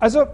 Also 0.00 0.24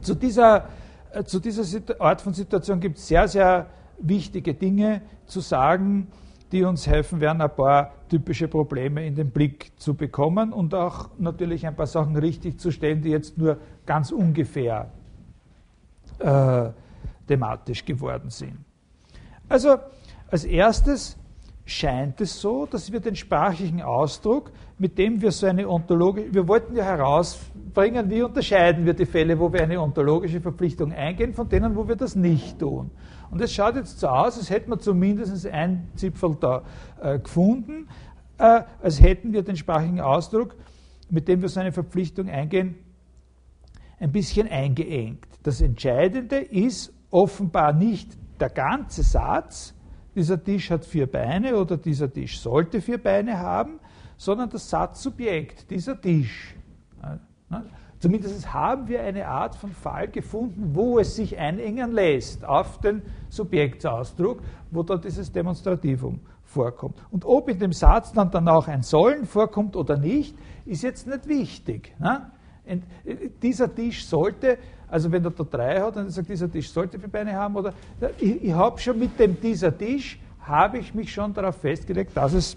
zu 0.00 0.14
dieser, 0.14 0.68
äh, 1.12 1.22
zu 1.22 1.38
dieser 1.38 2.00
Art 2.00 2.22
von 2.22 2.32
Situation 2.32 2.80
gibt 2.80 2.96
es 2.96 3.06
sehr, 3.06 3.28
sehr 3.28 3.66
wichtige 3.98 4.54
Dinge 4.54 5.02
zu 5.26 5.40
sagen, 5.40 6.08
die 6.50 6.64
uns 6.64 6.86
helfen 6.86 7.20
werden, 7.20 7.42
ein 7.42 7.54
paar 7.54 7.92
typische 8.08 8.48
Probleme 8.48 9.06
in 9.06 9.14
den 9.14 9.30
Blick 9.30 9.72
zu 9.78 9.94
bekommen 9.94 10.54
und 10.54 10.74
auch 10.74 11.10
natürlich 11.18 11.66
ein 11.66 11.76
paar 11.76 11.86
Sachen 11.86 12.16
richtig 12.16 12.58
zu 12.58 12.70
stellen, 12.70 13.02
die 13.02 13.10
jetzt 13.10 13.36
nur 13.36 13.58
ganz 13.84 14.10
ungefähr 14.12 14.90
äh, 16.18 16.70
thematisch 17.26 17.84
geworden 17.84 18.30
sind. 18.30 18.56
Also 19.46 19.76
als 20.30 20.44
erstes 20.44 21.18
scheint 21.68 22.18
es 22.22 22.40
so, 22.40 22.64
dass 22.64 22.90
wir 22.92 23.00
den 23.00 23.14
sprachlichen 23.14 23.82
Ausdruck, 23.82 24.50
mit 24.78 24.96
dem 24.96 25.20
wir 25.20 25.30
so 25.32 25.46
eine 25.46 25.68
ontologische, 25.68 26.32
wir 26.32 26.48
wollten 26.48 26.74
ja 26.74 26.84
herausbringen, 26.84 28.08
wie 28.08 28.22
unterscheiden 28.22 28.86
wir 28.86 28.94
die 28.94 29.04
Fälle, 29.04 29.38
wo 29.38 29.52
wir 29.52 29.62
eine 29.62 29.78
ontologische 29.78 30.40
Verpflichtung 30.40 30.92
eingehen, 30.92 31.34
von 31.34 31.46
denen, 31.46 31.76
wo 31.76 31.86
wir 31.86 31.96
das 31.96 32.16
nicht 32.16 32.58
tun. 32.58 32.90
Und 33.30 33.42
es 33.42 33.52
schaut 33.52 33.76
jetzt 33.76 34.00
so 34.00 34.08
aus, 34.08 34.38
als 34.38 34.48
hätten 34.48 34.70
wir 34.70 34.78
zumindest 34.78 35.46
ein 35.46 35.88
Zipfel 35.94 36.36
da 36.40 36.62
äh, 37.02 37.18
gefunden, 37.18 37.86
äh, 38.38 38.62
als 38.82 39.02
hätten 39.02 39.34
wir 39.34 39.42
den 39.42 39.56
sprachlichen 39.56 40.00
Ausdruck, 40.00 40.56
mit 41.10 41.28
dem 41.28 41.42
wir 41.42 41.50
so 41.50 41.60
eine 41.60 41.72
Verpflichtung 41.72 42.30
eingehen, 42.30 42.76
ein 44.00 44.10
bisschen 44.10 44.48
eingeengt. 44.48 45.26
Das 45.42 45.60
Entscheidende 45.60 46.38
ist 46.38 46.94
offenbar 47.10 47.74
nicht 47.74 48.16
der 48.40 48.48
ganze 48.48 49.02
Satz, 49.02 49.74
dieser 50.18 50.42
Tisch 50.42 50.70
hat 50.70 50.84
vier 50.84 51.06
Beine 51.06 51.56
oder 51.56 51.76
dieser 51.76 52.12
Tisch 52.12 52.40
sollte 52.40 52.80
vier 52.80 52.98
Beine 52.98 53.38
haben, 53.38 53.78
sondern 54.16 54.50
das 54.50 54.68
Satzsubjekt, 54.68 55.70
dieser 55.70 56.00
Tisch. 56.00 56.56
Zumindest 58.00 58.52
haben 58.52 58.88
wir 58.88 59.00
eine 59.02 59.28
Art 59.28 59.54
von 59.54 59.70
Fall 59.70 60.08
gefunden, 60.08 60.74
wo 60.74 60.98
es 60.98 61.14
sich 61.14 61.38
einengen 61.38 61.92
lässt 61.92 62.44
auf 62.44 62.80
den 62.80 63.02
Subjektsausdruck, 63.28 64.42
wo 64.72 64.82
da 64.82 64.96
dieses 64.96 65.30
Demonstrativum 65.30 66.18
vorkommt. 66.42 66.96
Und 67.12 67.24
ob 67.24 67.48
in 67.48 67.60
dem 67.60 67.72
Satz 67.72 68.12
dann, 68.12 68.32
dann 68.32 68.48
auch 68.48 68.66
ein 68.66 68.82
Sollen 68.82 69.24
vorkommt 69.24 69.76
oder 69.76 69.96
nicht, 69.96 70.36
ist 70.66 70.82
jetzt 70.82 71.06
nicht 71.06 71.28
wichtig. 71.28 71.94
Ne? 72.00 72.32
dieser 73.42 73.74
Tisch 73.74 74.04
sollte, 74.04 74.58
also 74.90 75.10
wenn 75.12 75.24
er 75.24 75.30
da 75.30 75.44
drei 75.44 75.80
hat, 75.80 75.96
dann 75.96 76.10
sagt, 76.10 76.28
dieser 76.28 76.50
Tisch 76.50 76.70
sollte 76.70 76.98
vier 76.98 77.08
Beine 77.08 77.34
haben, 77.34 77.56
oder 77.56 77.72
ich, 78.18 78.44
ich 78.44 78.52
habe 78.52 78.78
schon 78.78 78.98
mit 78.98 79.18
dem 79.18 79.40
dieser 79.40 79.76
Tisch, 79.76 80.18
habe 80.40 80.78
ich 80.78 80.94
mich 80.94 81.12
schon 81.12 81.34
darauf 81.34 81.56
festgelegt, 81.56 82.16
dass 82.16 82.32
es 82.32 82.56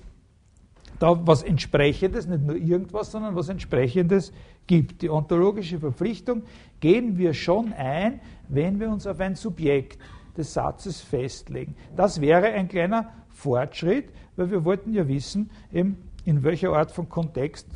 da 1.00 1.20
was 1.26 1.42
Entsprechendes, 1.42 2.28
nicht 2.28 2.44
nur 2.44 2.56
irgendwas, 2.56 3.12
sondern 3.12 3.36
was 3.36 3.50
Entsprechendes 3.50 4.32
gibt. 4.68 5.02
Die 5.02 5.10
ontologische 5.10 5.80
Verpflichtung 5.80 6.44
gehen 6.80 7.18
wir 7.18 7.34
schon 7.34 7.74
ein, 7.74 8.22
wenn 8.48 8.80
wir 8.80 8.90
uns 8.90 9.08
auf 9.08 9.20
ein 9.20 9.36
Subjekt 9.36 10.00
des 10.38 10.54
Satzes 10.54 11.02
festlegen. 11.02 11.76
Das 11.96 12.22
wäre 12.22 12.48
ein 12.48 12.68
kleiner 12.68 13.10
Fortschritt, 13.30 14.10
weil 14.36 14.52
wir 14.52 14.64
wollten 14.64 14.94
ja 14.94 15.08
wissen, 15.08 15.50
in 15.72 15.98
welcher 16.24 16.72
Art 16.72 16.92
von 16.92 17.10
Kontext 17.10 17.68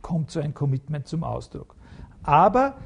kommt 0.00 0.30
so 0.30 0.40
ein 0.40 0.54
Commitment 0.54 1.08
zum 1.08 1.24
Ausdruck. 1.24 1.74
Aber, 2.22 2.76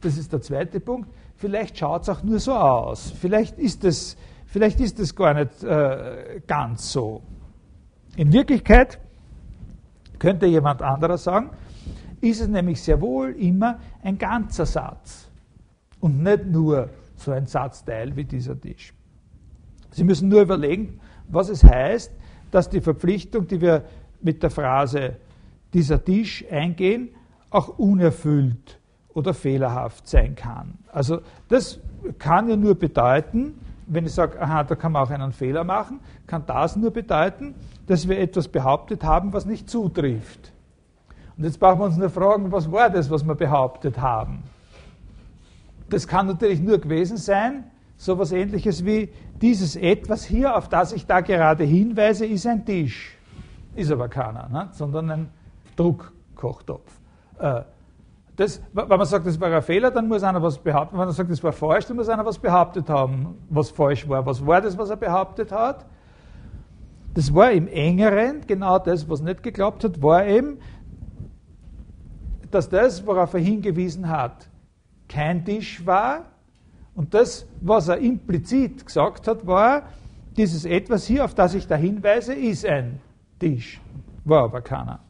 das 0.00 0.16
ist 0.16 0.32
der 0.32 0.40
zweite 0.40 0.80
Punkt, 0.80 1.08
vielleicht 1.36 1.78
schaut 1.78 2.02
es 2.02 2.08
auch 2.08 2.22
nur 2.22 2.38
so 2.38 2.54
aus. 2.54 3.12
Vielleicht 3.18 3.58
ist 3.58 3.84
es, 3.84 4.16
vielleicht 4.46 4.80
ist 4.80 4.98
es 4.98 5.14
gar 5.14 5.34
nicht 5.34 5.62
äh, 5.62 6.40
ganz 6.46 6.92
so. 6.92 7.22
In 8.16 8.32
Wirklichkeit 8.32 8.98
könnte 10.18 10.46
jemand 10.46 10.82
anderer 10.82 11.18
sagen, 11.18 11.50
ist 12.20 12.40
es 12.40 12.48
nämlich 12.48 12.82
sehr 12.82 13.00
wohl 13.00 13.30
immer 13.32 13.78
ein 14.02 14.18
ganzer 14.18 14.66
Satz 14.66 15.28
und 16.00 16.22
nicht 16.22 16.46
nur 16.46 16.90
so 17.16 17.30
ein 17.32 17.46
Satzteil 17.46 18.14
wie 18.16 18.24
dieser 18.24 18.60
Tisch. 18.60 18.92
Sie 19.90 20.04
müssen 20.04 20.28
nur 20.28 20.42
überlegen, 20.42 21.00
was 21.28 21.48
es 21.48 21.62
heißt, 21.62 22.12
dass 22.50 22.68
die 22.68 22.80
Verpflichtung, 22.80 23.46
die 23.46 23.60
wir 23.60 23.84
mit 24.20 24.42
der 24.42 24.50
Phrase 24.50 25.16
dieser 25.72 26.02
Tisch 26.02 26.44
eingehen, 26.50 27.10
auch 27.50 27.78
unerfüllt 27.78 28.78
oder 29.14 29.34
fehlerhaft 29.34 30.06
sein 30.06 30.34
kann. 30.34 30.78
Also 30.92 31.20
das 31.48 31.80
kann 32.18 32.48
ja 32.48 32.56
nur 32.56 32.74
bedeuten, 32.74 33.58
wenn 33.86 34.06
ich 34.06 34.12
sage, 34.12 34.40
aha, 34.40 34.64
da 34.64 34.74
kann 34.74 34.92
man 34.92 35.02
auch 35.02 35.10
einen 35.10 35.32
Fehler 35.32 35.64
machen, 35.64 36.00
kann 36.26 36.44
das 36.46 36.76
nur 36.76 36.90
bedeuten, 36.90 37.54
dass 37.86 38.08
wir 38.08 38.18
etwas 38.18 38.48
behauptet 38.48 39.02
haben, 39.02 39.32
was 39.32 39.46
nicht 39.46 39.68
zutrifft. 39.68 40.52
Und 41.36 41.44
jetzt 41.44 41.58
brauchen 41.58 41.80
wir 41.80 41.84
uns 41.86 41.96
nur 41.96 42.10
fragen, 42.10 42.52
was 42.52 42.70
war 42.70 42.90
das, 42.90 43.10
was 43.10 43.24
wir 43.24 43.34
behauptet 43.34 43.98
haben? 44.00 44.42
Das 45.88 46.06
kann 46.06 46.26
natürlich 46.26 46.60
nur 46.60 46.78
gewesen 46.78 47.16
sein, 47.16 47.64
so 47.96 48.12
etwas 48.12 48.32
ähnliches 48.32 48.84
wie 48.84 49.08
dieses 49.40 49.74
etwas 49.76 50.24
hier, 50.24 50.56
auf 50.56 50.68
das 50.68 50.92
ich 50.92 51.06
da 51.06 51.20
gerade 51.20 51.64
hinweise, 51.64 52.26
ist 52.26 52.46
ein 52.46 52.64
Tisch. 52.66 53.16
Ist 53.74 53.90
aber 53.90 54.08
keiner, 54.08 54.48
ne? 54.48 54.68
sondern 54.72 55.10
ein 55.10 55.28
Druckkochtopf. 55.76 56.92
Äh, 57.38 57.62
das, 58.38 58.62
wenn 58.72 58.86
man 58.86 59.04
sagt, 59.04 59.26
das 59.26 59.40
war 59.40 59.52
ein 59.52 59.62
Fehler, 59.62 59.90
dann 59.90 60.06
muss 60.06 60.22
einer 60.22 60.40
was 60.40 60.58
behaupten. 60.58 60.96
Wenn 60.96 61.06
man 61.06 61.12
sagt, 61.12 61.28
das 61.28 61.42
war 61.42 61.50
falsch, 61.50 61.86
dann 61.86 61.96
muss 61.96 62.08
einer 62.08 62.24
was 62.24 62.38
behauptet 62.38 62.88
haben, 62.88 63.34
was 63.50 63.68
falsch 63.70 64.08
war. 64.08 64.24
Was 64.24 64.46
war 64.46 64.60
das, 64.60 64.78
was 64.78 64.90
er 64.90 64.96
behauptet 64.96 65.50
hat? 65.50 65.84
Das 67.14 67.34
war 67.34 67.50
im 67.50 67.66
engeren, 67.66 68.46
genau 68.46 68.78
das, 68.78 69.08
was 69.08 69.22
nicht 69.22 69.42
geglaubt 69.42 69.82
hat, 69.82 70.00
war 70.00 70.24
eben, 70.24 70.58
dass 72.52 72.68
das, 72.68 73.04
worauf 73.04 73.34
er 73.34 73.40
hingewiesen 73.40 74.08
hat, 74.08 74.48
kein 75.08 75.44
Tisch 75.44 75.84
war. 75.84 76.26
Und 76.94 77.14
das, 77.14 77.44
was 77.60 77.88
er 77.88 77.98
implizit 77.98 78.86
gesagt 78.86 79.26
hat, 79.26 79.48
war, 79.48 79.82
dieses 80.36 80.64
etwas 80.64 81.06
hier, 81.06 81.24
auf 81.24 81.34
das 81.34 81.54
ich 81.54 81.66
da 81.66 81.74
hinweise, 81.74 82.34
ist 82.34 82.64
ein 82.64 83.00
Tisch. 83.40 83.80
War 84.24 84.44
aber 84.44 84.60
keiner. 84.60 85.00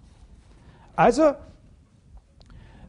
Also 0.96 1.34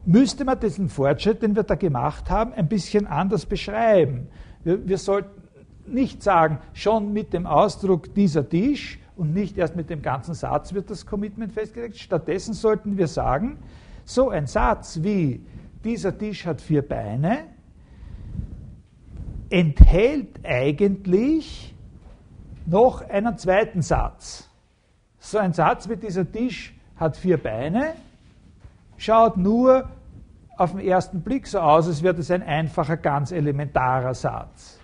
müsste 0.04 0.44
man 0.44 0.58
diesen 0.58 0.88
Fortschritt, 0.88 1.42
den 1.42 1.56
wir 1.56 1.62
da 1.62 1.74
gemacht 1.74 2.30
haben, 2.30 2.52
ein 2.52 2.68
bisschen 2.68 3.06
anders 3.06 3.46
beschreiben. 3.46 4.28
Wir, 4.64 4.86
wir 4.88 4.98
sollten 4.98 5.40
nicht 5.86 6.22
sagen, 6.22 6.58
schon 6.72 7.12
mit 7.12 7.32
dem 7.32 7.46
Ausdruck 7.46 8.14
dieser 8.14 8.48
Tisch 8.48 8.98
und 9.16 9.34
nicht 9.34 9.58
erst 9.58 9.76
mit 9.76 9.90
dem 9.90 10.02
ganzen 10.02 10.34
Satz 10.34 10.72
wird 10.72 10.90
das 10.90 11.04
Commitment 11.04 11.52
festgelegt. 11.52 11.98
Stattdessen 11.98 12.54
sollten 12.54 12.96
wir 12.96 13.06
sagen, 13.06 13.58
so 14.04 14.30
ein 14.30 14.46
Satz 14.46 15.00
wie 15.02 15.44
dieser 15.84 16.16
Tisch 16.16 16.46
hat 16.46 16.60
vier 16.60 16.86
Beine 16.86 17.44
enthält 19.50 20.44
eigentlich 20.44 21.74
noch 22.66 23.02
einen 23.02 23.36
zweiten 23.36 23.82
Satz. 23.82 24.48
So 25.18 25.38
ein 25.38 25.52
Satz 25.52 25.88
wie 25.88 25.96
dieser 25.96 26.30
Tisch 26.30 26.74
hat 26.96 27.16
vier 27.16 27.36
Beine 27.36 27.94
schaut 29.00 29.38
nur 29.38 29.88
auf 30.58 30.72
den 30.72 30.80
ersten 30.80 31.22
Blick 31.22 31.46
so 31.46 31.58
aus, 31.58 31.88
als 31.88 32.02
wäre 32.02 32.14
das 32.14 32.30
ein 32.30 32.42
einfacher, 32.42 32.98
ganz 32.98 33.32
elementarer 33.32 34.12
Satz. 34.12 34.78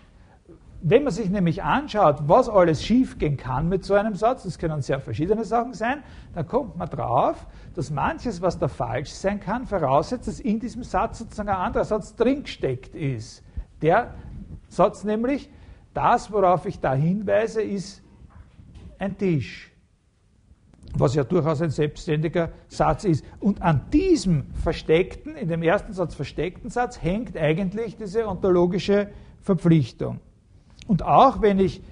Wenn 0.81 1.04
man 1.04 1.12
sich 1.12 1.28
nämlich 1.28 1.62
anschaut, 1.62 2.21
was 2.26 2.49
alles 2.49 2.82
schiefgehen 2.82 3.37
kann 3.37 3.69
mit 3.69 3.84
so 3.84 3.94
einem 3.94 4.15
Satz, 4.15 4.44
das 4.44 4.59
können 4.59 4.81
sehr 4.81 5.00
verschiedene 5.00 5.44
Sachen 5.44 5.75
sein, 5.75 6.03
dann 6.34 6.47
kommt 6.47 6.76
man 6.76 6.88
drauf, 6.88 7.47
dass 7.75 7.91
manches, 7.91 8.41
was 8.41 8.59
da 8.59 8.69
falsch 8.69 9.10
sein 9.10 9.38
kann, 9.38 9.66
voraussetzt, 9.66 10.28
dass 10.28 10.41
in 10.41 10.60
diesem 10.60 10.82
Satz 10.82 11.19
sozusagen 11.19 11.50
ein 11.50 11.56
anderer 11.56 11.84
Satz 11.84 12.15
drin 12.15 12.43
gesteckt 12.43 12.94
ist. 12.94 13.43
Der 13.82 14.15
Satz 14.69 15.05
nämlich, 15.05 15.50
das, 15.93 16.32
worauf 16.32 16.65
ich 16.65 16.81
da 16.81 16.94
hinweise, 16.94 17.60
ist 17.60 18.03
ein 18.99 19.19
Tisch 19.19 19.66
was 20.94 21.14
ja 21.14 21.24
durchaus 21.24 21.60
ein 21.62 21.70
selbstständiger 21.70 22.50
Satz 22.69 23.04
ist. 23.04 23.24
Und 23.41 23.62
an 23.62 23.82
diesem 23.92 24.44
versteckten, 24.62 25.36
in 25.36 25.48
dem 25.48 25.62
ersten 25.62 25.93
Satz 25.93 26.14
versteckten 26.14 26.70
Satz, 26.70 27.02
hängt 27.02 27.37
eigentlich 27.37 27.96
diese 27.96 28.26
ontologische 28.26 29.08
Verpflichtung. 29.40 30.20
Und 30.87 31.02
auch 31.02 31.43
wenn 31.43 31.58
ich 31.58 31.82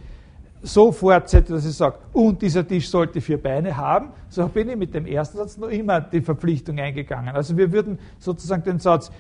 so 0.63 0.93
fortsetze, 0.93 1.53
dass 1.53 1.67
ich 1.67 1.75
sage, 1.77 1.99
und 2.13 2.41
dieser 2.41 2.67
Tisch 2.67 2.89
sollte 2.89 3.21
vier 3.21 3.41
Beine 3.41 3.77
haben, 3.77 4.13
so 4.31 4.49
bin 4.49 4.69
ich 4.71 4.77
mit 4.77 4.95
dem 4.95 5.07
ersten 5.07 5.37
Satz 5.37 5.59
noch 5.59 5.69
immer 5.69 6.01
die 6.01 6.23
Verpflichtung 6.23 6.79
eingegangen. 6.79 7.35
Also 7.35 7.57
wir 7.57 7.71
würden 7.71 7.99
sozusagen 8.19 8.63
den 8.63 8.79
Satz, 8.79 9.11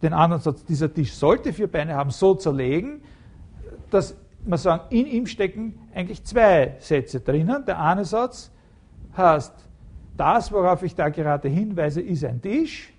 den 0.00 0.14
anderen 0.14 0.42
Satz, 0.42 0.64
dieser 0.64 0.92
Tisch 0.92 1.12
sollte 1.12 1.52
vier 1.52 1.70
Beine 1.70 1.94
haben, 1.94 2.10
so 2.10 2.34
zerlegen, 2.34 3.02
dass 3.90 4.16
wir 4.46 4.56
sagen, 4.56 4.84
in 4.90 5.06
ihm 5.06 5.26
stecken 5.26 5.78
eigentlich 5.94 6.24
zwei 6.24 6.76
Sätze 6.78 7.20
drinnen. 7.20 7.64
Der 7.66 7.80
eine 7.80 8.04
Satz, 8.04 8.50
heißt, 9.18 9.52
das, 10.16 10.50
worauf 10.52 10.82
ich 10.82 10.94
da 10.94 11.08
gerade 11.08 11.48
hinweise, 11.48 12.00
ist 12.00 12.24
ein 12.24 12.40
Tisch. 12.40 12.92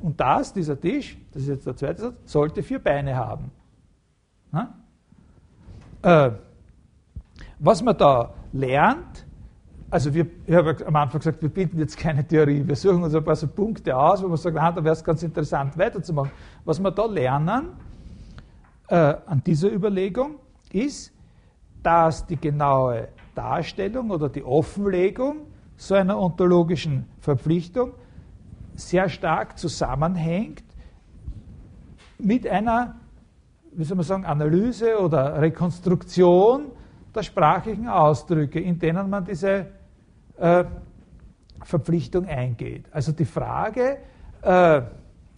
Und 0.00 0.20
das, 0.20 0.52
dieser 0.52 0.80
Tisch, 0.80 1.16
das 1.32 1.42
ist 1.42 1.48
jetzt 1.48 1.66
der 1.66 1.76
zweite 1.76 2.02
Satz, 2.02 2.14
sollte 2.24 2.62
vier 2.62 2.78
Beine 2.78 3.16
haben. 3.16 3.50
Äh, 6.02 6.30
was 7.58 7.82
man 7.82 7.96
da 7.96 8.34
lernt, 8.52 9.26
also 9.90 10.12
wir, 10.12 10.26
ich 10.46 10.54
habe 10.54 10.76
am 10.86 10.96
Anfang 10.96 11.20
gesagt, 11.20 11.40
wir 11.40 11.48
bieten 11.48 11.78
jetzt 11.78 11.96
keine 11.96 12.26
Theorie, 12.26 12.66
wir 12.66 12.76
suchen 12.76 13.02
uns 13.02 13.14
ein 13.14 13.24
paar 13.24 13.36
so 13.36 13.46
Punkte 13.46 13.96
aus, 13.96 14.22
wo 14.22 14.28
man 14.28 14.36
sagt, 14.36 14.56
ah, 14.58 14.72
da 14.72 14.82
wäre 14.84 14.92
es 14.92 15.04
ganz 15.04 15.22
interessant 15.22 15.78
weiterzumachen. 15.78 16.32
Was 16.64 16.80
wir 16.80 16.90
da 16.90 17.06
lernen 17.06 17.68
äh, 18.88 19.14
an 19.26 19.42
dieser 19.44 19.72
Überlegung 19.72 20.36
ist, 20.72 21.12
dass 21.82 22.26
die 22.26 22.36
genaue 22.36 23.08
Darstellung 23.34 24.10
oder 24.10 24.28
die 24.28 24.42
Offenlegung 24.42 25.46
so 25.76 25.94
einer 25.94 26.18
ontologischen 26.18 27.06
Verpflichtung 27.20 27.92
sehr 28.74 29.08
stark 29.08 29.58
zusammenhängt 29.58 30.64
mit 32.18 32.46
einer, 32.46 32.96
wie 33.72 33.84
soll 33.84 33.96
man 33.96 34.06
sagen, 34.06 34.24
Analyse 34.24 34.98
oder 34.98 35.40
Rekonstruktion 35.40 36.72
der 37.14 37.22
sprachlichen 37.22 37.88
Ausdrücke, 37.88 38.60
in 38.60 38.78
denen 38.78 39.08
man 39.08 39.24
diese 39.24 39.66
äh, 40.36 40.64
Verpflichtung 41.62 42.26
eingeht. 42.26 42.86
Also 42.90 43.12
die 43.12 43.24
Frage, 43.24 43.98
äh, 44.42 44.82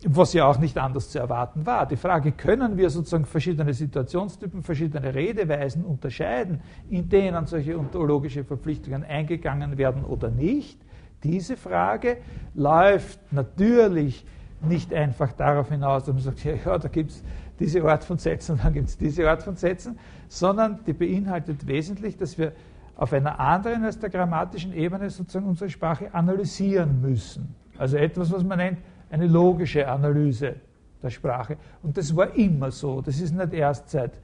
was 0.08 0.32
ja 0.32 0.46
auch 0.46 0.58
nicht 0.58 0.78
anders 0.78 1.10
zu 1.10 1.18
erwarten 1.18 1.66
war, 1.66 1.86
die 1.86 1.96
Frage, 1.96 2.32
können 2.32 2.76
wir 2.76 2.90
sozusagen 2.90 3.24
verschiedene 3.24 3.74
Situationstypen, 3.74 4.62
verschiedene 4.62 5.14
Redeweisen 5.14 5.84
unterscheiden, 5.84 6.60
in 6.88 7.08
denen 7.08 7.46
solche 7.46 7.76
ontologische 7.76 8.44
Verpflichtungen 8.44 9.02
eingegangen 9.02 9.76
werden 9.78 10.04
oder 10.04 10.30
nicht, 10.30 10.78
diese 11.24 11.56
Frage 11.56 12.18
läuft 12.54 13.32
natürlich 13.32 14.24
nicht 14.60 14.94
einfach 14.94 15.32
darauf 15.32 15.70
hinaus, 15.70 16.04
dass 16.04 16.14
man 16.14 16.22
sagt, 16.22 16.44
ja, 16.44 16.54
ja 16.54 16.78
da 16.78 16.88
gibt 16.88 17.10
es 17.10 17.24
diese 17.58 17.82
Art 17.82 18.04
von 18.04 18.18
Sätzen 18.18 18.52
und 18.52 18.64
dann 18.64 18.72
gibt 18.72 18.88
es 18.88 18.96
diese 18.96 19.28
Art 19.28 19.42
von 19.42 19.56
Sätzen, 19.56 19.98
sondern 20.28 20.80
die 20.86 20.92
beinhaltet 20.92 21.66
wesentlich, 21.66 22.16
dass 22.16 22.38
wir 22.38 22.52
auf 22.94 23.12
einer 23.12 23.40
anderen 23.40 23.84
als 23.84 23.98
der 23.98 24.08
grammatischen 24.08 24.72
Ebene 24.72 25.10
sozusagen 25.10 25.46
unsere 25.46 25.68
Sprache 25.68 26.14
analysieren 26.14 27.00
müssen. 27.00 27.54
Also 27.76 27.96
etwas, 27.96 28.32
was 28.32 28.44
man 28.44 28.58
nennt 28.58 28.78
eine 29.10 29.26
logische 29.26 29.86
Analyse 29.86 30.56
der 31.02 31.10
Sprache. 31.10 31.56
Und 31.82 31.96
das 31.96 32.14
war 32.16 32.34
immer 32.34 32.70
so. 32.70 33.00
Das 33.00 33.20
ist 33.20 33.34
nicht 33.34 33.52
erst 33.52 33.90
seit 33.90 34.20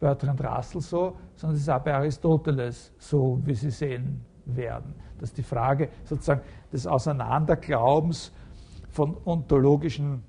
Bertrand 0.00 0.42
Russell 0.42 0.80
so, 0.80 1.16
sondern 1.34 1.54
das 1.56 1.62
ist 1.62 1.70
auch 1.70 1.82
bei 1.82 1.94
Aristoteles 1.94 2.92
so, 2.98 3.40
wie 3.44 3.54
Sie 3.54 3.70
sehen 3.70 4.24
werden. 4.44 4.94
Dass 5.18 5.32
die 5.32 5.42
Frage 5.42 5.88
sozusagen 6.04 6.42
des 6.72 6.86
Auseinanderglaubens 6.86 8.32
von 8.90 9.16
ontologischen 9.24 10.22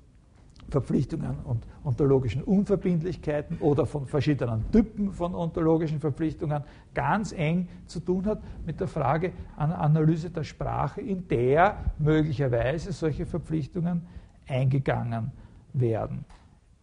Verpflichtungen 0.70 1.36
und 1.44 1.66
ontologischen 1.84 2.42
Unverbindlichkeiten 2.42 3.58
oder 3.58 3.86
von 3.86 4.06
verschiedenen 4.06 4.70
Typen 4.70 5.12
von 5.12 5.34
ontologischen 5.34 6.00
Verpflichtungen 6.00 6.62
ganz 6.94 7.32
eng 7.32 7.68
zu 7.86 8.00
tun 8.00 8.24
hat 8.26 8.40
mit 8.64 8.80
der 8.80 8.86
Frage 8.86 9.32
einer 9.56 9.78
Analyse 9.80 10.30
der 10.30 10.44
Sprache, 10.44 11.00
in 11.00 11.26
der 11.28 11.76
möglicherweise 11.98 12.92
solche 12.92 13.26
Verpflichtungen 13.26 14.02
eingegangen 14.46 15.32
werden. 15.72 16.24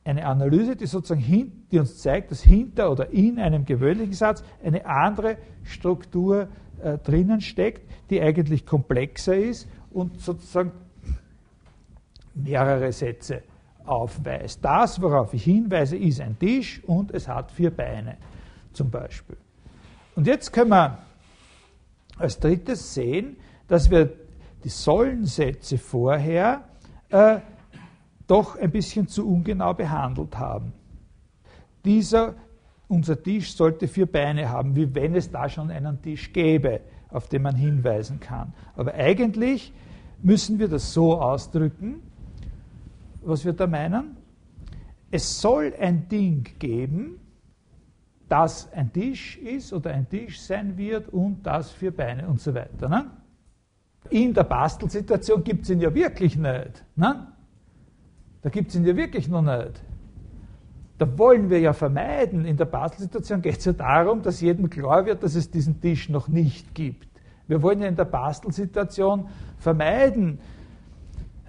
Eine 0.03 0.25
Analyse, 0.25 0.75
die 0.75 0.85
sozusagen 0.85 1.21
hin, 1.21 1.65
die 1.71 1.79
uns 1.79 1.97
zeigt, 1.97 2.31
dass 2.31 2.41
hinter 2.41 2.91
oder 2.91 3.09
in 3.09 3.39
einem 3.39 3.65
gewöhnlichen 3.65 4.13
Satz 4.13 4.43
eine 4.63 4.85
andere 4.85 5.37
Struktur 5.63 6.47
äh, 6.81 6.97
drinnen 6.97 7.41
steckt, 7.41 7.89
die 8.09 8.21
eigentlich 8.21 8.65
komplexer 8.65 9.35
ist 9.35 9.67
und 9.91 10.21
sozusagen 10.21 10.71
mehrere 12.33 12.91
Sätze 12.91 13.43
aufweist. 13.87 14.63
Das, 14.63 15.01
worauf 15.01 15.33
ich 15.33 15.43
hinweise, 15.43 15.97
ist 15.97 16.21
ein 16.21 16.37
Tisch 16.37 16.83
und 16.85 17.11
es 17.11 17.27
hat 17.27 17.51
vier 17.51 17.71
Beine 17.71 18.17
zum 18.73 18.89
Beispiel. 18.89 19.37
Und 20.15 20.27
jetzt 20.27 20.51
können 20.51 20.71
wir 20.71 20.97
als 22.17 22.39
drittes 22.39 22.93
sehen, 22.93 23.37
dass 23.67 23.89
wir 23.89 24.11
die 24.63 24.69
Sollensätze 24.69 25.77
vorher 25.77 26.63
äh, 27.09 27.39
doch 28.27 28.57
ein 28.57 28.71
bisschen 28.71 29.07
zu 29.07 29.27
ungenau 29.27 29.73
behandelt 29.73 30.37
haben. 30.37 30.73
Dieser, 31.85 32.35
unser 32.87 33.21
Tisch 33.21 33.55
sollte 33.55 33.87
vier 33.87 34.11
Beine 34.11 34.49
haben, 34.49 34.75
wie 34.75 34.93
wenn 34.93 35.15
es 35.15 35.31
da 35.31 35.47
schon 35.47 35.71
einen 35.71 36.01
Tisch 36.01 36.33
gäbe, 36.33 36.81
auf 37.09 37.27
den 37.29 37.43
man 37.43 37.55
hinweisen 37.55 38.19
kann. 38.19 38.53
Aber 38.75 38.93
eigentlich 38.93 39.73
müssen 40.21 40.59
wir 40.59 40.67
das 40.67 40.93
so 40.93 41.21
ausdrücken, 41.21 42.01
was 43.27 43.45
wir 43.45 43.53
da 43.53 43.67
meinen? 43.67 44.17
Es 45.11 45.41
soll 45.41 45.73
ein 45.79 46.07
Ding 46.07 46.45
geben, 46.59 47.19
das 48.27 48.71
ein 48.73 48.91
Tisch 48.91 49.37
ist 49.37 49.71
oder 49.71 49.91
ein 49.91 50.09
Tisch 50.09 50.39
sein 50.41 50.77
wird 50.77 51.09
und 51.09 51.43
das 51.43 51.71
vier 51.71 51.95
Beine 51.95 52.27
und 52.27 52.41
so 52.41 52.53
weiter. 52.53 52.89
Ne? 52.89 53.09
In 54.09 54.33
der 54.33 54.43
Bastelsituation 54.43 55.43
gibt 55.43 55.63
es 55.63 55.69
ihn 55.69 55.79
ja 55.79 55.93
wirklich 55.93 56.35
nicht. 56.35 56.83
Ne? 56.95 57.27
Da 58.41 58.49
gibt 58.49 58.69
es 58.69 58.75
ihn 58.75 58.85
ja 58.85 58.95
wirklich 58.95 59.27
noch 59.27 59.41
nicht. 59.41 59.81
Da 60.97 61.17
wollen 61.17 61.49
wir 61.49 61.59
ja 61.59 61.73
vermeiden. 61.73 62.45
In 62.45 62.57
der 62.57 62.65
Bastelsituation 62.65 63.41
geht 63.41 63.59
es 63.59 63.65
ja 63.65 63.73
darum, 63.73 64.21
dass 64.21 64.41
jedem 64.41 64.69
klar 64.69 65.05
wird, 65.05 65.23
dass 65.23 65.35
es 65.35 65.51
diesen 65.51 65.79
Tisch 65.79 66.09
noch 66.09 66.27
nicht 66.27 66.73
gibt. 66.73 67.07
Wir 67.47 67.61
wollen 67.61 67.79
ja 67.81 67.87
in 67.87 67.95
der 67.95 68.05
Bastelsituation 68.05 69.29
vermeiden, 69.57 70.39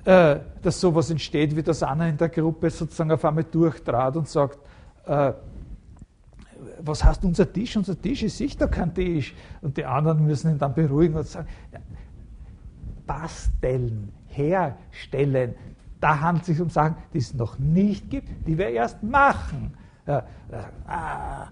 äh, 0.08 0.40
dass 0.62 0.80
sowas 0.80 1.10
entsteht, 1.10 1.54
wie 1.54 1.62
das 1.62 1.82
einer 1.82 2.08
in 2.08 2.16
der 2.16 2.30
Gruppe 2.30 2.70
sozusagen 2.70 3.12
auf 3.12 3.22
einmal 3.26 3.44
durchtrat 3.44 4.16
und 4.16 4.26
sagt, 4.26 4.58
äh, 5.04 5.34
was 6.80 7.04
heißt 7.04 7.24
unser 7.24 7.52
Tisch? 7.52 7.76
Unser 7.76 8.00
Tisch 8.00 8.22
ist 8.22 8.38
sicher 8.38 8.68
kein 8.68 8.94
Tisch. 8.94 9.34
Und 9.60 9.76
die 9.76 9.84
anderen 9.84 10.24
müssen 10.24 10.52
ihn 10.52 10.58
dann 10.58 10.72
beruhigen 10.72 11.14
und 11.14 11.26
sagen, 11.26 11.46
ja, 11.70 11.80
basteln, 13.06 14.10
herstellen. 14.28 15.54
Da 16.00 16.18
handelt 16.20 16.44
es 16.44 16.46
sich 16.46 16.60
um 16.62 16.70
Sachen, 16.70 16.96
die 17.12 17.18
es 17.18 17.34
noch 17.34 17.58
nicht 17.58 18.08
gibt, 18.08 18.46
die 18.46 18.56
wir 18.56 18.70
erst 18.70 19.02
machen. 19.02 19.74
Ja, 20.06 20.24
ah, 20.86 21.48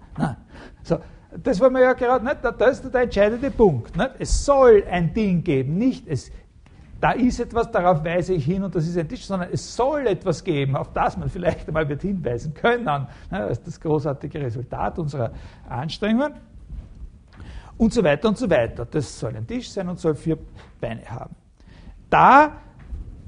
so, 0.81 0.97
das 1.43 1.59
wollen 1.59 1.73
wir 1.73 1.81
ja 1.81 1.93
gerade 1.93 2.25
nicht, 2.25 2.37
das 2.41 2.79
ist 2.79 2.91
der 2.91 3.01
entscheidende 3.01 3.51
Punkt. 3.51 3.95
Nicht? 3.95 4.11
Es 4.17 4.43
soll 4.43 4.83
ein 4.89 5.13
Ding 5.13 5.43
geben, 5.43 5.77
nicht 5.77 6.07
es 6.07 6.31
da 6.99 7.11
ist 7.11 7.39
etwas, 7.39 7.71
darauf 7.71 8.03
weise 8.03 8.33
ich 8.33 8.45
hin 8.45 8.63
und 8.63 8.73
das 8.73 8.87
ist 8.87 8.97
ein 8.97 9.07
Tisch, 9.07 9.25
sondern 9.25 9.49
es 9.51 9.75
soll 9.75 10.07
etwas 10.07 10.43
geben, 10.43 10.75
auf 10.75 10.91
das 10.93 11.15
man 11.17 11.29
vielleicht 11.29 11.67
einmal 11.67 11.87
wird 11.87 12.01
hinweisen 12.01 12.53
können. 12.53 13.07
Das 13.29 13.51
ist 13.51 13.67
das 13.67 13.79
großartige 13.79 14.41
Resultat 14.41 14.97
unserer 14.97 15.31
Anstrengungen. 15.69 16.33
Und 17.77 17.93
so 17.93 18.03
weiter 18.03 18.29
und 18.29 18.37
so 18.37 18.49
weiter. 18.49 18.85
Das 18.85 19.19
soll 19.19 19.35
ein 19.35 19.45
Tisch 19.45 19.69
sein 19.69 19.87
und 19.87 19.99
soll 19.99 20.15
vier 20.15 20.39
Beine 20.81 21.05
haben. 21.07 21.35
Da, 22.09 22.53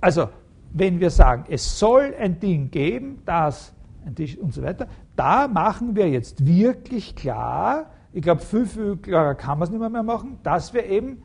also 0.01 0.30
wenn 0.72 1.00
wir 1.00 1.12
sagen, 1.12 1.45
es 1.50 1.77
soll 1.77 2.15
ein 2.19 2.39
Ding 2.39 2.72
geben, 2.72 3.22
das, 3.25 3.74
ein 4.05 4.15
Tisch 4.15 4.38
und 4.38 4.53
so 4.53 4.63
weiter, 4.63 4.88
da 5.15 5.48
machen 5.48 5.96
wir 5.96 6.10
jetzt 6.10 6.46
wirklich 6.46 7.15
klar, 7.15 7.91
ich 8.12 8.24
glaube, 8.24 8.41
viel, 8.41 8.65
viel 8.65 8.98
klarer 8.98 9.36
kann 9.36 9.60
man 9.60 9.67
es 9.67 9.72
nicht 9.72 9.91
mehr 9.91 10.03
machen, 10.03 10.39
dass 10.41 10.74
wir 10.74 10.86
eben 10.86 11.22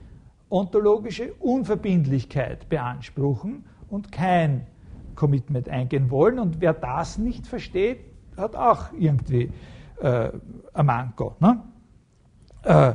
ontologische 0.54 1.34
Unverbindlichkeit 1.34 2.68
beanspruchen 2.68 3.64
und 3.88 4.12
kein 4.12 4.68
Commitment 5.16 5.68
eingehen 5.68 6.10
wollen. 6.10 6.38
Und 6.38 6.60
wer 6.60 6.72
das 6.72 7.18
nicht 7.18 7.46
versteht, 7.46 7.98
hat 8.36 8.54
auch 8.54 8.92
irgendwie 8.96 9.50
äh, 10.00 10.30
ein 10.72 10.86
Manko. 10.86 11.34
Ne? 11.40 11.60
Äh, 12.62 12.94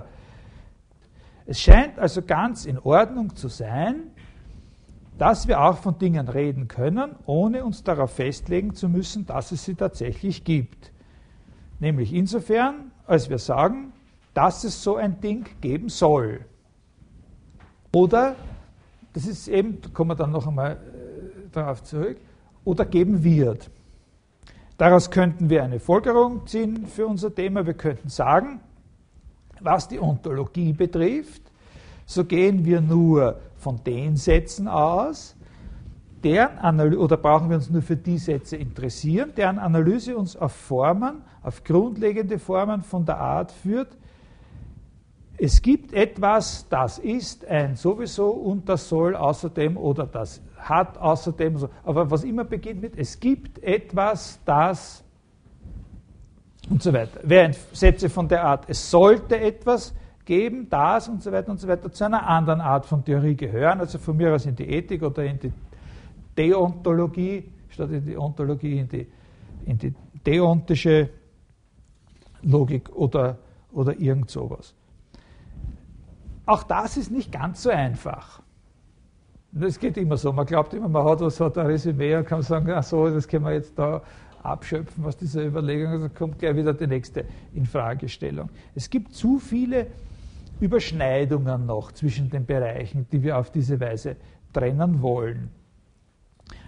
es 1.45 1.59
scheint 1.59 1.99
also 1.99 2.21
ganz 2.21 2.65
in 2.65 2.79
Ordnung 2.79 3.35
zu 3.35 3.49
sein, 3.49 4.11
dass 5.17 5.49
wir 5.49 5.59
auch 5.59 5.79
von 5.79 5.97
Dingen 5.97 6.29
reden 6.29 6.69
können, 6.69 7.15
ohne 7.25 7.65
uns 7.65 7.83
darauf 7.83 8.11
festlegen 8.13 8.73
zu 8.73 8.87
müssen, 8.87 9.25
dass 9.25 9.51
es 9.51 9.65
sie 9.65 9.75
tatsächlich 9.75 10.45
gibt. 10.45 10.93
Nämlich 11.79 12.13
insofern, 12.13 12.91
als 13.05 13.29
wir 13.29 13.37
sagen, 13.37 13.91
dass 14.33 14.63
es 14.63 14.81
so 14.81 14.95
ein 14.95 15.19
Ding 15.19 15.45
geben 15.59 15.89
soll. 15.89 16.45
Oder, 17.91 18.35
das 19.13 19.25
ist 19.25 19.47
eben, 19.47 19.81
kommen 19.93 20.11
wir 20.11 20.15
dann 20.15 20.31
noch 20.31 20.47
einmal 20.47 20.73
äh, 20.73 20.77
darauf 21.51 21.83
zurück, 21.83 22.17
oder 22.63 22.85
geben 22.85 23.23
wird. 23.23 23.69
Daraus 24.77 25.11
könnten 25.11 25.49
wir 25.49 25.63
eine 25.63 25.79
Folgerung 25.79 26.47
ziehen 26.47 26.85
für 26.87 27.07
unser 27.07 27.33
Thema. 27.33 27.65
Wir 27.65 27.73
könnten 27.73 28.09
sagen, 28.09 28.61
was 29.59 29.87
die 29.87 29.99
Ontologie 29.99 30.71
betrifft, 30.73 31.41
so 32.05 32.23
gehen 32.23 32.63
wir 32.65 32.81
nur 32.81 33.39
von 33.57 33.83
den 33.83 34.15
Sätzen 34.15 34.67
aus, 34.67 35.35
deren 36.23 36.57
Analyse, 36.59 36.99
oder 36.99 37.17
brauchen 37.17 37.49
wir 37.49 37.57
uns 37.57 37.69
nur 37.69 37.81
für 37.81 37.95
die 37.95 38.17
Sätze 38.17 38.55
interessieren, 38.55 39.31
deren 39.35 39.59
Analyse 39.59 40.17
uns 40.17 40.35
auf 40.35 40.53
Formen, 40.53 41.21
auf 41.43 41.63
grundlegende 41.63 42.39
Formen 42.39 42.83
von 42.83 43.05
der 43.05 43.17
Art 43.17 43.51
führt, 43.51 43.97
es 45.41 45.61
gibt 45.61 45.93
etwas, 45.93 46.67
das 46.69 46.99
ist 46.99 47.45
ein 47.45 47.75
sowieso 47.75 48.29
und 48.29 48.67
das 48.67 48.89
soll 48.89 49.15
außerdem 49.15 49.77
oder 49.77 50.05
das 50.05 50.41
hat 50.57 50.97
außerdem, 50.97 51.65
aber 51.85 52.11
was 52.11 52.25
immer 52.25 52.43
beginnt 52.43 52.81
mit, 52.81 52.97
es 52.97 53.19
gibt 53.19 53.63
etwas, 53.63 54.39
das 54.43 55.03
und 56.69 56.83
so 56.83 56.91
weiter. 56.91 57.21
Während 57.23 57.55
Sätze 57.71 58.09
von 58.09 58.27
der 58.27 58.43
Art, 58.43 58.65
es 58.67 58.91
sollte 58.91 59.39
etwas 59.39 59.95
geben, 60.25 60.67
das 60.69 61.07
und 61.07 61.23
so 61.23 61.31
weiter 61.31 61.51
und 61.51 61.59
so 61.59 61.67
weiter 61.69 61.89
zu 61.89 62.03
einer 62.03 62.27
anderen 62.27 62.59
Art 62.59 62.85
von 62.85 63.05
Theorie 63.05 63.35
gehören, 63.35 63.79
also 63.79 63.97
von 63.97 64.17
mir 64.17 64.33
aus 64.35 64.45
in 64.45 64.57
die 64.57 64.69
Ethik 64.69 65.01
oder 65.03 65.23
in 65.23 65.39
die 65.39 65.53
Deontologie, 66.37 67.49
statt 67.69 67.91
in 67.91 68.05
die 68.05 68.17
Ontologie, 68.17 68.79
in 68.79 68.89
die, 68.89 69.07
in 69.65 69.77
die 69.77 69.93
deontische 70.25 71.09
Logik 72.41 72.89
oder, 72.93 73.37
oder 73.71 73.97
irgend 73.97 74.29
sowas. 74.29 74.75
Auch 76.49 76.63
das 76.63 76.97
ist 76.97 77.11
nicht 77.11 77.31
ganz 77.31 77.61
so 77.61 77.69
einfach. 77.69 78.41
Das 79.51 79.77
geht 79.77 79.97
immer 79.97 80.17
so. 80.17 80.33
Man 80.33 80.47
glaubt 80.47 80.73
immer, 80.73 80.89
man 80.89 81.05
hat 81.05 81.19
was, 81.21 81.39
hat 81.39 81.59
ein 81.59 81.67
Resümee 81.67 82.15
und 82.15 82.25
kann 82.25 82.41
sagen, 82.41 82.71
ach 82.71 82.81
so, 82.81 83.07
das 83.07 83.27
können 83.27 83.45
wir 83.45 83.53
jetzt 83.53 83.77
da 83.77 84.01
abschöpfen 84.41 85.05
aus 85.05 85.15
dieser 85.15 85.45
Überlegung. 85.45 85.91
Also 85.91 86.09
kommt 86.09 86.39
gleich 86.39 86.55
wieder 86.55 86.73
die 86.73 86.87
nächste 86.87 87.25
Infragestellung. 87.53 88.49
Es 88.73 88.89
gibt 88.89 89.13
zu 89.13 89.37
viele 89.37 89.85
Überschneidungen 90.59 91.67
noch 91.67 91.91
zwischen 91.91 92.31
den 92.31 92.47
Bereichen, 92.47 93.05
die 93.11 93.21
wir 93.21 93.37
auf 93.37 93.51
diese 93.51 93.79
Weise 93.79 94.15
trennen 94.51 95.03
wollen. 95.03 95.51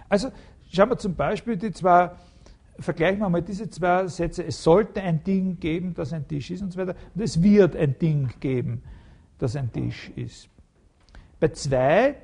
Also 0.08 0.30
schauen 0.72 0.90
wir 0.90 0.96
zum 0.96 1.16
Beispiel 1.16 1.56
die 1.56 1.72
zwei, 1.72 2.12
vergleichen 2.78 3.18
wir 3.18 3.28
mal 3.28 3.42
diese 3.42 3.68
zwei 3.68 4.06
Sätze. 4.06 4.44
Es 4.44 4.62
sollte 4.62 5.02
ein 5.02 5.24
Ding 5.24 5.58
geben, 5.58 5.92
das 5.92 6.12
ein 6.12 6.28
Tisch 6.28 6.52
ist 6.52 6.62
und 6.62 6.72
so 6.72 6.78
weiter. 6.78 6.94
Und 7.16 7.20
es 7.20 7.42
wird 7.42 7.74
ein 7.74 7.98
Ding 7.98 8.30
geben, 8.38 8.82
das 9.42 9.56
ein 9.56 9.72
Tisch 9.72 10.10
ist. 10.10 10.48
Bei 11.40 11.48
zwei 11.48 12.16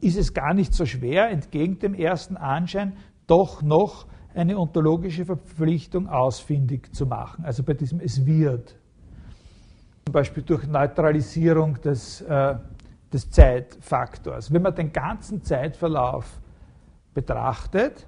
ist 0.00 0.16
es 0.16 0.32
gar 0.32 0.54
nicht 0.54 0.74
so 0.74 0.86
schwer, 0.86 1.30
entgegen 1.30 1.78
dem 1.78 1.94
ersten 1.94 2.36
Anschein 2.36 2.96
doch 3.26 3.62
noch 3.62 4.06
eine 4.34 4.58
ontologische 4.58 5.24
Verpflichtung 5.26 6.08
ausfindig 6.08 6.92
zu 6.94 7.06
machen. 7.06 7.44
Also 7.44 7.62
bei 7.62 7.74
diesem 7.74 8.00
Es 8.00 8.24
wird. 8.24 8.74
Zum 10.06 10.12
Beispiel 10.12 10.42
durch 10.42 10.66
Neutralisierung 10.66 11.80
des, 11.82 12.22
äh, 12.22 12.56
des 13.12 13.30
Zeitfaktors. 13.30 14.52
Wenn 14.52 14.62
man 14.62 14.74
den 14.74 14.90
ganzen 14.90 15.42
Zeitverlauf 15.42 16.40
betrachtet, 17.14 18.06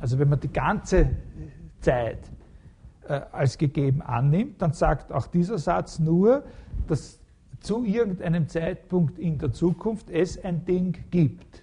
also 0.00 0.18
wenn 0.18 0.28
man 0.28 0.38
die 0.38 0.52
ganze 0.52 1.16
Zeit 1.80 2.30
äh, 3.08 3.20
als 3.32 3.56
gegeben 3.56 4.02
annimmt, 4.02 4.60
dann 4.60 4.72
sagt 4.72 5.12
auch 5.12 5.26
dieser 5.26 5.58
Satz 5.58 5.98
nur, 5.98 6.44
dass 6.90 7.20
zu 7.60 7.84
irgendeinem 7.84 8.48
Zeitpunkt 8.48 9.18
in 9.18 9.38
der 9.38 9.52
Zukunft 9.52 10.10
es 10.10 10.42
ein 10.42 10.64
Ding 10.64 10.96
gibt. 11.10 11.62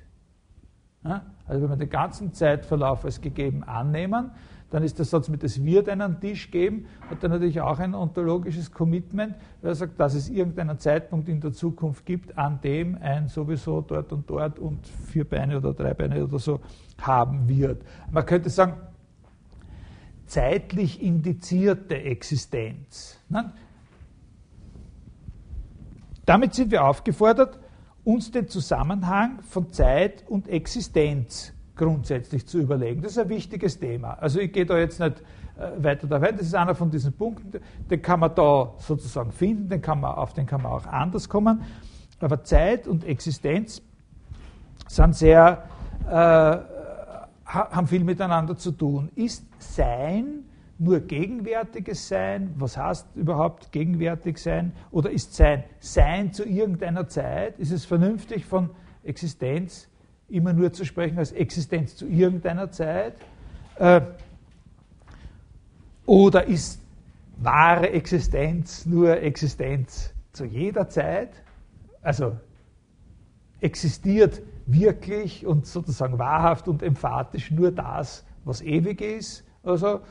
Also 1.04 1.64
wenn 1.64 1.70
wir 1.70 1.78
den 1.78 1.90
ganzen 1.90 2.34
Zeitverlauf 2.34 3.04
als 3.06 3.22
gegeben 3.22 3.64
annehmen, 3.64 4.32
dann 4.70 4.82
ist 4.82 4.98
der 4.98 5.06
Satz 5.06 5.30
mit 5.30 5.44
es 5.44 5.64
wird 5.64 5.88
einen 5.88 6.20
Tisch 6.20 6.50
geben, 6.50 6.88
hat 7.08 7.22
er 7.22 7.30
natürlich 7.30 7.62
auch 7.62 7.78
ein 7.78 7.94
ontologisches 7.94 8.72
Commitment, 8.72 9.36
weil 9.62 9.72
er 9.72 9.76
sagt, 9.76 10.00
dass 10.00 10.16
es 10.16 10.30
irgendeinen 10.30 10.80
Zeitpunkt 10.80 11.30
in 11.30 11.42
der 11.42 11.52
Zukunft 11.52 12.08
gibt, 12.08 12.36
an 12.40 12.60
dem 12.62 12.98
ein 13.00 13.28
sowieso 13.28 13.82
dort 13.82 14.12
und 14.12 14.28
dort 14.28 14.58
und 14.58 14.88
vier 14.88 15.26
Beine 15.26 15.58
oder 15.58 15.74
drei 15.74 15.94
Beine 15.94 16.24
oder 16.24 16.40
so 16.40 16.60
haben 17.00 17.48
wird. 17.48 17.84
Man 18.10 18.26
könnte 18.26 18.50
sagen, 18.50 18.74
zeitlich 20.26 21.04
indizierte 21.04 21.96
Existenz. 21.96 23.20
Damit 26.26 26.54
sind 26.54 26.72
wir 26.72 26.86
aufgefordert, 26.86 27.60
uns 28.04 28.32
den 28.32 28.48
Zusammenhang 28.48 29.42
von 29.42 29.72
Zeit 29.72 30.24
und 30.28 30.48
Existenz 30.48 31.54
grundsätzlich 31.76 32.46
zu 32.48 32.60
überlegen. 32.60 33.02
Das 33.02 33.14
ist 33.14 33.18
ein 33.18 33.30
wichtiges 33.30 33.80
Thema. 33.80 34.12
Also 34.14 34.40
ich 34.40 34.52
gehe 34.52 34.66
da 34.66 34.78
jetzt 34.78 35.00
nicht 35.00 35.22
äh, 35.58 35.84
weiter 35.84 36.08
da 36.08 36.18
rein. 36.18 36.36
Das 36.38 36.46
ist 36.46 36.56
einer 36.56 36.76
von 36.76 36.92
diesen 36.92 37.14
Punkten, 37.14 37.60
den 37.90 38.02
kann 38.02 38.20
man 38.20 38.34
da 38.36 38.74
sozusagen 38.78 39.32
finden, 39.32 39.70
den 39.70 39.82
kann 39.82 40.00
man, 40.00 40.16
auf 40.16 40.34
den 40.34 40.46
kann 40.46 40.62
man 40.62 40.72
auch 40.72 40.86
anders 40.86 41.28
kommen. 41.30 41.64
Aber 42.20 42.44
Zeit 42.44 42.88
und 42.88 43.04
Existenz 43.04 43.82
sind 44.88 45.16
sehr, 45.16 45.64
äh, 46.08 46.58
haben 47.46 47.88
viel 47.88 48.04
miteinander 48.04 48.56
zu 48.56 48.72
tun. 48.72 49.10
Ist 49.16 49.46
Sein 49.60 50.46
nur 50.84 51.00
gegenwärtiges 51.00 52.08
Sein? 52.08 52.54
Was 52.58 52.78
heißt 52.78 53.16
überhaupt 53.16 53.72
gegenwärtig 53.72 54.38
sein? 54.38 54.74
Oder 54.92 55.12
ist 55.12 55.34
Sein 55.34 55.64
Sein 55.80 56.34
zu 56.34 56.46
irgendeiner 56.46 57.08
Zeit? 57.08 57.58
Ist 57.60 57.72
es 57.72 57.86
vernünftig 57.86 58.46
von 58.46 58.70
Existenz 59.04 59.90
immer 60.30 60.54
nur 60.54 60.74
zu 60.74 60.86
sprechen 60.86 61.18
als 61.18 61.32
Existenz 61.32 61.96
zu 61.96 62.08
irgendeiner 62.08 62.72
Zeit? 62.72 63.16
Äh, 63.78 64.02
oder 66.06 66.46
ist 66.46 66.82
wahre 67.38 67.90
Existenz 67.92 68.86
nur 68.86 69.22
Existenz 69.22 70.14
zu 70.32 70.46
jeder 70.46 70.90
Zeit? 70.90 71.32
Also 72.02 72.38
existiert 73.62 74.42
wirklich 74.66 75.46
und 75.46 75.66
sozusagen 75.66 76.20
wahrhaft 76.20 76.68
und 76.68 76.84
emphatisch 76.84 77.52
nur 77.52 77.72
das, 77.72 78.26
was 78.44 78.62
ewig 78.62 79.02
ist? 79.02 79.46
Also 79.64 80.02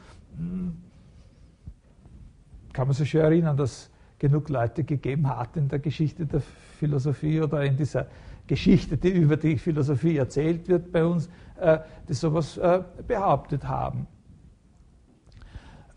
kann 2.72 2.86
man 2.86 2.94
sich 2.94 3.10
schon 3.10 3.20
erinnern, 3.20 3.56
dass 3.56 3.90
genug 4.18 4.48
Leute 4.48 4.84
gegeben 4.84 5.28
hat 5.28 5.56
in 5.56 5.68
der 5.68 5.78
Geschichte 5.78 6.26
der 6.26 6.40
Philosophie 6.78 7.40
oder 7.40 7.64
in 7.64 7.76
dieser 7.76 8.06
Geschichte, 8.46 8.96
die 8.96 9.10
über 9.10 9.36
die 9.36 9.58
Philosophie 9.58 10.16
erzählt 10.16 10.68
wird 10.68 10.92
bei 10.92 11.04
uns, 11.04 11.28
äh, 11.60 11.78
die 12.08 12.14
sowas 12.14 12.56
äh, 12.56 12.82
behauptet 13.06 13.64
haben. 13.64 14.06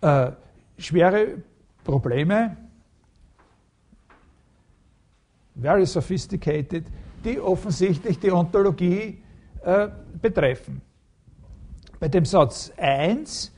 Äh, 0.01 0.31
schwere 0.77 1.37
Probleme, 1.83 2.57
very 5.55 5.85
sophisticated, 5.85 6.85
die 7.23 7.39
offensichtlich 7.39 8.19
die 8.19 8.31
Ontologie 8.31 9.21
äh, 9.63 9.87
betreffen. 10.21 10.81
Bei 11.99 12.07
dem 12.07 12.25
Satz 12.25 12.71
1 12.77 13.51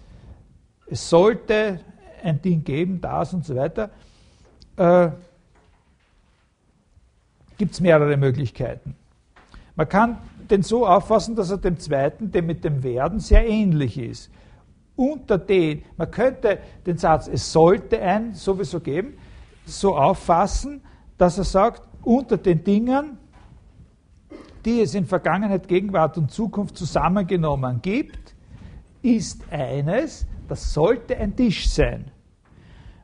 es 0.90 1.10
sollte 1.10 1.80
ein 2.24 2.42
Ding 2.42 2.64
geben, 2.64 3.02
das 3.02 3.34
und 3.34 3.46
so 3.46 3.56
weiter, 3.56 3.90
äh, 4.78 5.10
gibt 7.58 7.74
es 7.74 7.80
mehrere 7.80 8.18
Möglichkeiten. 8.18 8.96
Man 9.76 9.90
kann 9.90 10.18
den 10.50 10.64
so 10.64 10.88
auffassen, 10.88 11.36
dass 11.36 11.52
er 11.52 11.58
dem 11.58 11.78
zweiten, 11.80 12.32
dem 12.32 12.46
mit 12.46 12.64
dem 12.64 12.84
Werden, 12.84 13.20
sehr 13.20 13.48
ähnlich 13.48 13.98
ist. 13.98 14.32
Unter 14.96 15.38
den, 15.38 15.84
man 15.98 16.10
könnte 16.10 16.60
den 16.86 16.98
Satz, 16.98 17.28
es 17.28 17.52
sollte 17.52 18.02
ein 18.02 18.34
sowieso 18.34 18.80
geben, 18.80 19.18
so 19.66 19.96
auffassen, 19.96 20.82
dass 21.18 21.38
er 21.38 21.44
sagt, 21.44 21.84
unter 22.02 22.38
den 22.38 22.64
Dingen, 22.64 23.18
die 24.66 24.82
es 24.82 24.96
in 24.96 25.06
Vergangenheit, 25.06 25.68
Gegenwart 25.68 26.18
und 26.18 26.32
Zukunft 26.32 26.78
zusammengenommen 26.78 27.82
gibt, 27.82 28.36
ist 29.02 29.42
eines, 29.52 30.26
das 30.48 30.74
sollte 30.74 31.18
ein 31.18 31.36
Tisch 31.36 31.70
sein. 31.70 32.12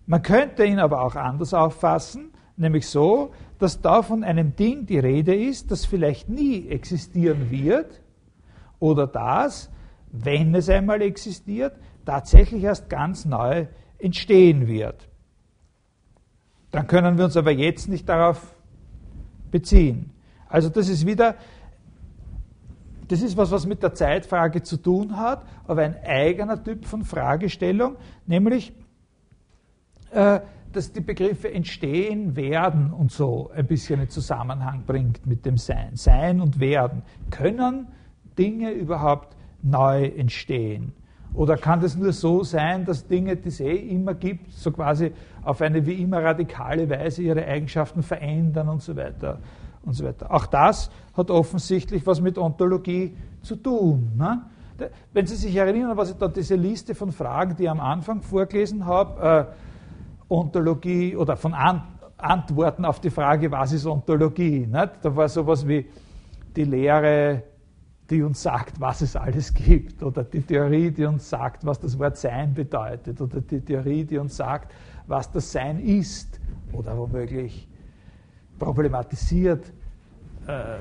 Man 0.06 0.22
könnte 0.22 0.66
ihn 0.66 0.80
aber 0.80 1.02
auch 1.02 1.16
anders 1.16 1.54
auffassen, 1.54 2.32
nämlich 2.58 2.88
so, 2.88 3.32
dass 3.60 3.82
da 3.82 4.02
von 4.02 4.24
einem 4.24 4.56
Ding 4.56 4.86
die 4.86 5.00
Rede 5.00 5.36
ist, 5.36 5.72
das 5.72 5.86
vielleicht 5.86 6.30
nie 6.30 6.68
existieren 6.68 7.50
wird 7.50 8.02
oder 8.80 9.08
das, 9.08 9.72
wenn 10.12 10.54
es 10.54 10.70
einmal 10.70 11.02
existiert, 11.02 11.74
tatsächlich 12.06 12.64
erst 12.64 12.90
ganz 12.90 13.26
neu 13.26 13.68
entstehen 13.98 14.68
wird. 14.68 15.08
Dann 16.72 16.88
können 16.88 17.18
wir 17.18 17.26
uns 17.26 17.38
aber 17.38 17.52
jetzt 17.52 17.88
nicht 17.88 18.10
darauf 18.10 18.56
beziehen. 19.52 20.12
Also 20.50 20.70
das 20.70 20.90
ist 20.90 21.06
wieder 21.06 21.36
das 23.08 23.22
ist 23.22 23.38
was, 23.38 23.52
was 23.52 23.66
mit 23.66 23.84
der 23.84 23.94
Zeitfrage 23.94 24.64
zu 24.64 24.78
tun 24.78 25.18
hat, 25.18 25.44
aber 25.68 25.84
ein 25.84 25.96
eigener 26.04 26.62
Typ 26.62 26.86
von 26.86 27.04
Fragestellung, 27.04 27.96
nämlich, 28.26 28.74
äh, 30.12 30.40
dass 30.72 30.92
die 30.92 31.02
Begriffe 31.02 31.54
entstehen, 31.54 32.36
werden 32.36 32.92
und 32.92 33.12
so 33.12 33.52
ein 33.56 33.68
bisschen 33.68 34.02
in 34.02 34.10
Zusammenhang 34.10 34.84
bringt 34.86 35.26
mit 35.28 35.46
dem 35.46 35.58
Sein. 35.58 35.96
Sein 35.96 36.42
und 36.42 36.60
Werden. 36.60 37.04
Können 37.30 37.88
Dinge 38.38 38.72
überhaupt 38.72 39.36
neu 39.62 40.06
entstehen? 40.06 40.94
Oder 41.34 41.58
kann 41.58 41.80
das 41.80 41.96
nur 41.96 42.14
so 42.14 42.44
sein, 42.44 42.86
dass 42.86 43.08
Dinge, 43.08 43.36
die 43.36 43.50
es 43.50 43.60
eh 43.60 43.76
immer 43.76 44.14
gibt, 44.14 44.52
so 44.52 44.72
quasi 44.72 45.12
auf 45.44 45.62
eine 45.62 45.86
wie 45.86 45.94
immer 45.94 46.24
radikale 46.24 46.90
Weise 46.90 47.24
ihre 47.24 47.46
Eigenschaften 47.46 48.04
verändern 48.04 48.70
und 48.70 48.82
so 48.82 48.96
weiter? 48.96 49.40
Und 49.86 49.94
so 49.94 50.06
weiter. 50.06 50.34
Auch 50.34 50.46
das 50.46 50.90
hat 51.16 51.30
offensichtlich 51.30 52.06
was 52.06 52.22
mit 52.22 52.38
Ontologie 52.38 53.16
zu 53.42 53.56
tun. 53.56 54.12
Ne? 54.18 54.42
Wenn 55.12 55.28
Sie 55.28 55.36
sich 55.36 55.56
erinnern, 55.56 55.96
was 55.96 56.12
ich 56.12 56.18
da 56.18 56.28
diese 56.28 56.56
Liste 56.56 56.96
von 56.96 57.12
Fragen, 57.12 57.56
die 57.56 57.64
ich 57.64 57.70
am 57.70 57.80
Anfang 57.80 58.22
vorgelesen 58.22 58.86
habe, 58.86 59.50
äh, 60.30 60.34
Ontologie 60.34 61.16
oder 61.16 61.38
von 61.38 61.54
An 61.54 61.84
Antworten 62.18 62.86
auf 62.86 63.02
die 63.02 63.10
Frage, 63.10 63.52
was 63.52 63.74
ist 63.74 63.86
Ontologie? 63.86 64.66
Nicht? 64.66 64.92
Da 65.02 65.14
war 65.14 65.28
sowas 65.28 65.68
wie 65.68 65.86
die 66.56 66.64
Lehre, 66.64 67.44
die 68.10 68.22
uns 68.22 68.42
sagt, 68.42 68.80
was 68.80 69.02
es 69.02 69.16
alles 69.16 69.54
gibt, 69.54 70.02
oder 70.02 70.24
die 70.24 70.42
Theorie, 70.42 70.92
die 70.92 71.06
uns 71.06 71.30
sagt, 71.30 71.66
was 71.66 71.80
das 71.80 72.00
Wort 72.00 72.16
Sein 72.16 72.54
bedeutet, 72.54 73.20
oder 73.20 73.42
die 73.42 73.60
Theorie, 73.60 74.06
die 74.06 74.18
uns 74.18 74.38
sagt, 74.38 74.74
was 75.06 75.30
das 75.32 75.52
Sein 75.52 75.80
ist 75.80 76.40
oder 76.72 76.98
womöglich 76.98 77.68
problematisiert, 78.66 79.72
äh, 80.48 80.78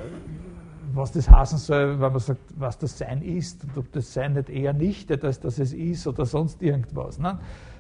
was 0.94 1.12
das 1.12 1.28
heißen 1.30 1.58
soll, 1.58 2.00
wenn 2.00 2.12
man 2.12 2.18
sagt, 2.18 2.40
was 2.56 2.78
das 2.78 2.98
Sein 2.98 3.22
ist 3.22 3.64
und 3.64 3.78
ob 3.78 3.92
das 3.92 4.12
Sein 4.12 4.34
nicht 4.34 4.50
eher 4.50 4.72
nicht, 4.72 5.10
als 5.24 5.40
dass 5.40 5.58
es 5.58 5.72
ist 5.72 6.06
oder 6.06 6.26
sonst 6.26 6.62
irgendwas. 6.62 7.18
Ne? 7.18 7.38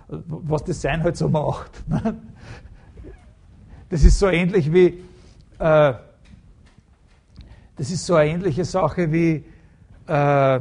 Was 0.08 0.64
das 0.64 0.80
Sein 0.80 1.02
halt 1.02 1.16
so 1.16 1.28
macht. 1.28 1.86
Ne? 1.88 2.16
Das 3.88 4.04
ist 4.04 4.18
so 4.18 4.28
ähnlich 4.28 4.72
wie, 4.72 5.02
äh, 5.58 5.94
das 7.76 7.90
ist 7.90 8.06
so 8.06 8.14
eine 8.14 8.30
ähnliche 8.30 8.64
Sache 8.64 9.12
wie 9.12 9.44
äh, 10.06 10.60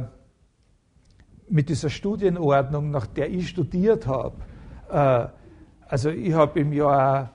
mit 1.48 1.68
dieser 1.68 1.88
Studienordnung, 1.88 2.90
nach 2.90 3.06
der 3.06 3.30
ich 3.30 3.48
studiert 3.48 4.06
habe. 4.06 4.36
Äh, 4.90 5.28
also 5.88 6.10
ich 6.10 6.32
habe 6.34 6.60
im 6.60 6.72
Jahr 6.72 7.30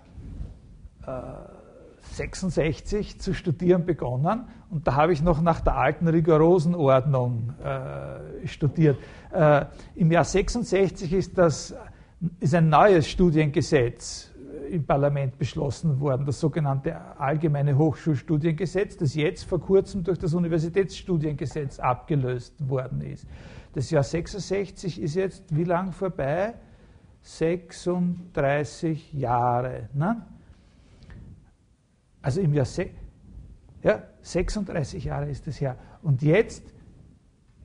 66 2.13 3.15
äh, 3.15 3.17
zu 3.17 3.33
studieren 3.33 3.85
begonnen 3.85 4.45
und 4.69 4.87
da 4.87 4.95
habe 4.95 5.13
ich 5.13 5.21
noch 5.21 5.41
nach 5.41 5.61
der 5.61 5.77
alten 5.77 6.07
rigorosen 6.07 6.75
Ordnung 6.75 7.53
äh, 7.63 8.47
studiert. 8.47 8.97
Äh, 9.31 9.65
Im 9.95 10.11
Jahr 10.11 10.23
66 10.23 11.13
ist 11.13 11.37
das 11.37 11.75
ist 12.39 12.55
ein 12.55 12.69
neues 12.69 13.07
Studiengesetz 13.07 14.31
im 14.69 14.85
Parlament 14.85 15.37
beschlossen 15.37 15.99
worden, 15.99 16.25
das 16.25 16.39
sogenannte 16.39 16.95
Allgemeine 17.19 17.77
Hochschulstudiengesetz, 17.77 18.97
das 18.97 19.15
jetzt 19.15 19.43
vor 19.43 19.61
kurzem 19.61 20.03
durch 20.03 20.17
das 20.17 20.33
Universitätsstudiengesetz 20.33 21.79
abgelöst 21.79 22.53
worden 22.67 23.01
ist. 23.01 23.25
Das 23.73 23.91
Jahr 23.91 24.03
66 24.03 25.01
ist 25.01 25.15
jetzt 25.15 25.55
wie 25.55 25.63
lang 25.63 25.91
vorbei? 25.91 26.55
36 27.21 29.13
Jahre. 29.13 29.89
Ne? 29.93 30.25
Also 32.21 32.41
im 32.41 32.53
Jahr 32.53 32.65
ja, 33.83 34.03
36 34.21 35.05
Jahre 35.05 35.29
ist 35.29 35.47
es 35.47 35.61
her. 35.61 35.77
Und 36.01 36.21
jetzt, 36.21 36.63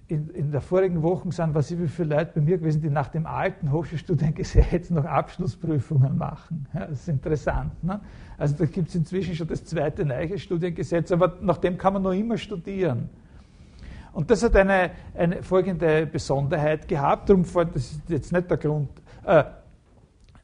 in, 0.09 0.29
in 0.31 0.53
der 0.53 0.61
vorigen 0.61 1.03
Woche, 1.03 1.33
sind 1.33 1.55
was 1.55 1.77
wie 1.77 1.89
viele 1.89 2.17
Leute 2.17 2.33
bei 2.35 2.41
mir 2.43 2.59
gewesen, 2.59 2.83
die 2.83 2.91
nach 2.91 3.09
dem 3.09 3.27
alten 3.27 3.73
Hochschulstudiengesetz 3.73 4.91
noch 4.91 5.05
Abschlussprüfungen 5.05 6.19
machen. 6.19 6.67
Ja, 6.75 6.87
das 6.87 7.01
ist 7.01 7.09
interessant. 7.09 7.83
Ne? 7.83 8.01
Also 8.37 8.57
da 8.57 8.67
gibt 8.67 8.89
es 8.89 8.95
inzwischen 8.95 9.35
schon 9.35 9.49
das 9.49 9.65
zweite 9.65 10.05
neue 10.05 10.39
Studiengesetz, 10.39 11.11
aber 11.13 11.39
nach 11.41 11.59
dem 11.59 11.79
kann 11.79 11.95
man 11.95 12.03
noch 12.03 12.13
immer 12.13 12.37
studieren. 12.37 13.09
Und 14.13 14.31
das 14.31 14.43
hat 14.43 14.55
eine, 14.57 14.91
eine 15.15 15.43
folgende 15.43 16.07
Besonderheit 16.07 16.87
gehabt, 16.87 17.31
darum 17.31 17.45
das 17.45 17.77
ist 17.77 18.03
jetzt 18.09 18.33
nicht 18.33 18.51
der 18.51 18.59
Grund, 18.59 18.91
äh, 19.25 19.45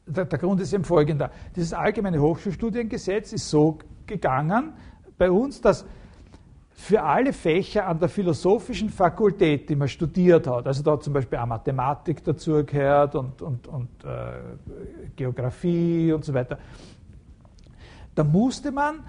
der, 0.07 0.25
der, 0.25 0.39
Grund 0.39 0.59
ist 0.59 0.73
eben 0.73 0.83
folgender. 0.83 1.29
Dieses 1.55 1.71
allgemeine 1.71 2.19
Hochschulstudiengesetz 2.19 3.31
ist 3.31 3.47
so 3.47 3.77
gegangen 4.09 4.73
bei 5.17 5.31
uns, 5.31 5.61
dass 5.61 5.85
für 6.71 7.03
alle 7.03 7.33
Fächer 7.33 7.87
an 7.87 7.99
der 7.99 8.09
philosophischen 8.09 8.89
Fakultät, 8.89 9.69
die 9.69 9.75
man 9.75 9.87
studiert 9.87 10.47
hat, 10.47 10.65
also 10.65 10.81
da 10.81 10.99
zum 10.99 11.13
Beispiel 11.13 11.37
auch 11.37 11.45
Mathematik 11.45 12.23
dazugehört 12.23 13.15
und, 13.15 13.41
und, 13.41 13.67
und 13.67 13.89
äh, 14.05 15.09
Geografie 15.15 16.13
und 16.13 16.23
so 16.23 16.33
weiter, 16.33 16.57
da 18.15 18.23
musste 18.23 18.71
man 18.71 19.01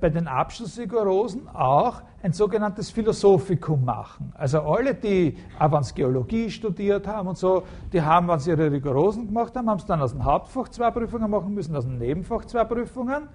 bei 0.00 0.10
den 0.10 0.28
Abschlussrigorosen 0.28 1.48
auch 1.48 2.02
ein 2.22 2.32
sogenanntes 2.32 2.90
Philosophikum 2.90 3.84
machen. 3.84 4.32
Also 4.34 4.60
alle, 4.60 4.94
die 4.94 5.36
Avans 5.58 5.94
Geologie 5.94 6.50
studiert 6.50 7.06
haben 7.06 7.28
und 7.28 7.38
so, 7.38 7.62
die 7.92 8.02
haben, 8.02 8.28
wenn 8.28 8.38
sie 8.38 8.50
ihre 8.50 8.70
Rigorosen 8.70 9.26
gemacht 9.26 9.56
haben, 9.56 9.70
haben 9.70 9.78
es 9.78 9.86
dann 9.86 10.00
aus 10.00 10.12
dem 10.12 10.24
Hauptfach 10.24 10.68
zwei 10.68 10.90
Prüfungen 10.90 11.30
machen 11.30 11.54
müssen, 11.54 11.74
aus 11.76 11.84
dem 11.84 11.98
Nebenfach 11.98 12.44
zwei 12.44 12.64
Prüfungen. 12.64 13.28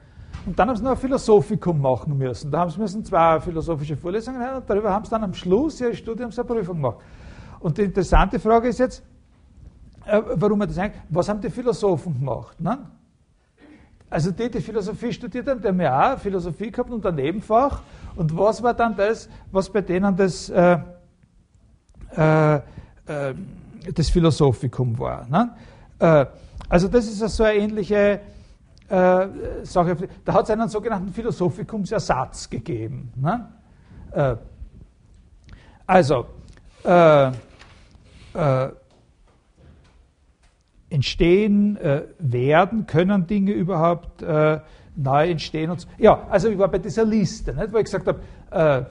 Und 0.45 0.57
dann 0.57 0.69
haben 0.69 0.75
sie 0.75 0.83
noch 0.83 0.91
ein 0.91 0.97
Philosophikum 0.97 1.79
machen 1.79 2.17
müssen. 2.17 2.49
Da 2.49 2.59
haben 2.59 2.71
sie 2.71 2.79
müssen 2.79 3.05
zwei 3.05 3.39
philosophische 3.39 3.95
Vorlesungen 3.95 4.41
haben 4.41 4.57
und 4.57 4.69
darüber 4.69 4.91
haben 4.91 5.05
sie 5.05 5.11
dann 5.11 5.23
am 5.23 5.33
Schluss 5.33 5.79
ihres 5.81 5.97
Studiums 5.97 6.37
eine 6.39 6.47
Prüfung 6.47 6.77
gemacht. 6.77 6.97
Und 7.59 7.77
die 7.77 7.83
interessante 7.83 8.39
Frage 8.39 8.69
ist 8.69 8.79
jetzt, 8.79 9.03
äh, 10.05 10.21
warum 10.35 10.59
man 10.59 10.67
das 10.67 10.77
eigentlich, 10.77 11.01
was 11.09 11.29
haben 11.29 11.41
die 11.41 11.49
Philosophen 11.49 12.13
gemacht? 12.13 12.59
Ne? 12.59 12.79
Also 14.09 14.31
die, 14.31 14.49
die 14.49 14.61
Philosophie 14.61 15.13
studiert 15.13 15.47
haben, 15.47 15.61
die 15.61 15.67
haben 15.67 15.79
ja 15.79 16.13
auch 16.13 16.19
Philosophie 16.19 16.71
gehabt 16.71 16.89
und 16.89 17.05
ein 17.05 17.15
Nebenfach. 17.15 17.81
Und 18.15 18.35
was 18.35 18.61
war 18.63 18.73
dann 18.73 18.95
das, 18.95 19.29
was 19.51 19.69
bei 19.69 19.81
denen 19.81 20.15
das, 20.15 20.49
äh, 20.49 20.79
äh, 22.17 22.55
äh 22.55 23.33
das 23.93 24.09
Philosophikum 24.09 24.97
war? 24.99 25.27
Ne? 25.29 25.51
Äh, 25.99 26.25
also 26.67 26.87
das 26.87 27.05
ist 27.05 27.19
so 27.19 27.43
eine 27.43 27.57
ähnliche 27.59 28.21
äh, 28.91 29.27
Sache. 29.63 29.95
Da 30.25 30.33
hat 30.33 30.43
es 30.43 30.49
einen 30.51 30.69
sogenannten 30.69 31.11
Philosophikumsersatz 31.13 32.49
gegeben. 32.49 33.11
Ne? 33.15 33.47
Äh, 34.11 34.35
also, 35.85 36.25
entstehen 40.91 41.77
äh, 41.77 42.03
werden, 42.19 42.85
können 42.85 43.25
Dinge 43.25 43.53
überhaupt 43.53 44.21
äh, 44.21 44.59
neu 44.95 45.29
entstehen. 45.29 45.71
Und 45.71 45.81
so. 45.81 45.87
Ja, 45.97 46.27
also 46.29 46.49
ich 46.49 46.57
war 46.57 46.67
bei 46.67 46.79
dieser 46.79 47.05
Liste, 47.05 47.53
nicht, 47.53 47.71
wo 47.71 47.77
ich 47.77 47.85
gesagt 47.85 48.07
habe, 48.07 48.19
äh, 48.51 48.83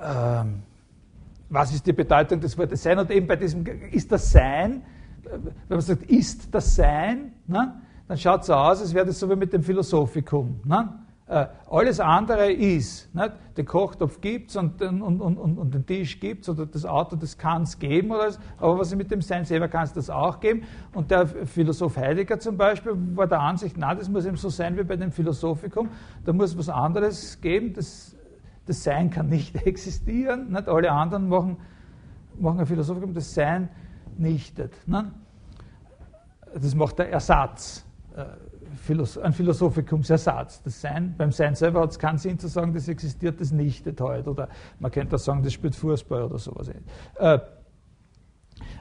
ähm, 0.00 0.62
was 1.48 1.72
ist 1.72 1.86
die 1.86 1.92
Bedeutung 1.92 2.40
des 2.40 2.56
Wortes 2.58 2.82
Sein 2.82 2.98
und 2.98 3.10
eben 3.10 3.26
bei 3.26 3.36
diesem, 3.36 3.64
ist 3.90 4.12
das 4.12 4.30
Sein, 4.30 4.82
äh, 5.24 5.38
wenn 5.68 5.78
man 5.78 5.80
sagt, 5.80 6.02
ist 6.04 6.54
das 6.54 6.74
Sein, 6.74 7.32
ne, 7.46 7.80
dann 8.08 8.18
schaut 8.18 8.42
es 8.42 8.46
so 8.48 8.54
aus, 8.54 8.80
als 8.80 8.92
wäre 8.94 9.06
das 9.06 9.18
so 9.18 9.28
wie 9.30 9.36
mit 9.36 9.52
dem 9.52 9.62
Philosophikum. 9.62 10.60
Ne? 10.64 11.04
Äh, 11.26 11.46
alles 11.70 12.00
andere 12.00 12.52
ist, 12.52 13.14
nicht? 13.14 13.32
den 13.56 13.64
Kochtopf 13.64 14.20
gibt 14.20 14.50
es 14.50 14.56
und, 14.56 14.82
und, 14.82 15.02
und, 15.02 15.38
und, 15.38 15.72
den 15.72 15.86
Tisch 15.86 16.20
gibt 16.20 16.42
es 16.42 16.50
oder 16.50 16.66
das 16.66 16.84
Auto, 16.84 17.16
das 17.16 17.38
kann 17.38 17.62
es 17.62 17.78
geben, 17.78 18.10
oder 18.10 18.26
das, 18.26 18.38
aber 18.58 18.78
was 18.78 18.94
mit 18.94 19.10
dem 19.10 19.22
Sein 19.22 19.46
selber 19.46 19.68
kann 19.68 19.84
es 19.84 19.94
das 19.94 20.10
auch 20.10 20.38
geben. 20.38 20.64
Und 20.92 21.10
der 21.10 21.26
Philosoph 21.26 21.96
Heidegger 21.96 22.38
zum 22.40 22.58
Beispiel 22.58 22.92
war 23.14 23.26
der 23.26 23.40
Ansicht, 23.40 23.76
na, 23.78 23.94
das 23.94 24.10
muss 24.10 24.26
eben 24.26 24.36
so 24.36 24.50
sein 24.50 24.76
wie 24.76 24.82
bei 24.82 24.96
dem 24.96 25.10
Philosophikum, 25.10 25.88
da 26.26 26.34
muss 26.34 26.58
was 26.58 26.68
anderes 26.68 27.40
geben, 27.40 27.72
das, 27.72 28.14
das 28.66 28.84
Sein 28.84 29.08
kann 29.08 29.30
nicht 29.30 29.56
existieren, 29.66 30.52
nicht? 30.52 30.68
alle 30.68 30.92
anderen 30.92 31.30
machen, 31.30 31.56
machen 32.38 32.60
ein 32.60 32.66
Philosophikum, 32.66 33.14
das 33.14 33.32
Sein 33.32 33.70
nichtet. 34.18 34.74
Nicht? 34.86 35.06
Das 36.54 36.74
macht 36.74 36.98
der 36.98 37.10
Ersatz. 37.10 37.86
Äh, 38.14 38.24
ein 39.22 39.32
Philosophikumsersatz. 39.32 40.62
Das 40.62 40.80
Sein, 40.80 41.14
beim 41.16 41.32
Sein 41.32 41.54
selber 41.54 41.80
hat 41.80 41.90
es 41.90 41.98
keinen 41.98 42.18
Sinn 42.18 42.38
zu 42.38 42.48
sagen, 42.48 42.74
das 42.74 42.88
existiert, 42.88 43.40
das 43.40 43.52
nicht 43.52 43.86
heute. 44.00 44.30
Oder 44.30 44.48
man 44.78 44.90
könnte 44.90 45.16
auch 45.16 45.20
sagen, 45.20 45.42
das 45.42 45.52
spielt 45.52 45.74
Fußball 45.74 46.24
oder 46.24 46.38
sowas. 46.38 46.70
Äh, 47.16 47.38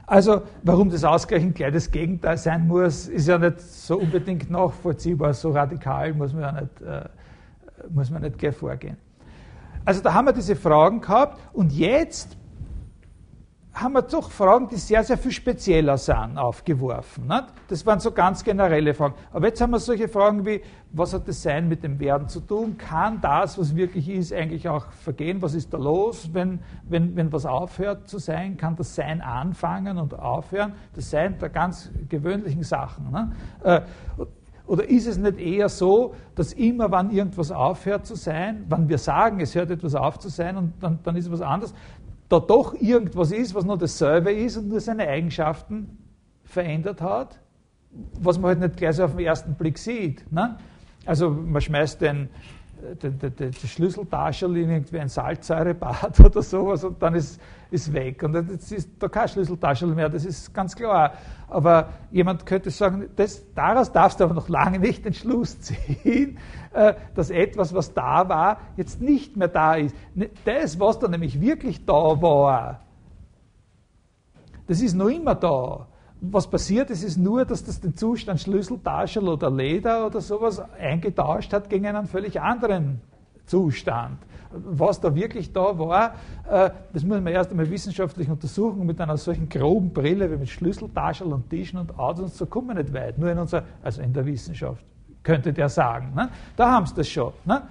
also, 0.05 0.43
warum 0.63 0.89
das 0.89 1.03
ausgerechnet 1.03 1.55
gleich 1.55 1.73
das 1.73 1.89
Gegenteil 1.89 2.37
sein 2.37 2.67
muss, 2.67 3.07
ist 3.07 3.27
ja 3.27 3.37
nicht 3.37 3.59
so 3.61 3.97
unbedingt 3.97 4.49
nachvollziehbar, 4.49 5.33
so 5.33 5.51
radikal 5.51 6.13
muss 6.13 6.33
man 6.33 6.41
ja 6.41 6.51
nicht, 6.51 6.81
äh, 6.81 7.09
muss 7.89 8.09
man 8.11 8.21
nicht 8.21 8.37
gleich 8.37 8.55
vorgehen. 8.55 8.97
Also, 9.85 10.01
da 10.01 10.13
haben 10.13 10.25
wir 10.25 10.33
diese 10.33 10.55
Fragen 10.55 11.01
gehabt 11.01 11.39
und 11.53 11.71
jetzt 11.71 12.37
haben 13.73 13.93
wir 13.93 14.03
doch 14.03 14.29
Fragen, 14.29 14.67
die 14.67 14.75
sehr, 14.75 15.03
sehr 15.03 15.17
viel 15.17 15.31
spezieller 15.31 15.97
sind, 15.97 16.37
aufgeworfen. 16.37 17.25
Nicht? 17.27 17.45
Das 17.67 17.85
waren 17.85 17.99
so 17.99 18.11
ganz 18.11 18.43
generelle 18.43 18.93
Fragen. 18.93 19.15
Aber 19.31 19.47
jetzt 19.47 19.61
haben 19.61 19.71
wir 19.71 19.79
solche 19.79 20.07
Fragen 20.07 20.45
wie, 20.45 20.61
was 20.91 21.13
hat 21.13 21.27
das 21.27 21.41
Sein 21.41 21.67
mit 21.67 21.83
dem 21.83 21.99
Werden 21.99 22.27
zu 22.27 22.39
tun? 22.41 22.77
Kann 22.77 23.19
das, 23.19 23.57
was 23.57 23.75
wirklich 23.75 24.09
ist, 24.09 24.31
eigentlich 24.31 24.69
auch 24.69 24.85
vergehen? 24.91 25.41
Was 25.41 25.55
ist 25.55 25.73
da 25.73 25.77
los, 25.79 26.29
wenn, 26.33 26.59
wenn, 26.87 27.15
wenn 27.15 27.33
was 27.33 27.47
aufhört 27.47 28.07
zu 28.07 28.19
sein? 28.19 28.57
Kann 28.57 28.75
das 28.75 28.93
Sein 28.93 29.21
anfangen 29.21 29.97
und 29.97 30.13
aufhören? 30.19 30.73
Das 30.93 31.09
Sein 31.09 31.39
der 31.39 31.49
ganz 31.49 31.91
gewöhnlichen 32.09 32.61
Sachen. 32.61 33.09
Ne? 33.09 33.31
Äh, 33.63 33.81
oder 34.65 34.89
ist 34.89 35.07
es 35.07 35.17
nicht 35.17 35.39
eher 35.39 35.67
so, 35.67 36.13
dass 36.35 36.53
immer, 36.53 36.89
wann 36.89 37.11
irgendwas 37.11 37.51
aufhört 37.51 38.05
zu 38.05 38.15
sein, 38.15 38.65
wann 38.69 38.87
wir 38.87 38.97
sagen, 38.97 39.41
es 39.41 39.55
hört 39.55 39.71
etwas 39.71 39.93
auf 39.93 40.19
zu 40.19 40.29
sein 40.29 40.55
und 40.55 40.73
dann, 40.81 40.99
dann 41.03 41.17
ist 41.17 41.25
es 41.25 41.31
was 41.31 41.41
anderes, 41.41 41.73
da 42.29 42.39
doch 42.39 42.73
irgendwas 42.73 43.31
ist, 43.31 43.53
was 43.53 43.65
nur 43.65 43.77
dasselbe 43.77 44.31
ist 44.31 44.57
und 44.57 44.69
nur 44.69 44.79
seine 44.79 45.07
Eigenschaften 45.07 45.97
verändert 46.43 47.01
hat, 47.01 47.39
was 48.19 48.37
man 48.39 48.49
halt 48.49 48.59
nicht 48.59 48.77
gleich 48.77 48.95
so 48.95 49.05
auf 49.05 49.11
den 49.11 49.25
ersten 49.25 49.55
Blick 49.55 49.77
sieht. 49.77 50.31
Ne? 50.31 50.57
Also 51.05 51.29
man 51.29 51.61
schmeißt 51.61 52.01
den, 52.01 52.29
den 53.01 53.53
Schlüsseltaschel 53.53 54.57
in 54.57 54.69
irgendwie 54.69 54.99
ein 54.99 55.07
Salzsäurebad 55.07 56.19
oder 56.25 56.41
sowas 56.41 56.83
und 56.83 57.01
dann 57.01 57.15
ist, 57.15 57.39
ist 57.71 57.93
weg. 57.93 58.23
Und 58.23 58.35
jetzt 58.49 58.71
ist 58.71 58.89
da 58.99 59.07
kein 59.07 59.27
Schlüsseltaschel 59.27 59.87
mehr, 59.95 60.09
das 60.09 60.25
ist 60.25 60.53
ganz 60.53 60.75
klar. 60.75 61.13
Aber 61.47 61.89
jemand 62.11 62.45
könnte 62.45 62.71
sagen, 62.71 63.09
das, 63.15 63.43
daraus 63.53 63.91
darfst 63.91 64.19
du 64.19 64.25
aber 64.25 64.33
noch 64.33 64.49
lange 64.49 64.79
nicht 64.79 65.05
den 65.05 65.13
Schluss 65.13 65.59
ziehen, 65.61 66.37
äh, 66.73 66.93
dass 67.15 67.29
etwas, 67.29 67.73
was 67.73 67.93
da 67.93 68.27
war, 68.27 68.59
jetzt 68.75 69.01
nicht 69.01 69.37
mehr 69.37 69.47
da 69.47 69.75
ist. 69.75 69.95
Ne, 70.13 70.29
das, 70.45 70.79
was 70.79 70.99
da 70.99 71.07
nämlich 71.07 71.39
wirklich 71.39 71.85
da 71.85 71.93
war, 71.93 72.81
das 74.67 74.81
ist 74.81 74.93
noch 74.93 75.09
immer 75.09 75.35
da. 75.35 75.87
Was 76.31 76.49
passiert 76.49 76.89
ist, 76.89 77.03
ist 77.03 77.17
nur, 77.17 77.43
dass 77.43 77.65
das 77.65 77.81
den 77.81 77.97
Zustand 77.97 78.39
Schlüsseltaschel 78.39 79.27
oder 79.27 79.51
Leder 79.51 80.07
oder 80.07 80.21
sowas 80.21 80.61
eingetauscht 80.79 81.51
hat 81.51 81.69
gegen 81.69 81.85
einen 81.85 82.07
völlig 82.07 82.39
anderen 82.39 83.01
Zustand. 83.45 84.19
Was 84.51 85.01
da 85.01 85.13
wirklich 85.13 85.51
da 85.51 85.77
war, 85.77 86.13
äh, 86.49 86.69
das 86.93 87.03
muss 87.03 87.19
man 87.19 87.27
erst 87.27 87.51
einmal 87.51 87.69
wissenschaftlich 87.69 88.29
untersuchen. 88.29 88.79
Und 88.81 88.87
mit 88.87 89.01
einer 89.01 89.17
solchen 89.17 89.49
groben 89.49 89.91
Brille 89.91 90.31
wie 90.31 90.37
mit 90.37 90.49
Schlüsseltaschel 90.49 91.27
und 91.27 91.49
Tischen 91.49 91.77
und 91.79 91.99
Autos, 91.99 92.37
so 92.37 92.45
kommen 92.45 92.69
wir 92.69 92.75
nicht 92.75 92.93
weit. 92.93 93.17
Nur 93.17 93.29
in 93.29 93.39
unserer, 93.39 93.63
also 93.81 94.01
in 94.01 94.13
der 94.13 94.25
Wissenschaft, 94.25 94.85
könnte 95.23 95.51
der 95.51 95.67
sagen. 95.67 96.13
Ne? 96.15 96.29
Da 96.55 96.71
haben 96.71 96.85
sie 96.85 96.93
das 96.95 97.09
schon. 97.09 97.33
Ne? 97.43 97.63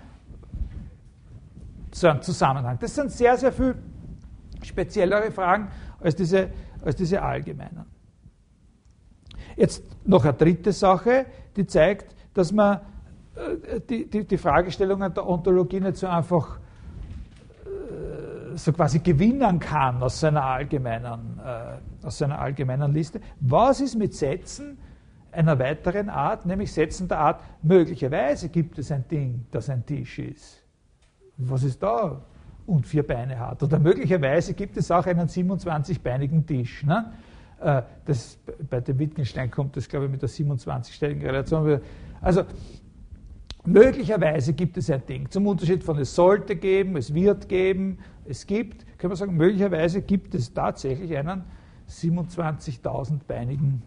So 1.92 2.08
ein 2.08 2.20
Zusammenhang. 2.20 2.78
Das 2.80 2.94
sind 2.94 3.10
sehr, 3.12 3.38
sehr 3.38 3.52
viel 3.52 3.76
speziellere 4.62 5.30
Fragen 5.30 5.68
als 6.00 6.16
diese, 6.16 6.50
als 6.84 6.96
diese 6.96 7.22
allgemeinen. 7.22 7.86
Jetzt 9.56 9.84
noch 10.04 10.24
eine 10.24 10.34
dritte 10.34 10.72
Sache, 10.72 11.26
die 11.56 11.66
zeigt, 11.66 12.14
dass 12.34 12.52
man 12.52 12.80
äh, 13.34 13.80
die, 13.88 14.08
die, 14.08 14.24
die 14.24 14.38
Fragestellungen 14.38 15.12
der 15.12 15.26
Ontologie 15.26 15.80
nicht 15.80 15.96
so 15.96 16.06
einfach 16.06 16.58
äh, 17.64 18.56
so 18.56 18.72
quasi 18.72 19.00
gewinnen 19.00 19.58
kann 19.58 20.02
aus 20.02 20.20
seiner 20.20 20.44
allgemeinen, 20.44 21.40
äh, 21.44 22.06
aus 22.06 22.18
seiner 22.18 22.38
allgemeinen 22.38 22.92
Liste. 22.92 23.20
Was 23.40 23.80
ist 23.80 23.96
mit 23.96 24.14
Sätzen 24.14 24.78
einer 25.32 25.58
weiteren 25.58 26.10
Art, 26.10 26.44
nämlich 26.46 26.72
Sätzen 26.72 27.08
der 27.08 27.18
Art, 27.18 27.40
möglicherweise 27.62 28.48
gibt 28.50 28.78
es 28.78 28.92
ein 28.92 29.06
Ding, 29.08 29.46
das 29.50 29.70
ein 29.70 29.84
Tisch 29.84 30.18
ist. 30.18 30.62
Was 31.38 31.62
ist 31.62 31.82
da? 31.82 32.20
Und 32.66 32.86
vier 32.86 33.04
Beine 33.04 33.38
hat. 33.40 33.62
Oder 33.62 33.78
möglicherweise 33.78 34.54
gibt 34.54 34.76
es 34.76 34.90
auch 34.90 35.06
einen 35.06 35.26
27-beinigen 35.26 36.46
Tisch. 36.46 36.84
Ne? 36.84 37.12
Äh, 37.62 37.82
das, 38.04 38.38
bei 38.68 38.80
dem 38.80 38.98
Wittgenstein 38.98 39.50
kommt 39.50 39.76
das, 39.76 39.88
glaube 39.88 40.06
ich, 40.06 40.10
mit 40.10 40.22
der 40.22 40.28
27-stelligen 40.28 41.22
Relation. 41.22 41.80
Also 42.20 42.42
möglicherweise 43.64 44.52
gibt 44.52 44.76
es 44.76 44.90
ein 44.90 45.06
Ding. 45.06 45.30
Zum 45.30 45.46
Unterschied 45.46 45.84
von 45.84 45.98
es 45.98 46.14
sollte 46.14 46.56
geben, 46.56 46.96
es 46.96 47.14
wird 47.14 47.48
geben, 47.48 47.98
es 48.24 48.46
gibt, 48.46 48.86
können 48.98 49.12
wir 49.12 49.16
sagen, 49.16 49.36
möglicherweise 49.36 50.02
gibt 50.02 50.34
es 50.34 50.52
tatsächlich 50.52 51.16
einen 51.16 51.44
27.000-beinigen 51.88 53.82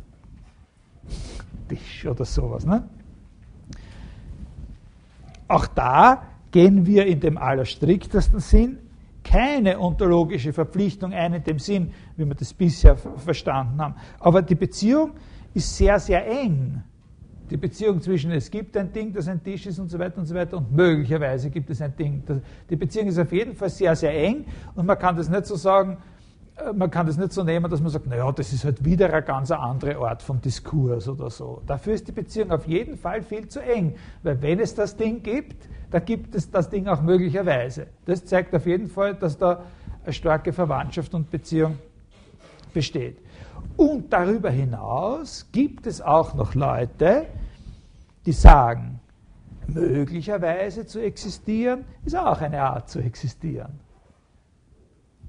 Tisch 1.68 2.06
oder 2.06 2.26
sowas. 2.26 2.66
Ne? 2.66 2.88
Auch 5.48 5.68
da 5.68 6.24
gehen 6.52 6.86
wir 6.86 7.06
in 7.06 7.20
dem 7.20 7.38
allerstriktesten 7.38 8.40
Sinn 8.40 8.80
keine 9.26 9.80
ontologische 9.80 10.54
Verpflichtung 10.54 11.12
ein 11.12 11.34
in 11.34 11.44
dem 11.44 11.60
Sinn, 11.60 11.92
wie 12.16 12.26
wir 12.26 12.36
das 12.36 12.54
bisher 12.54 12.96
verstanden 12.96 13.82
haben. 13.82 13.96
Aber 14.20 14.42
die 14.42 14.56
Beziehung 14.56 15.12
ist 15.54 15.76
sehr, 15.76 16.00
sehr 16.00 16.26
eng. 16.26 16.84
Die 17.50 17.58
Beziehung 17.58 18.02
zwischen 18.02 18.32
es 18.32 18.50
gibt 18.50 18.78
ein 18.78 18.92
Ding, 18.92 19.14
das 19.14 19.28
ein 19.28 19.44
Tisch 19.44 19.66
ist 19.66 19.78
und 19.80 19.90
so 19.90 20.00
weiter 20.00 20.20
und 20.20 20.26
so 20.26 20.34
weiter 20.34 20.58
und 20.58 20.72
möglicherweise 20.72 21.50
gibt 21.50 21.70
es 21.70 21.82
ein 21.82 21.96
Ding. 21.96 22.24
Die 22.70 22.76
Beziehung 22.76 23.08
ist 23.08 23.20
auf 23.20 23.32
jeden 23.32 23.56
Fall 23.56 23.70
sehr, 23.70 23.96
sehr 23.96 24.14
eng 24.14 24.46
und 24.76 24.86
man 24.86 24.98
kann 24.98 25.16
das 25.16 25.30
nicht 25.30 25.46
so 25.46 25.56
sagen, 25.56 25.98
äh, 26.58 26.74
man 26.74 26.90
kann 26.90 27.06
das 27.06 27.18
nicht 27.18 27.34
so 27.34 27.44
nehmen, 27.44 27.70
dass 27.70 27.82
man 27.82 27.90
sagt, 27.90 28.08
naja, 28.08 28.32
das 28.32 28.54
ist 28.54 28.66
halt 28.66 28.84
wieder 28.84 29.12
eine 29.12 29.22
ganz 29.22 29.52
andere 29.52 29.98
Art 29.98 30.24
von 30.24 30.42
Diskurs 30.42 31.08
oder 31.08 31.30
so. 31.30 31.62
Dafür 31.68 31.94
ist 31.94 32.08
die 32.08 32.14
Beziehung 32.14 32.52
auf 32.52 32.68
jeden 32.68 32.98
Fall 32.98 33.22
viel 33.22 33.48
zu 33.48 33.60
eng, 33.60 33.96
weil 34.24 34.42
wenn 34.42 34.60
es 34.60 34.74
das 34.74 34.96
Ding 34.96 35.22
gibt, 35.22 35.68
dann 35.96 36.04
gibt 36.04 36.36
es 36.36 36.52
das 36.52 36.70
Ding 36.70 36.90
auch 36.90 37.02
möglicherweise. 37.02 37.88
Das 38.04 38.26
zeigt 38.26 38.54
auf 38.54 38.66
jeden 38.66 38.90
Fall, 38.90 39.16
dass 39.16 39.38
da 39.38 39.64
eine 40.04 40.12
starke 40.12 40.52
Verwandtschaft 40.52 41.14
und 41.14 41.32
Beziehung 41.32 41.80
besteht. 42.74 43.16
Und 43.78 44.12
darüber 44.12 44.50
hinaus 44.50 45.48
gibt 45.54 45.88
es 45.88 46.02
auch 46.02 46.34
noch 46.34 46.54
Leute, 46.54 47.28
die 48.26 48.34
sagen, 48.34 49.00
möglicherweise 49.68 50.86
zu 50.86 51.00
existieren 51.00 51.86
ist 52.04 52.18
auch 52.18 52.42
eine 52.42 52.62
Art 52.62 52.90
zu 52.90 53.00
existieren. 53.00 53.80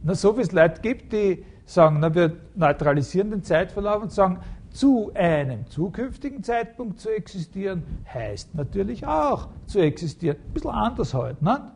Na, 0.02 0.16
so 0.16 0.36
wie 0.36 0.40
es 0.40 0.50
Leute 0.50 0.80
gibt, 0.80 1.12
die 1.12 1.44
sagen, 1.64 1.98
na, 2.00 2.12
wir 2.12 2.38
neutralisieren 2.56 3.30
den 3.30 3.44
Zeitverlauf 3.44 4.02
und 4.02 4.10
sagen, 4.10 4.40
zu 4.76 5.10
einem 5.14 5.66
zukünftigen 5.68 6.42
Zeitpunkt 6.42 7.00
zu 7.00 7.08
existieren, 7.08 7.82
heißt 8.12 8.54
natürlich 8.54 9.06
auch 9.06 9.48
zu 9.66 9.78
existieren. 9.78 10.36
Ein 10.36 10.52
bisschen 10.52 10.70
anders 10.70 11.14
halt. 11.14 11.40
Ne? 11.40 11.72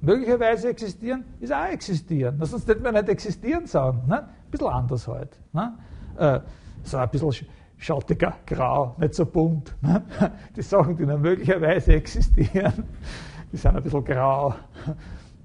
Möglicherweise 0.00 0.68
existieren 0.68 1.24
ist 1.38 1.52
auch 1.52 1.66
existieren. 1.66 2.34
Na, 2.38 2.46
sonst 2.46 2.66
hätten 2.66 2.82
wir 2.82 2.90
nicht 2.90 3.08
existieren 3.08 3.66
sagen. 3.66 4.08
Ne? 4.08 4.22
Ein 4.22 4.50
bisschen 4.50 4.66
anders 4.66 5.06
halt. 5.06 5.38
Ne? 5.52 5.78
Äh, 6.18 6.40
so 6.82 6.96
ein 6.96 7.08
bisschen 7.10 7.46
schattiger, 7.76 8.34
grau, 8.44 8.96
nicht 8.98 9.14
so 9.14 9.24
bunt. 9.24 9.72
Ne? 9.80 10.02
Die 10.56 10.62
Sachen, 10.62 10.96
die 10.96 11.06
noch 11.06 11.18
möglicherweise 11.18 11.94
existieren, 11.94 12.72
die 13.52 13.56
sind 13.56 13.76
ein 13.76 13.82
bisschen 13.82 14.04
grau. 14.04 14.54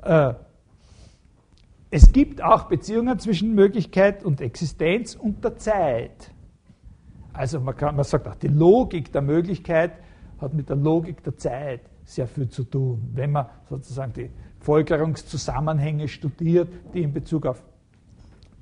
Äh, 0.02 0.34
es 1.92 2.12
gibt 2.12 2.42
auch 2.42 2.64
Beziehungen 2.64 3.20
zwischen 3.20 3.54
Möglichkeit 3.54 4.24
und 4.24 4.42
Existenz 4.42 5.14
und 5.14 5.44
der 5.44 5.58
Zeit. 5.58 6.32
Also 7.40 7.62
man, 7.62 7.74
kann, 7.74 7.96
man 7.96 8.04
sagt 8.04 8.28
auch, 8.28 8.36
die 8.36 8.50
Logik 8.50 9.14
der 9.14 9.22
Möglichkeit 9.22 9.94
hat 10.42 10.54
mit 10.54 10.68
der 10.68 10.76
Logik 10.76 11.24
der 11.24 11.38
Zeit 11.38 11.80
sehr 12.04 12.28
viel 12.28 12.50
zu 12.50 12.66
tun. 12.66 13.12
Wenn 13.14 13.32
man 13.32 13.46
sozusagen 13.70 14.12
die 14.12 14.30
Folgerungszusammenhänge 14.60 16.10
studiert, 16.10 16.68
die 16.94 17.02
in 17.02 17.14
Bezug 17.14 17.46
auf 17.46 17.64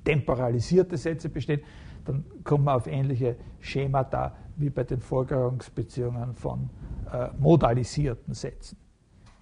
temporalisierte 0.04 0.96
Sätze 0.96 1.28
bestehen, 1.28 1.60
dann 2.04 2.24
kommt 2.44 2.66
man 2.66 2.76
auf 2.76 2.86
ähnliche 2.86 3.34
Schemata 3.58 4.36
wie 4.54 4.70
bei 4.70 4.84
den 4.84 5.00
Folgerungsbeziehungen 5.00 6.36
von 6.36 6.70
äh, 7.12 7.30
modalisierten 7.36 8.32
Sätzen. 8.32 8.78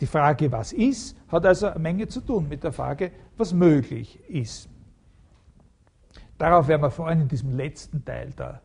Die 0.01 0.07
Frage, 0.07 0.51
was 0.51 0.72
ist, 0.72 1.14
hat 1.29 1.44
also 1.44 1.66
eine 1.66 1.79
Menge 1.79 2.09
zu 2.09 2.22
tun 2.22 2.49
mit 2.49 2.64
der 2.64 2.72
Frage, 2.72 3.12
was 3.37 3.53
möglich 3.53 4.18
ist. 4.31 4.70
Darauf 6.38 6.68
werden 6.68 6.81
wir 6.81 6.90
vor 6.90 7.09
allem 7.09 7.20
in 7.20 7.29
diesem 7.29 7.55
letzten 7.55 8.03
Teil 8.03 8.31
der, 8.31 8.62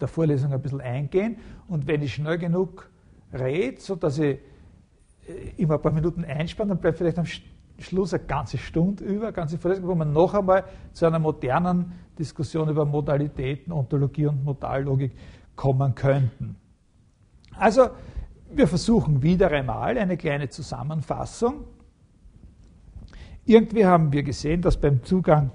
der 0.00 0.08
Vorlesung 0.08 0.52
ein 0.52 0.60
bisschen 0.60 0.80
eingehen. 0.80 1.36
Und 1.68 1.86
wenn 1.86 2.02
ich 2.02 2.14
schnell 2.14 2.38
genug 2.38 2.90
rede, 3.32 3.80
sodass 3.80 4.18
ich 4.18 4.38
äh, 5.26 5.52
immer 5.56 5.74
ein 5.74 5.82
paar 5.82 5.92
Minuten 5.92 6.24
einspanne, 6.24 6.70
dann 6.70 6.78
bleibt 6.78 6.98
vielleicht 6.98 7.18
am 7.18 7.26
Schluss 7.78 8.14
eine 8.14 8.24
ganze 8.24 8.58
Stunde 8.58 9.04
über, 9.04 9.26
eine 9.26 9.32
ganze 9.32 9.58
Vorlesung, 9.58 9.88
wo 9.88 9.94
wir 9.94 10.04
noch 10.04 10.34
einmal 10.34 10.64
zu 10.92 11.06
einer 11.06 11.18
modernen 11.18 11.92
Diskussion 12.18 12.68
über 12.68 12.84
Modalitäten, 12.84 13.72
Ontologie 13.72 14.26
und 14.26 14.44
Modallogik 14.44 15.12
kommen 15.56 15.94
könnten. 15.94 16.56
Also, 17.56 17.90
wir 18.52 18.68
versuchen 18.68 19.22
wieder 19.22 19.50
einmal 19.50 19.98
eine 19.98 20.16
kleine 20.16 20.48
Zusammenfassung. 20.48 21.64
Irgendwie 23.44 23.84
haben 23.84 24.12
wir 24.12 24.22
gesehen, 24.22 24.62
dass 24.62 24.80
beim 24.80 25.02
Zugang 25.02 25.50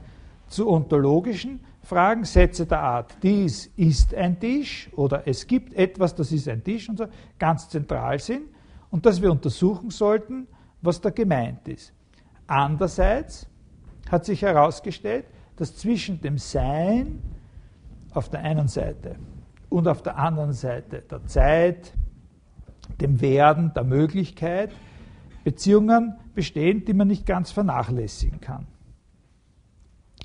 zu 0.48 0.70
ontologischen 0.70 1.62
Fragen 1.90 2.24
Sätze 2.24 2.68
der 2.68 2.82
Art, 2.82 3.18
dies 3.24 3.66
ist 3.76 4.14
ein 4.14 4.40
Tisch 4.40 4.92
oder 4.96 5.28
es 5.28 5.48
gibt 5.48 5.74
etwas, 5.74 6.14
das 6.14 6.32
ist 6.32 6.48
ein 6.48 6.64
Tisch 6.64 6.88
und 6.88 7.00
so, 7.00 7.08
ganz 7.40 7.68
zentral 7.68 8.20
sind 8.20 8.44
und 8.92 9.08
dass 9.08 9.20
wir 9.24 9.32
untersuchen 9.32 9.90
sollten, 9.90 10.46
was 10.84 11.02
da 11.02 11.10
gemeint 11.10 11.68
ist. 11.68 11.92
Andererseits 12.46 13.48
hat 14.08 14.24
sich 14.24 14.44
herausgestellt, 14.44 15.26
dass 15.56 15.78
zwischen 15.78 16.22
dem 16.22 16.38
Sein 16.38 17.24
auf 18.14 18.30
der 18.30 18.42
einen 18.42 18.68
Seite 18.68 19.16
und 19.70 19.88
auf 19.88 20.04
der 20.04 20.16
anderen 20.16 20.54
Seite 20.54 21.02
der 21.10 21.26
Zeit, 21.26 21.92
dem 23.02 23.20
Werden, 23.20 23.74
der 23.74 23.84
Möglichkeit, 23.84 24.70
Beziehungen 25.44 26.20
bestehen, 26.36 26.86
die 26.86 26.94
man 26.94 27.08
nicht 27.08 27.26
ganz 27.26 27.50
vernachlässigen 27.50 28.40
kann. 28.40 28.68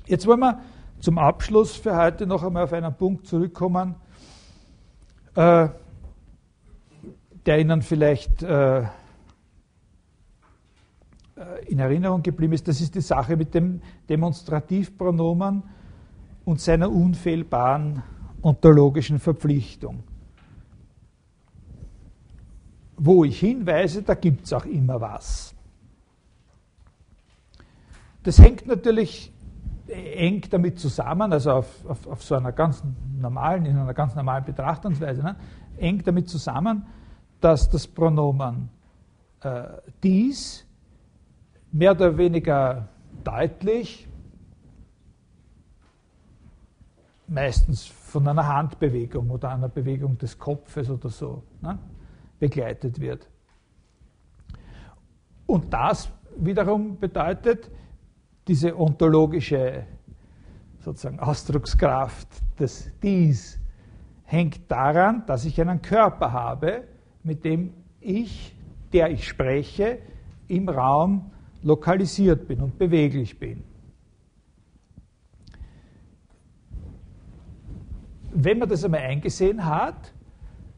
Jetzt 0.05 0.27
wollen 0.27 0.41
wir 0.41 0.59
zum 0.99 1.17
Abschluss 1.17 1.75
für 1.75 1.95
heute 1.95 2.25
noch 2.25 2.43
einmal 2.43 2.63
auf 2.63 2.73
einen 2.73 2.93
Punkt 2.95 3.27
zurückkommen, 3.27 3.95
äh, 5.35 5.69
der 7.45 7.59
Ihnen 7.59 7.81
vielleicht 7.81 8.41
äh, 8.43 8.79
äh, 8.79 8.87
in 11.67 11.79
Erinnerung 11.79 12.23
geblieben 12.23 12.53
ist. 12.53 12.67
Das 12.67 12.81
ist 12.81 12.95
die 12.95 13.01
Sache 13.01 13.37
mit 13.37 13.53
dem 13.53 13.81
Demonstrativpronomen 14.09 15.63
und 16.45 16.61
seiner 16.61 16.91
unfehlbaren 16.91 18.01
ontologischen 18.41 19.19
Verpflichtung 19.19 20.03
wo 22.97 23.23
ich 23.23 23.39
hinweise, 23.39 24.03
da 24.03 24.13
gibt 24.13 24.45
es 24.45 24.53
auch 24.53 24.65
immer 24.65 25.01
was. 25.01 25.53
Das 28.23 28.39
hängt 28.39 28.65
natürlich 28.67 29.31
eng 29.87 30.41
damit 30.49 30.79
zusammen, 30.79 31.31
also 31.31 31.51
auf, 31.51 31.85
auf, 31.85 32.07
auf 32.07 32.23
so 32.23 32.35
einer 32.35 32.51
ganz 32.51 32.83
normalen, 33.19 33.65
in 33.65 33.77
einer 33.77 33.93
ganz 33.93 34.15
normalen 34.15 34.43
Betrachtungsweise, 34.43 35.21
ne, 35.21 35.35
eng 35.77 36.03
damit 36.03 36.29
zusammen, 36.29 36.85
dass 37.39 37.69
das 37.69 37.87
Pronomen 37.87 38.69
äh, 39.41 39.63
dies 40.03 40.65
mehr 41.71 41.91
oder 41.91 42.17
weniger 42.17 42.87
deutlich 43.23 44.07
meistens 47.27 47.85
von 47.85 48.27
einer 48.27 48.47
Handbewegung 48.47 49.29
oder 49.29 49.49
einer 49.49 49.69
Bewegung 49.69 50.17
des 50.17 50.37
Kopfes 50.37 50.89
oder 50.89 51.09
so 51.09 51.43
ne, 51.61 51.77
begleitet 52.39 52.99
wird. 52.99 53.27
Und 55.45 55.73
das 55.73 56.09
wiederum 56.37 56.97
bedeutet, 56.97 57.69
diese 58.47 58.77
ontologische 58.77 59.85
sozusagen 60.79 61.19
Ausdruckskraft 61.19 62.27
des 62.59 62.91
Dies 63.01 63.59
hängt 64.23 64.69
daran, 64.69 65.23
dass 65.25 65.45
ich 65.45 65.59
einen 65.59 65.81
Körper 65.81 66.31
habe, 66.31 66.83
mit 67.23 67.43
dem 67.43 67.73
ich, 67.99 68.55
der 68.93 69.09
ich 69.09 69.27
spreche, 69.27 69.99
im 70.47 70.69
Raum 70.69 71.31
lokalisiert 71.63 72.47
bin 72.47 72.61
und 72.61 72.77
beweglich 72.77 73.39
bin. 73.39 73.63
Wenn 78.31 78.59
man 78.59 78.69
das 78.69 78.83
einmal 78.83 79.01
eingesehen 79.01 79.65
hat, 79.65 80.13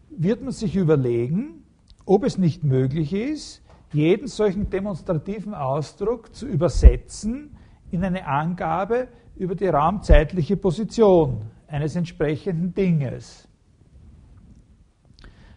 wird 0.10 0.42
man 0.42 0.52
sich 0.52 0.76
überlegen, 0.76 1.64
ob 2.06 2.24
es 2.24 2.38
nicht 2.38 2.64
möglich 2.64 3.14
ist, 3.14 3.62
jeden 3.92 4.28
solchen 4.28 4.70
demonstrativen 4.70 5.54
Ausdruck 5.54 6.34
zu 6.34 6.48
übersetzen 6.48 7.57
in 7.92 8.04
eine 8.04 8.26
Angabe 8.26 9.08
über 9.36 9.56
die 9.56 9.68
raumzeitliche 9.68 10.58
Position 10.58 11.42
eines 11.68 11.96
entsprechenden 11.96 12.74
Dinges. 12.74 13.48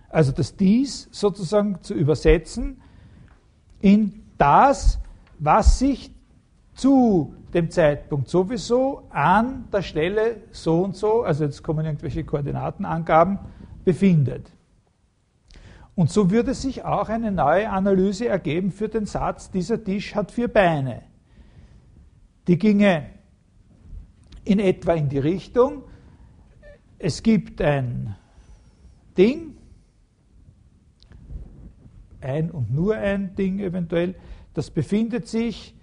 Also 0.08 0.32
das 0.32 0.56
dies 0.56 1.08
sozusagen 1.12 1.82
zu 1.82 1.94
übersetzen 1.94 2.82
in 3.80 4.22
das, 4.38 4.98
was 5.38 5.78
sich 5.78 6.12
zu 6.74 7.34
dem 7.54 7.70
Zeitpunkt 7.70 8.28
sowieso 8.28 9.02
an 9.10 9.68
der 9.72 9.82
Stelle 9.82 10.42
so 10.50 10.82
und 10.82 10.96
so, 10.96 11.22
also 11.22 11.44
jetzt 11.44 11.62
kommen 11.62 11.84
irgendwelche 11.84 12.24
Koordinatenangaben, 12.24 13.38
befindet. 13.84 14.50
Und 15.94 16.10
so 16.10 16.30
würde 16.30 16.54
sich 16.54 16.84
auch 16.84 17.08
eine 17.08 17.32
neue 17.32 17.68
Analyse 17.70 18.28
ergeben 18.28 18.70
für 18.70 18.88
den 18.88 19.06
Satz, 19.06 19.50
dieser 19.50 19.82
Tisch 19.82 20.14
hat 20.14 20.30
vier 20.30 20.48
Beine. 20.48 21.02
Die 22.50 22.58
ginge 22.58 23.06
in 24.44 24.58
etwa 24.58 24.94
in 24.94 25.08
die 25.08 25.20
Richtung, 25.20 25.84
es 26.98 27.22
gibt 27.22 27.62
ein 27.62 28.16
Ding, 29.16 29.56
ein 32.20 32.50
und 32.50 32.74
nur 32.74 32.96
ein 32.96 33.36
Ding 33.36 33.60
eventuell, 33.60 34.16
das 34.52 34.68
befindet 34.68 35.28
sich 35.28 35.76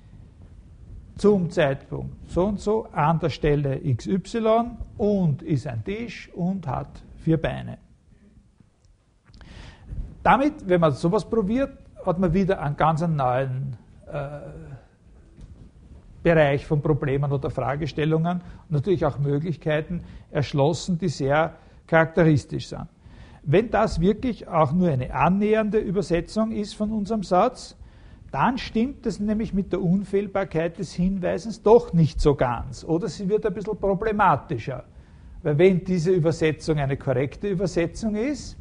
zum 1.15 1.49
Zeitpunkt 1.51 2.29
so 2.29 2.47
und 2.47 2.59
so 2.59 2.83
an 2.87 3.19
der 3.19 3.29
Stelle 3.29 3.79
XY 3.95 4.71
und 4.97 5.43
ist 5.43 5.67
ein 5.67 5.85
Tisch 5.85 6.29
und 6.33 6.67
hat 6.67 7.01
vier 7.19 7.41
Beine. 7.41 7.77
Damit, 10.21 10.67
wenn 10.67 10.81
man 10.81 10.91
sowas 10.91 11.23
probiert, 11.29 11.77
hat 12.05 12.19
man 12.19 12.33
wieder 12.33 12.61
einen 12.61 12.75
ganz 12.75 12.99
neuen 13.07 13.77
äh, 14.11 14.41
Bereich 16.27 16.65
von 16.65 16.81
Problemen 16.81 17.31
oder 17.31 17.49
Fragestellungen 17.49 18.41
natürlich 18.67 19.05
auch 19.05 19.17
Möglichkeiten 19.17 20.01
erschlossen, 20.29 20.97
die 20.97 21.07
sehr 21.07 21.53
charakteristisch 21.87 22.67
sind. 22.67 22.87
Wenn 23.43 23.69
das 23.71 24.01
wirklich 24.01 24.45
auch 24.45 24.73
nur 24.73 24.89
eine 24.89 25.13
annähernde 25.13 25.77
Übersetzung 25.77 26.51
ist 26.51 26.73
von 26.73 26.91
unserem 26.91 27.23
Satz, 27.23 27.77
dann 28.29 28.57
stimmt 28.57 29.05
das 29.05 29.21
nämlich 29.21 29.53
mit 29.53 29.71
der 29.71 29.81
Unfehlbarkeit 29.81 30.77
des 30.77 30.91
Hinweisens 30.93 31.61
doch 31.61 31.93
nicht 31.93 32.19
so 32.19 32.35
ganz. 32.35 32.83
Oder 32.83 33.07
sie 33.07 33.29
wird 33.29 33.45
ein 33.45 33.53
bisschen 33.53 33.77
problematischer. 33.77 34.83
Weil 35.43 35.57
wenn 35.57 35.85
diese 35.85 36.11
Übersetzung 36.11 36.77
eine 36.77 36.97
korrekte 36.97 37.47
Übersetzung 37.47 38.15
ist, 38.15 38.57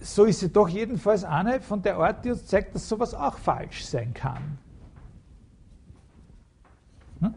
so 0.00 0.24
ist 0.24 0.40
sie 0.40 0.48
doch 0.48 0.68
jedenfalls 0.68 1.24
eine 1.24 1.60
von 1.60 1.82
der 1.82 1.98
Art, 1.98 2.24
die 2.24 2.30
uns 2.30 2.46
zeigt, 2.46 2.74
dass 2.74 2.88
sowas 2.88 3.14
auch 3.14 3.36
falsch 3.36 3.84
sein 3.84 4.14
kann. 4.14 4.58
Hm? 7.20 7.34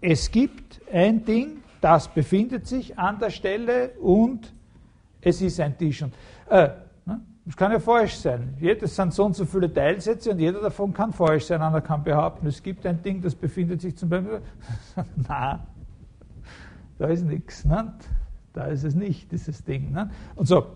Es 0.00 0.30
gibt 0.30 0.80
ein 0.92 1.24
Ding, 1.24 1.62
das 1.80 2.08
befindet 2.08 2.66
sich 2.66 2.98
an 2.98 3.18
der 3.18 3.30
Stelle 3.30 3.90
und 4.00 4.52
es 5.20 5.42
ist 5.42 5.58
ein 5.58 5.76
Tisch. 5.76 6.02
Und, 6.02 6.14
äh, 6.48 6.70
hm? 7.04 7.20
das 7.44 7.56
kann 7.56 7.72
ja 7.72 7.80
falsch 7.80 8.14
sein. 8.14 8.56
Es 8.60 8.94
sind 8.94 9.12
so 9.12 9.24
und 9.24 9.34
so 9.34 9.44
viele 9.44 9.72
Teilsätze 9.72 10.30
und 10.30 10.38
jeder 10.38 10.60
davon 10.60 10.92
kann 10.92 11.12
falsch 11.12 11.46
sein. 11.46 11.60
Einer 11.62 11.80
kann 11.80 12.04
behaupten, 12.04 12.46
es 12.46 12.62
gibt 12.62 12.86
ein 12.86 13.02
Ding, 13.02 13.20
das 13.20 13.34
befindet 13.34 13.80
sich 13.80 13.96
zum 13.96 14.08
Beispiel. 14.08 14.40
Nein, 15.28 15.58
da 16.98 17.06
ist 17.08 17.24
nichts. 17.24 17.64
Ne? 17.64 17.92
Da 18.52 18.66
ist 18.66 18.84
es 18.84 18.94
nicht, 18.94 19.32
dieses 19.32 19.64
Ding. 19.64 19.90
Ne? 19.90 20.10
Und 20.36 20.46
so, 20.46 20.66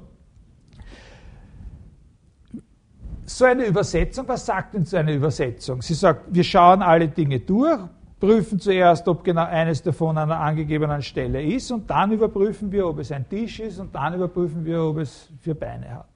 so 3.38 3.44
eine 3.44 3.66
Übersetzung, 3.66 4.26
was 4.28 4.46
sagt 4.46 4.74
denn 4.74 4.84
so 4.84 4.96
eine 4.96 5.14
Übersetzung? 5.14 5.82
Sie 5.82 5.94
sagt, 5.94 6.34
wir 6.34 6.44
schauen 6.44 6.82
alle 6.82 7.08
Dinge 7.08 7.40
durch, 7.40 7.80
prüfen 8.18 8.60
zuerst, 8.60 9.08
ob 9.08 9.24
genau 9.24 9.44
eines 9.44 9.82
davon 9.82 10.18
an 10.18 10.30
einer 10.30 10.40
angegebenen 10.40 11.02
Stelle 11.02 11.42
ist 11.42 11.70
und 11.70 11.88
dann 11.88 12.12
überprüfen 12.12 12.70
wir, 12.70 12.86
ob 12.86 12.98
es 12.98 13.10
ein 13.10 13.28
Tisch 13.28 13.60
ist 13.60 13.78
und 13.78 13.94
dann 13.94 14.14
überprüfen 14.14 14.64
wir, 14.64 14.82
ob 14.82 14.98
es 14.98 15.28
vier 15.40 15.54
Beine 15.54 15.90
hat. 15.90 16.06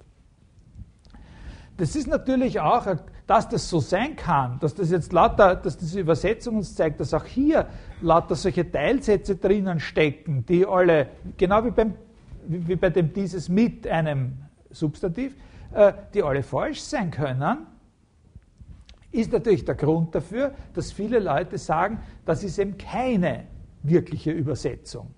Das 1.77 1.97
ist 1.97 2.07
natürlich 2.07 2.61
auch, 2.61 2.87
dass 3.27 3.49
das 3.49 3.69
so 3.69 3.81
sein 3.81 4.15
kann, 4.15 4.59
dass 4.61 4.75
das 4.75 4.91
jetzt 4.91 5.13
lauter, 5.13 5.57
dass 5.57 5.77
diese 5.77 6.01
Übersetzung 6.01 6.59
uns 6.59 6.75
zeigt, 6.77 7.01
dass 7.01 7.13
auch 7.15 7.25
hier 7.25 7.67
lauter 8.01 8.37
solche 8.37 8.71
Teilsätze 8.71 9.37
drinnen 9.37 9.81
stecken, 9.81 10.45
die 10.47 10.67
alle, 10.67 11.09
genau 11.37 11.65
wie, 11.65 11.71
beim, 11.71 11.95
wie 12.47 12.77
bei 12.77 12.91
dem 12.91 13.13
dieses 13.13 13.49
mit 13.49 13.89
einem 13.89 14.35
Substantiv, 14.71 15.35
die 16.13 16.23
alle 16.23 16.43
falsch 16.43 16.81
sein 16.81 17.11
können, 17.11 17.67
ist 19.11 19.33
natürlich 19.33 19.65
der 19.65 19.75
Grund 19.75 20.15
dafür, 20.15 20.55
dass 20.73 20.93
viele 20.93 21.21
Leute 21.21 21.57
sagen, 21.59 22.01
das 22.25 22.43
ist 22.43 22.59
eben 22.59 22.77
keine 22.77 23.47
wirkliche 23.83 24.33
Übersetzung. 24.33 25.15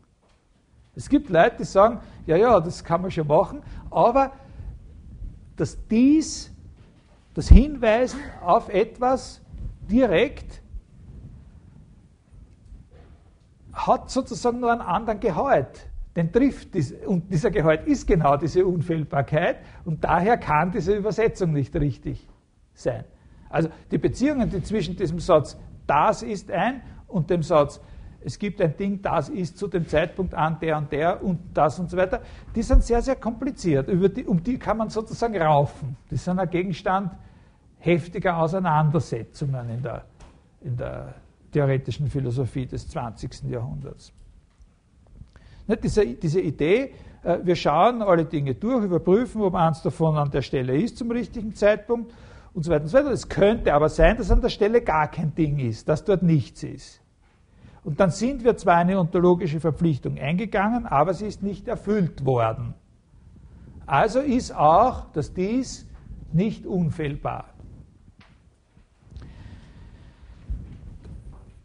Es 0.94 1.08
gibt 1.08 1.30
Leute, 1.30 1.56
die 1.58 1.64
sagen, 1.64 2.00
ja, 2.26 2.36
ja, 2.36 2.60
das 2.60 2.84
kann 2.84 3.02
man 3.02 3.10
schon 3.10 3.26
machen, 3.26 3.62
aber 3.90 4.32
dass 5.56 5.78
dies, 5.88 6.52
das 7.34 7.48
Hinweisen 7.48 8.20
auf 8.42 8.68
etwas 8.68 9.40
direkt, 9.90 10.62
hat 13.72 14.10
sozusagen 14.10 14.60
nur 14.60 14.72
einen 14.72 14.80
anderen 14.80 15.20
Gehalt 15.20 15.90
den 16.16 16.32
trifft. 16.32 16.70
Und 17.06 17.30
dieser 17.30 17.50
Gehalt 17.50 17.86
ist 17.86 18.06
genau 18.06 18.36
diese 18.36 18.64
Unfehlbarkeit 18.66 19.58
und 19.84 20.02
daher 20.02 20.38
kann 20.38 20.72
diese 20.72 20.96
Übersetzung 20.96 21.52
nicht 21.52 21.76
richtig 21.76 22.26
sein. 22.72 23.04
Also 23.50 23.68
die 23.90 23.98
Beziehungen, 23.98 24.48
die 24.48 24.62
zwischen 24.62 24.96
diesem 24.96 25.20
Satz 25.20 25.58
das 25.86 26.22
ist 26.22 26.50
ein 26.50 26.82
und 27.06 27.30
dem 27.30 27.42
Satz 27.42 27.80
es 28.26 28.40
gibt 28.40 28.60
ein 28.60 28.76
Ding, 28.76 29.00
das 29.00 29.28
ist 29.28 29.56
zu 29.56 29.68
dem 29.68 29.86
Zeitpunkt 29.86 30.34
an 30.34 30.58
der 30.60 30.78
und 30.78 30.90
der 30.90 31.22
und 31.22 31.38
das 31.54 31.78
und 31.78 31.88
so 31.88 31.96
weiter, 31.96 32.22
die 32.56 32.62
sind 32.62 32.82
sehr, 32.82 33.00
sehr 33.00 33.14
kompliziert. 33.14 33.86
Die, 33.88 34.24
um 34.24 34.42
die 34.42 34.58
kann 34.58 34.78
man 34.78 34.88
sozusagen 34.88 35.40
raufen. 35.40 35.96
Die 36.10 36.16
sind 36.16 36.40
ein 36.40 36.50
Gegenstand 36.50 37.12
heftiger 37.78 38.38
Auseinandersetzungen 38.38 39.70
in 39.70 39.80
der, 39.80 40.06
in 40.60 40.76
der 40.76 41.14
theoretischen 41.52 42.08
Philosophie 42.08 42.66
des 42.66 42.88
20. 42.88 43.44
Jahrhunderts. 43.44 44.12
Diese, 45.82 46.06
diese 46.06 46.40
Idee, 46.40 46.94
äh, 47.22 47.38
wir 47.42 47.56
schauen 47.56 48.02
alle 48.02 48.24
Dinge 48.24 48.54
durch, 48.54 48.84
überprüfen, 48.84 49.42
ob 49.42 49.54
eins 49.54 49.82
davon 49.82 50.16
an 50.16 50.30
der 50.30 50.42
Stelle 50.42 50.76
ist 50.76 50.96
zum 50.96 51.10
richtigen 51.10 51.54
Zeitpunkt 51.54 52.12
und 52.54 52.64
so 52.64 52.70
weiter 52.70 52.84
und 52.84 52.88
so 52.88 52.98
weiter. 52.98 53.10
Es 53.10 53.28
könnte 53.28 53.74
aber 53.74 53.88
sein, 53.88 54.16
dass 54.16 54.30
an 54.30 54.40
der 54.40 54.48
Stelle 54.48 54.80
gar 54.80 55.08
kein 55.08 55.34
Ding 55.34 55.58
ist, 55.58 55.88
dass 55.88 56.04
dort 56.04 56.22
nichts 56.22 56.62
ist. 56.62 57.02
Und 57.82 58.00
dann 58.00 58.10
sind 58.10 58.42
wir 58.42 58.56
zwar 58.56 58.76
eine 58.76 58.98
ontologische 58.98 59.60
Verpflichtung 59.60 60.18
eingegangen, 60.18 60.86
aber 60.86 61.14
sie 61.14 61.26
ist 61.26 61.42
nicht 61.42 61.68
erfüllt 61.68 62.24
worden. 62.24 62.74
Also 63.86 64.18
ist 64.20 64.54
auch 64.54 65.12
das 65.12 65.32
Dies 65.32 65.86
nicht 66.32 66.66
unfehlbar. 66.66 67.46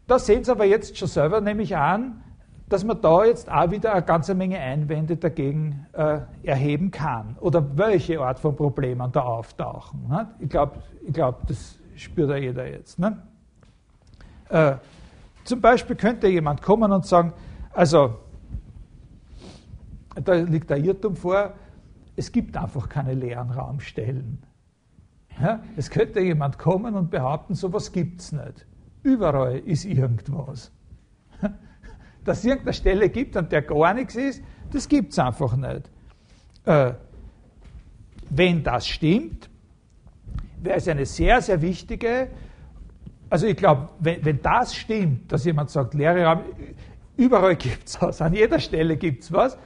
Das 0.06 0.26
sehen 0.26 0.44
Sie 0.44 0.50
aber 0.50 0.64
jetzt 0.64 0.96
schon 0.96 1.08
selber, 1.08 1.40
nehme 1.40 1.62
ich 1.62 1.76
an, 1.76 2.21
dass 2.72 2.84
man 2.84 2.98
da 3.02 3.24
jetzt 3.26 3.50
auch 3.52 3.70
wieder 3.70 3.92
eine 3.92 4.02
ganze 4.02 4.34
Menge 4.34 4.58
Einwände 4.58 5.18
dagegen 5.18 5.86
äh, 5.92 6.20
erheben 6.42 6.90
kann. 6.90 7.36
Oder 7.38 7.76
welche 7.76 8.18
Art 8.18 8.38
von 8.38 8.56
Problemen 8.56 9.12
da 9.12 9.20
auftauchen. 9.20 10.08
Ne? 10.08 10.30
Ich 10.38 10.48
glaube, 10.48 10.82
ich 11.02 11.12
glaub, 11.12 11.46
das 11.46 11.78
spürt 11.96 12.30
ja 12.30 12.36
jeder 12.36 12.66
jetzt. 12.66 12.98
Ne? 12.98 13.20
Äh, 14.48 14.76
zum 15.44 15.60
Beispiel 15.60 15.96
könnte 15.96 16.28
jemand 16.28 16.62
kommen 16.62 16.90
und 16.92 17.04
sagen, 17.04 17.34
also, 17.74 18.14
da 20.14 20.32
liegt 20.32 20.70
der 20.70 20.78
Irrtum 20.78 21.14
vor, 21.14 21.52
es 22.16 22.32
gibt 22.32 22.56
einfach 22.56 22.88
keine 22.88 23.12
leeren 23.12 23.50
Raumstellen. 23.50 24.42
Ja? 25.38 25.62
Es 25.76 25.90
könnte 25.90 26.20
jemand 26.20 26.58
kommen 26.58 26.94
und 26.94 27.10
behaupten, 27.10 27.54
sowas 27.54 27.92
gibt 27.92 28.22
es 28.22 28.32
nicht. 28.32 28.66
Überall 29.02 29.58
ist 29.58 29.84
irgendwas. 29.84 30.72
Dass 32.24 32.38
es 32.38 32.44
irgendeine 32.44 32.74
Stelle 32.74 33.08
gibt, 33.08 33.36
an 33.36 33.48
der 33.48 33.62
gar 33.62 33.94
nichts 33.94 34.14
ist, 34.14 34.42
das 34.70 34.88
gibt 34.88 35.12
es 35.12 35.18
einfach 35.18 35.56
nicht. 35.56 35.90
Äh, 36.64 36.92
wenn 38.30 38.62
das 38.62 38.86
stimmt, 38.86 39.50
wäre 40.62 40.76
es 40.76 40.88
eine 40.88 41.04
sehr, 41.04 41.40
sehr 41.42 41.60
wichtige, 41.60 42.28
also 43.28 43.46
ich 43.46 43.56
glaube, 43.56 43.88
wenn, 43.98 44.24
wenn 44.24 44.40
das 44.40 44.74
stimmt, 44.74 45.32
dass 45.32 45.44
jemand 45.44 45.70
sagt, 45.70 45.94
leere 45.94 46.24
Raum, 46.24 46.42
überall 47.16 47.56
gibt 47.56 47.88
es 47.88 48.00
was, 48.00 48.22
an 48.22 48.34
jeder 48.34 48.58
Stelle 48.58 48.96
gibt 48.96 49.24
es 49.24 49.32
was, 49.32 49.58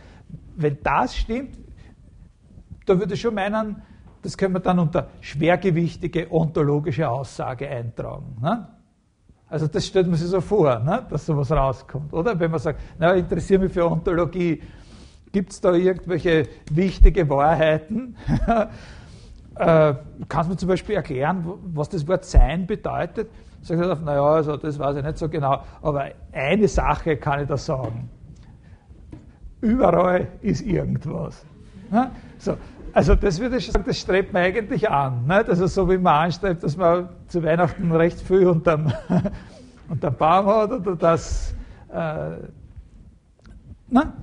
wenn 0.57 0.79
das 0.83 1.17
stimmt, 1.17 1.59
da 2.87 2.99
würde 2.99 3.15
ich 3.15 3.21
schon 3.21 3.35
meinen, 3.35 3.83
das 4.23 4.37
können 4.37 4.55
wir 4.55 4.61
dann 4.61 4.79
unter 4.79 5.11
schwergewichtige 5.21 6.33
ontologische 6.33 7.09
Aussage 7.09 7.69
eintragen. 7.69 8.37
Ne? 8.41 8.69
Also 9.49 9.69
das 9.69 9.87
stellt 9.87 10.09
man 10.09 10.17
sich 10.17 10.29
so 10.29 10.41
vor, 10.41 10.81
ne? 10.81 11.07
dass 11.09 11.27
sowas 11.27 11.53
rauskommt. 11.53 12.13
Oder 12.13 12.39
wenn 12.39 12.51
man 12.51 12.59
sagt, 12.59 12.81
na, 12.99 13.13
interessiere 13.13 13.61
mich 13.61 13.73
für 13.73 13.89
Ontologie, 13.89 14.61
gibt 15.31 15.53
es 15.53 15.61
da 15.61 15.73
irgendwelche 15.73 16.49
wichtige 16.73 17.29
Wahrheiten? 17.29 18.17
äh, 19.55 19.95
kannst 20.29 20.49
du 20.49 20.53
mir 20.53 20.57
zum 20.57 20.69
Beispiel 20.69 20.97
erklären, 20.97 21.45
was 21.75 21.89
das 21.89 22.07
Wort 22.09 22.25
Sein 22.25 22.67
bedeutet? 22.67 23.31
Sagt 23.63 23.81
er, 23.81 23.97
naja, 23.97 24.25
also 24.25 24.57
das 24.57 24.79
weiß 24.79 24.97
ich 24.97 25.05
nicht 25.05 25.19
so 25.19 25.29
genau, 25.29 25.63
aber 25.81 26.11
eine 26.33 26.67
Sache 26.69 27.17
kann 27.17 27.43
ich 27.43 27.49
da 27.49 27.57
sagen. 27.57 28.11
Überall 29.61 30.29
ist 30.43 30.63
irgendwas. 30.63 31.45
Ne? 31.91 32.11
So, 32.39 32.57
also 32.97 33.15
das 33.15 33.39
würde 33.39 33.59
ich 33.59 33.71
sagen, 33.71 33.85
das 33.87 34.01
strebt 34.01 34.33
man 34.33 34.45
eigentlich 34.45 34.89
an. 34.89 35.27
Nicht? 35.27 35.51
Also 35.51 35.67
so 35.67 35.87
wie 35.91 35.99
man 35.99 36.25
anstrebt, 36.25 36.63
dass 36.63 36.79
man 36.79 37.11
zu 37.29 37.43
Weihnachten 37.43 37.93
recht 37.93 38.19
viel 38.19 38.47
unterm, 38.47 38.91
unterm 39.91 40.17
Baum 40.17 40.47
hat 40.47 40.71
oder 40.73 40.97
das. 40.97 41.55
Äh, 41.93 42.39
na? 43.91 44.15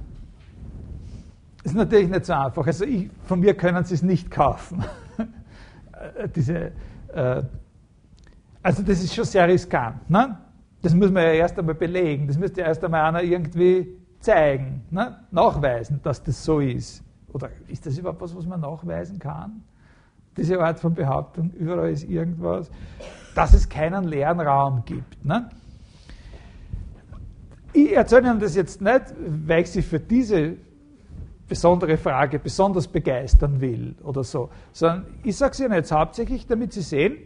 ist 1.63 1.75
natürlich 1.75 2.09
nicht 2.09 2.25
so 2.25 2.33
einfach. 2.33 2.65
Also 2.65 2.85
ich, 2.85 3.11
von 3.25 3.41
mir 3.41 3.53
können 3.53 3.83
Sie 3.85 3.93
es 3.93 4.01
nicht 4.01 4.31
kaufen. 4.31 4.83
Diese, 6.35 6.71
äh, 7.13 7.43
also 8.63 8.81
das 8.81 9.03
ist 9.03 9.13
schon 9.13 9.25
sehr 9.25 9.47
riskant. 9.47 10.09
Ne? 10.09 10.35
Das 10.81 10.95
muss 10.95 11.11
man 11.11 11.21
ja 11.21 11.33
erst 11.33 11.59
einmal 11.59 11.75
belegen. 11.75 12.25
Das 12.25 12.39
müsste 12.39 12.61
erst 12.61 12.83
einmal 12.83 13.01
einer 13.01 13.21
irgendwie 13.21 13.99
zeigen, 14.19 14.81
ne? 14.89 15.19
nachweisen, 15.29 15.99
dass 16.01 16.23
das 16.23 16.43
so 16.43 16.59
ist. 16.59 17.02
Oder 17.33 17.49
ist 17.67 17.85
das 17.85 17.97
überhaupt 17.97 18.21
was, 18.21 18.35
was 18.35 18.45
man 18.45 18.61
nachweisen 18.61 19.19
kann? 19.19 19.63
Diese 20.37 20.59
Art 20.59 20.79
von 20.79 20.93
Behauptung, 20.93 21.51
überall 21.51 21.91
ist 21.91 22.03
irgendwas, 22.03 22.71
dass 23.35 23.53
es 23.53 23.67
keinen 23.67 24.05
leeren 24.05 24.39
Raum 24.39 24.83
gibt. 24.85 25.23
Ne? 25.25 25.49
Ich 27.73 27.91
erzähle 27.91 28.29
Ihnen 28.29 28.39
das 28.39 28.55
jetzt 28.55 28.81
nicht, 28.81 29.03
weil 29.17 29.63
ich 29.63 29.71
Sie 29.71 29.81
für 29.81 29.99
diese 29.99 30.55
besondere 31.47 31.97
Frage 31.97 32.39
besonders 32.39 32.87
begeistern 32.87 33.59
will 33.61 33.95
oder 34.03 34.23
so, 34.23 34.49
sondern 34.71 35.05
ich 35.23 35.35
sage 35.35 35.51
es 35.53 35.59
Ihnen 35.59 35.73
jetzt 35.73 35.91
hauptsächlich, 35.91 36.47
damit 36.47 36.73
Sie 36.73 36.81
sehen, 36.81 37.17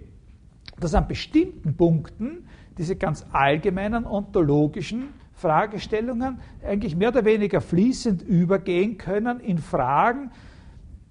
dass 0.80 0.94
an 0.96 1.08
bestimmten 1.08 1.76
Punkten 1.76 2.48
diese 2.78 2.96
ganz 2.96 3.26
allgemeinen 3.32 4.06
ontologischen 4.06 5.10
Fragestellungen 5.38 6.40
eigentlich 6.66 6.96
mehr 6.96 7.10
oder 7.10 7.24
weniger 7.24 7.62
fließend 7.62 8.24
übergehen 8.24 8.98
können 8.98 9.40
in 9.40 9.60
Fragen, 9.60 10.32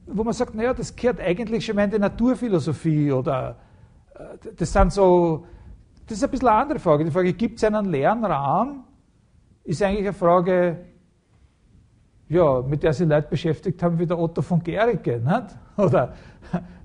wo 0.07 0.25
man 0.25 0.35
sagt, 0.35 0.55
naja, 0.55 0.75
das 0.75 0.95
gehört 0.97 1.21
eigentlich 1.21 1.65
schon 1.65 1.77
mal 1.77 1.85
in 1.85 1.93
die 1.93 1.99
Naturphilosophie 1.99 3.13
oder 3.13 3.57
äh, 4.15 4.51
das 4.57 4.73
sind 4.73 4.93
so, 4.93 5.47
das 6.09 6.19
ist 6.19 6.25
ein 6.25 6.31
bisschen 6.31 6.49
eine 6.49 6.59
andere 6.59 6.79
Frage. 6.81 7.05
Die 7.05 7.11
Frage, 7.11 7.33
gibt 7.35 7.59
es 7.59 7.65
einen 7.65 7.87
leeren 7.87 8.25
Raum, 8.25 8.85
ist 9.63 9.81
eigentlich 9.81 10.01
eine 10.01 10.13
Frage, 10.13 10.79
ja, 12.29 12.63
mit 12.63 12.83
der 12.83 12.93
sich 12.93 13.09
Leute 13.09 13.29
beschäftigt 13.29 13.81
haben, 13.81 13.97
wie 13.97 14.07
der 14.07 14.19
Otto 14.19 14.43
von 14.43 14.61
Gericke, 14.63 15.21
nicht? 15.21 15.57
oder 15.77 16.15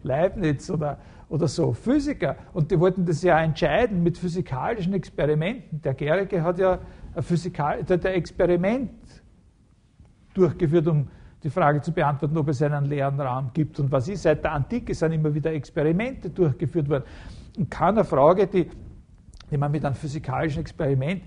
Leibniz 0.03 0.69
oder 0.69 0.97
oder 1.31 1.47
so, 1.47 1.71
Physiker. 1.71 2.35
Und 2.53 2.71
die 2.71 2.79
wollten 2.79 3.05
das 3.05 3.23
ja 3.23 3.41
entscheiden 3.41 4.03
mit 4.03 4.17
physikalischen 4.17 4.93
Experimenten. 4.93 5.81
Der 5.81 5.93
Gericke 5.93 6.43
hat 6.43 6.59
ja 6.59 6.77
ein 7.15 7.23
Physikal, 7.23 7.85
der, 7.85 7.97
der 7.97 8.15
Experiment 8.15 8.91
durchgeführt, 10.33 10.87
um 10.87 11.07
die 11.41 11.49
Frage 11.49 11.81
zu 11.81 11.93
beantworten, 11.93 12.37
ob 12.37 12.49
es 12.49 12.61
einen 12.61 12.83
leeren 12.83 13.19
Raum 13.19 13.49
gibt. 13.53 13.79
Und 13.79 13.89
was 13.93 14.09
ist, 14.09 14.23
seit 14.23 14.43
der 14.43 14.51
Antike 14.51 14.93
sind 14.93 15.13
immer 15.13 15.33
wieder 15.33 15.53
Experimente 15.53 16.29
durchgeführt 16.29 16.89
worden. 16.89 17.05
Und 17.57 17.71
keine 17.71 18.03
Frage, 18.03 18.47
die, 18.47 18.69
die 19.49 19.57
man 19.57 19.71
mit 19.71 19.85
einem 19.85 19.95
physikalischen 19.95 20.59
Experiment 20.59 21.23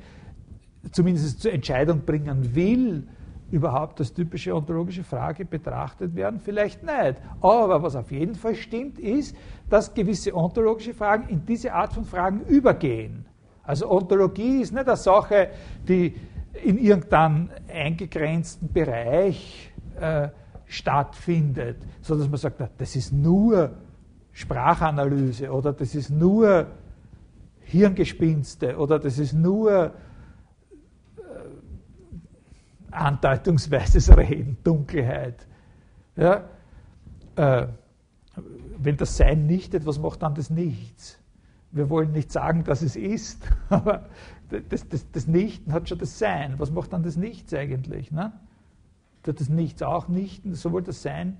zumindest 0.92 1.40
zur 1.40 1.50
Entscheidung 1.50 2.02
bringen 2.04 2.54
will, 2.54 3.08
überhaupt 3.50 4.00
als 4.00 4.12
typische 4.12 4.54
ontologische 4.54 5.04
Frage 5.04 5.44
betrachtet 5.44 6.14
werden? 6.14 6.40
Vielleicht 6.40 6.82
nicht. 6.82 7.16
Aber 7.40 7.82
was 7.82 7.96
auf 7.96 8.10
jeden 8.10 8.34
Fall 8.34 8.54
stimmt, 8.54 8.98
ist, 8.98 9.36
dass 9.68 9.92
gewisse 9.94 10.34
ontologische 10.34 10.94
Fragen 10.94 11.28
in 11.28 11.44
diese 11.44 11.72
Art 11.72 11.92
von 11.92 12.04
Fragen 12.04 12.40
übergehen. 12.42 13.26
Also 13.62 13.90
Ontologie 13.90 14.60
ist 14.60 14.72
nicht 14.72 14.86
eine 14.86 14.96
Sache, 14.96 15.50
die 15.88 16.14
in 16.62 16.78
irgendeinem 16.78 17.50
eingegrenzten 17.68 18.72
Bereich 18.72 19.72
äh, 19.98 20.28
stattfindet, 20.66 21.78
sondern 22.00 22.26
dass 22.26 22.30
man 22.30 22.38
sagt, 22.38 22.60
na, 22.60 22.68
das 22.76 22.96
ist 22.96 23.12
nur 23.12 23.70
Sprachanalyse 24.32 25.50
oder 25.50 25.72
das 25.72 25.94
ist 25.94 26.10
nur 26.10 26.66
Hirngespinste 27.60 28.76
oder 28.76 28.98
das 28.98 29.18
ist 29.18 29.32
nur 29.32 29.92
andeutungsweises 32.94 34.16
Reden, 34.16 34.56
Dunkelheit. 34.64 35.46
Ja? 36.16 36.44
Äh, 37.36 37.66
wenn 38.78 38.96
das 38.96 39.16
Sein 39.16 39.46
nichtet, 39.46 39.86
was 39.86 39.98
macht 39.98 40.22
dann 40.22 40.34
das 40.34 40.50
Nichts? 40.50 41.18
Wir 41.70 41.90
wollen 41.90 42.12
nicht 42.12 42.30
sagen, 42.30 42.64
dass 42.64 42.82
es 42.82 42.96
ist, 42.96 43.48
aber 43.68 44.06
das, 44.68 44.88
das, 44.88 45.10
das 45.10 45.26
Nichten 45.26 45.72
hat 45.72 45.88
schon 45.88 45.98
das 45.98 46.18
Sein. 46.18 46.54
Was 46.58 46.70
macht 46.70 46.92
dann 46.92 47.02
das 47.02 47.16
Nichts 47.16 47.52
eigentlich? 47.54 48.12
Ne? 48.12 48.32
Das 49.22 49.48
Nichts 49.48 49.82
auch 49.82 50.08
nichten, 50.08 50.54
sowohl 50.54 50.82
das 50.82 51.02
Sein 51.02 51.38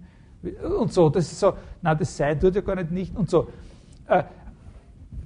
und 0.63 0.93
so. 0.93 1.11
Das 1.11 1.31
ist 1.31 1.41
so, 1.41 1.55
na, 1.83 1.95
das 1.95 2.17
Sein 2.17 2.41
tut 2.41 2.55
ja 2.55 2.61
gar 2.63 2.77
nicht 2.77 2.91
nichten 2.91 3.17
und 3.17 3.31
so. 3.31 3.49
Äh, 4.07 4.25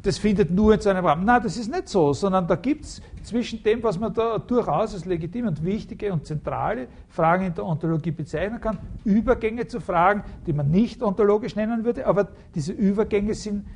das 0.08 0.16
findet 0.16 0.50
nur 0.50 0.72
in 0.72 0.80
so 0.80 0.88
einem 0.88 1.04
Rahmen. 1.04 1.26
Nein, 1.26 1.42
das 1.42 1.58
ist 1.58 1.70
nicht 1.70 1.86
so, 1.86 2.14
sondern 2.14 2.46
da 2.46 2.56
gibt 2.56 2.86
es 2.86 3.02
zwischen 3.24 3.62
dem, 3.62 3.82
was 3.82 3.98
man 3.98 4.14
da 4.14 4.38
durchaus 4.38 4.94
als 4.94 5.04
legitime 5.04 5.48
und 5.48 5.62
wichtige 5.62 6.10
und 6.14 6.24
zentrale 6.24 6.88
Fragen 7.10 7.44
in 7.44 7.54
der 7.54 7.66
Ontologie 7.66 8.10
bezeichnen 8.10 8.58
kann, 8.58 8.78
Übergänge 9.04 9.66
zu 9.66 9.80
Fragen, 9.80 10.24
die 10.46 10.54
man 10.54 10.70
nicht 10.70 11.02
ontologisch 11.02 11.56
nennen 11.56 11.84
würde, 11.84 12.06
aber 12.06 12.28
diese 12.54 12.72
Übergänge 12.72 13.34
sind 13.34 13.66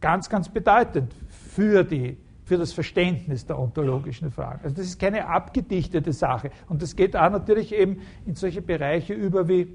ganz, 0.00 0.28
ganz 0.28 0.48
bedeutend 0.48 1.14
für, 1.28 1.84
die, 1.84 2.16
für 2.42 2.58
das 2.58 2.72
Verständnis 2.72 3.46
der 3.46 3.60
ontologischen 3.60 4.32
Fragen. 4.32 4.58
Also 4.64 4.74
das 4.74 4.86
ist 4.86 4.98
keine 4.98 5.28
abgedichtete 5.28 6.12
Sache. 6.12 6.50
Und 6.68 6.82
das 6.82 6.96
geht 6.96 7.14
auch 7.14 7.30
natürlich 7.30 7.72
eben 7.72 8.00
in 8.26 8.34
solche 8.34 8.60
Bereiche 8.60 9.14
über 9.14 9.46
wie 9.46 9.68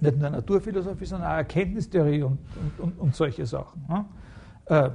nicht 0.00 0.18
nur 0.18 0.30
Naturphilosophie, 0.30 1.04
sondern 1.04 1.30
auch 1.30 1.36
Erkenntnistheorie 1.36 2.22
und, 2.22 2.38
und, 2.60 2.80
und, 2.80 2.98
und 2.98 3.14
solche 3.14 3.46
Sachen. 3.46 4.06
Äh, 4.66 4.90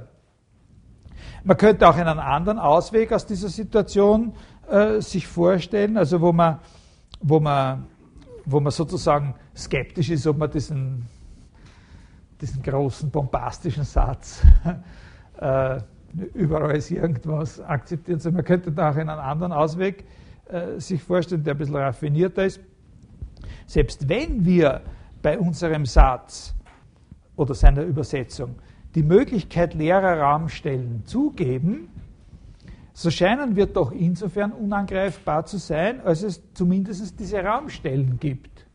man 1.44 1.56
könnte 1.56 1.88
auch 1.88 1.96
einen 1.96 2.18
anderen 2.18 2.58
Ausweg 2.58 3.12
aus 3.12 3.26
dieser 3.26 3.48
Situation 3.48 4.34
äh, 4.68 5.00
sich 5.00 5.26
vorstellen, 5.26 5.96
also 5.96 6.20
wo 6.20 6.32
man, 6.32 6.58
wo, 7.20 7.40
man, 7.40 7.86
wo 8.44 8.60
man 8.60 8.72
sozusagen 8.72 9.34
skeptisch 9.54 10.10
ist, 10.10 10.26
ob 10.26 10.38
man 10.38 10.50
diesen, 10.50 11.06
diesen 12.40 12.62
großen 12.62 13.10
bombastischen 13.10 13.84
Satz 13.84 14.42
äh, 15.38 15.80
überall 16.34 16.76
ist 16.76 16.90
irgendwas 16.90 17.60
akzeptiert. 17.60 18.16
Also 18.16 18.30
man 18.30 18.44
könnte 18.44 18.72
da 18.72 18.90
auch 18.90 18.96
einen 18.96 19.10
anderen 19.10 19.52
Ausweg 19.52 20.04
äh, 20.46 20.78
sich 20.78 21.02
vorstellen, 21.02 21.42
der 21.42 21.54
ein 21.54 21.58
bisschen 21.58 21.76
raffinierter 21.76 22.44
ist. 22.44 22.60
Selbst 23.66 24.08
wenn 24.08 24.44
wir 24.44 24.82
bei 25.22 25.38
unserem 25.38 25.86
Satz 25.86 26.54
oder 27.36 27.54
seiner 27.54 27.82
Übersetzung 27.82 28.56
die 28.94 29.02
Möglichkeit 29.02 29.74
leerer 29.74 30.20
Raumstellen 30.20 31.04
zugeben, 31.04 31.88
so 32.92 33.10
scheinen 33.10 33.56
wir 33.56 33.66
doch 33.66 33.90
insofern 33.90 34.52
unangreifbar 34.52 35.46
zu 35.46 35.58
sein, 35.58 36.00
als 36.00 36.22
es 36.22 36.42
zumindest 36.54 37.18
diese 37.18 37.42
Raumstellen 37.42 38.20
gibt. 38.20 38.66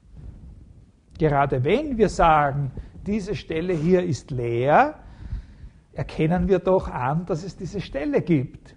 Gerade 1.17 1.63
wenn 1.63 1.97
wir 1.97 2.09
sagen, 2.09 2.71
diese 3.05 3.35
Stelle 3.35 3.73
hier 3.73 4.03
ist 4.03 4.31
leer, 4.31 4.95
erkennen 5.93 6.47
wir 6.47 6.59
doch 6.59 6.89
an, 6.89 7.25
dass 7.25 7.43
es 7.43 7.55
diese 7.55 7.79
Stelle 7.79 8.21
gibt. 8.21 8.75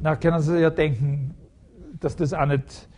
Na, 0.00 0.16
können 0.16 0.40
Sie 0.40 0.58
ja 0.58 0.70
denken, 0.70 1.34
dass 2.00 2.16
das 2.16 2.34
auch 2.34 2.46
nicht 2.46 2.88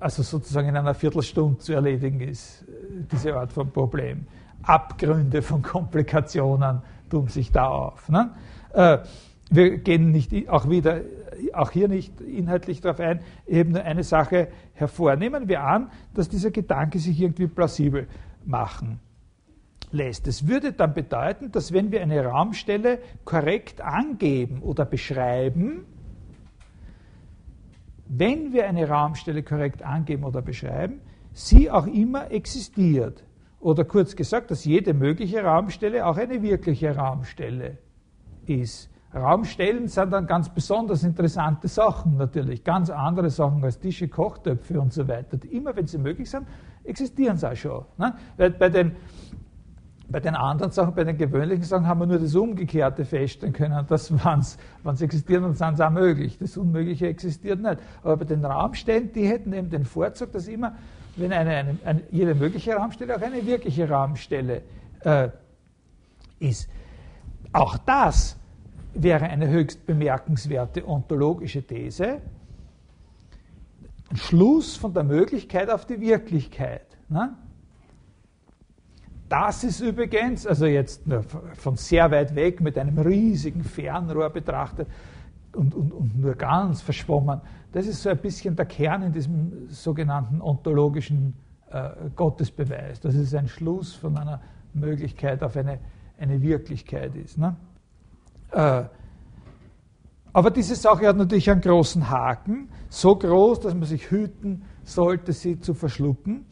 also 0.00 0.22
sozusagen 0.22 0.68
in 0.68 0.76
einer 0.76 0.94
Viertelstunde 0.94 1.58
zu 1.58 1.72
erledigen 1.72 2.20
ist, 2.20 2.62
äh, 2.62 3.04
diese 3.10 3.34
Art 3.34 3.52
von 3.52 3.70
Problem. 3.70 4.26
Abgründe 4.62 5.42
von 5.42 5.62
Komplikationen 5.62 6.82
tun 7.10 7.28
sich 7.28 7.50
da 7.50 7.66
auf. 7.68 8.08
Ne? 8.08 8.30
Äh, 8.72 8.98
wir 9.50 9.78
gehen 9.78 10.12
nicht 10.12 10.48
auch 10.48 10.68
wieder, 10.70 11.00
auch 11.52 11.70
hier 11.70 11.88
nicht 11.88 12.20
inhaltlich 12.20 12.80
darauf 12.80 13.00
ein, 13.00 13.20
eben 13.46 13.72
nur 13.72 13.82
eine 13.82 14.02
Sache 14.02 14.48
hervornehmen 14.74 15.48
wir 15.48 15.62
an, 15.62 15.90
dass 16.14 16.28
dieser 16.28 16.50
Gedanke 16.50 16.98
sich 16.98 17.20
irgendwie 17.20 17.48
plausibel 17.48 18.08
machen 18.44 19.00
lässt. 19.90 20.26
Das 20.26 20.48
würde 20.48 20.72
dann 20.72 20.94
bedeuten, 20.94 21.52
dass 21.52 21.72
wenn 21.72 21.92
wir 21.92 22.00
eine 22.00 22.24
Raumstelle 22.24 22.98
korrekt 23.24 23.82
angeben 23.82 24.62
oder 24.62 24.86
beschreiben, 24.86 25.84
wenn 28.08 28.52
wir 28.52 28.66
eine 28.66 28.88
Raumstelle 28.88 29.42
korrekt 29.42 29.82
angeben 29.82 30.24
oder 30.24 30.42
beschreiben, 30.42 31.00
sie 31.32 31.70
auch 31.70 31.86
immer 31.86 32.30
existiert. 32.30 33.24
Oder 33.60 33.84
kurz 33.84 34.16
gesagt, 34.16 34.50
dass 34.50 34.64
jede 34.64 34.92
mögliche 34.92 35.42
Raumstelle 35.42 36.04
auch 36.04 36.16
eine 36.16 36.42
wirkliche 36.42 36.96
Raumstelle 36.96 37.78
ist. 38.46 38.90
Raumstellen 39.14 39.88
sind 39.88 40.10
dann 40.12 40.26
ganz 40.26 40.48
besonders 40.48 41.04
interessante 41.04 41.68
Sachen 41.68 42.16
natürlich, 42.16 42.64
ganz 42.64 42.88
andere 42.88 43.28
Sachen 43.28 43.62
als 43.62 43.78
Tische, 43.78 44.08
Kochtöpfe 44.08 44.80
und 44.80 44.92
so 44.92 45.06
weiter. 45.06 45.38
Immer 45.50 45.76
wenn 45.76 45.86
sie 45.86 45.98
möglich 45.98 46.30
sind, 46.30 46.46
existieren 46.82 47.36
sie 47.36 47.50
auch 47.50 47.56
schon. 47.56 47.84
Ne? 47.98 48.14
Weil 48.38 48.50
bei 48.50 48.70
den, 48.70 48.96
bei 50.12 50.20
den 50.20 50.34
anderen 50.34 50.70
Sachen, 50.70 50.94
bei 50.94 51.04
den 51.04 51.16
gewöhnlichen 51.16 51.64
Sachen 51.64 51.86
haben 51.86 52.00
wir 52.00 52.06
nur 52.06 52.18
das 52.18 52.34
Umgekehrte 52.34 53.06
feststellen 53.06 53.54
können, 53.54 53.86
dass 53.88 54.12
wenn 54.12 54.96
sie 54.96 55.04
existieren, 55.04 55.42
dann 55.42 55.54
sind 55.54 55.78
sie 55.78 55.86
auch 55.86 55.90
möglich. 55.90 56.36
Das 56.38 56.56
Unmögliche 56.58 57.08
existiert 57.08 57.60
nicht. 57.60 57.78
Aber 58.02 58.18
bei 58.18 58.26
den 58.26 58.44
Raumstellen, 58.44 59.10
die 59.12 59.26
hätten 59.26 59.54
eben 59.54 59.70
den 59.70 59.86
Vorzug, 59.86 60.30
dass 60.32 60.48
immer, 60.48 60.76
wenn 61.16 61.32
eine, 61.32 61.50
eine, 61.50 61.78
eine 61.84 62.02
jede 62.10 62.34
mögliche 62.34 62.74
Raumstelle 62.74 63.16
auch 63.16 63.22
eine 63.22 63.44
wirkliche 63.46 63.88
Raumstelle 63.88 64.62
äh, 65.00 65.28
ist. 66.38 66.68
Auch 67.52 67.78
das 67.78 68.36
wäre 68.94 69.24
eine 69.24 69.48
höchst 69.48 69.86
bemerkenswerte 69.86 70.86
ontologische 70.86 71.62
These. 71.62 72.20
Schluss 74.14 74.76
von 74.76 74.92
der 74.92 75.04
Möglichkeit 75.04 75.70
auf 75.70 75.86
die 75.86 76.00
Wirklichkeit. 76.00 76.86
Ne? 77.08 77.34
Das 79.32 79.64
ist 79.64 79.80
übrigens, 79.80 80.46
also 80.46 80.66
jetzt 80.66 81.04
von 81.54 81.76
sehr 81.76 82.10
weit 82.10 82.34
weg 82.34 82.60
mit 82.60 82.76
einem 82.76 82.98
riesigen 82.98 83.64
Fernrohr 83.64 84.28
betrachtet 84.28 84.86
und, 85.54 85.74
und, 85.74 85.90
und 85.90 86.20
nur 86.20 86.34
ganz 86.34 86.82
verschwommen, 86.82 87.40
das 87.72 87.86
ist 87.86 88.02
so 88.02 88.10
ein 88.10 88.18
bisschen 88.18 88.54
der 88.56 88.66
Kern 88.66 89.04
in 89.04 89.12
diesem 89.14 89.70
sogenannten 89.70 90.42
ontologischen 90.42 91.32
äh, 91.70 92.10
Gottesbeweis, 92.14 93.00
dass 93.00 93.14
es 93.14 93.34
ein 93.34 93.48
Schluss 93.48 93.94
von 93.94 94.18
einer 94.18 94.42
Möglichkeit 94.74 95.42
auf 95.42 95.56
eine, 95.56 95.78
eine 96.18 96.42
Wirklichkeit 96.42 97.16
ist. 97.16 97.38
Ne? 97.38 97.56
Äh, 98.50 98.82
aber 100.34 100.50
diese 100.50 100.74
Sache 100.74 101.08
hat 101.08 101.16
natürlich 101.16 101.50
einen 101.50 101.62
großen 101.62 102.10
Haken, 102.10 102.68
so 102.90 103.16
groß, 103.16 103.60
dass 103.60 103.72
man 103.72 103.84
sich 103.84 104.10
hüten 104.10 104.64
sollte, 104.84 105.32
sie 105.32 105.58
zu 105.58 105.72
verschlucken, 105.72 106.44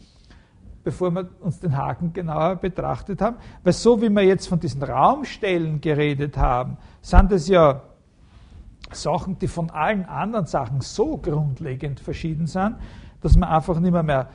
bevor 0.83 1.11
wir 1.11 1.29
uns 1.41 1.61
den 1.61 1.77
Haken 1.77 2.13
genauer 2.13 2.57
betrachtet 2.57 3.21
haben. 3.21 3.37
Weil 3.63 3.73
so 3.73 4.01
wie 4.01 4.09
wir 4.09 4.23
jetzt 4.23 4.49
von 4.49 4.61
diesen 4.61 4.83
Raumstellen 4.83 5.81
geredet 5.81 6.37
haben, 6.37 6.79
sind 7.01 7.33
es 7.33 7.49
ja 7.49 7.83
Sachen, 8.93 9.39
die 9.39 9.49
von 9.49 9.71
allen 9.71 10.05
anderen 10.05 10.47
Sachen 10.47 10.81
so 10.81 11.17
grundlegend 11.17 12.01
verschieden 12.01 12.47
sind, 12.47 12.77
dass 13.21 13.37
man 13.37 13.49
einfach 13.49 13.79
nicht 13.79 13.93
mehr, 13.93 14.03
mehr 14.03 14.29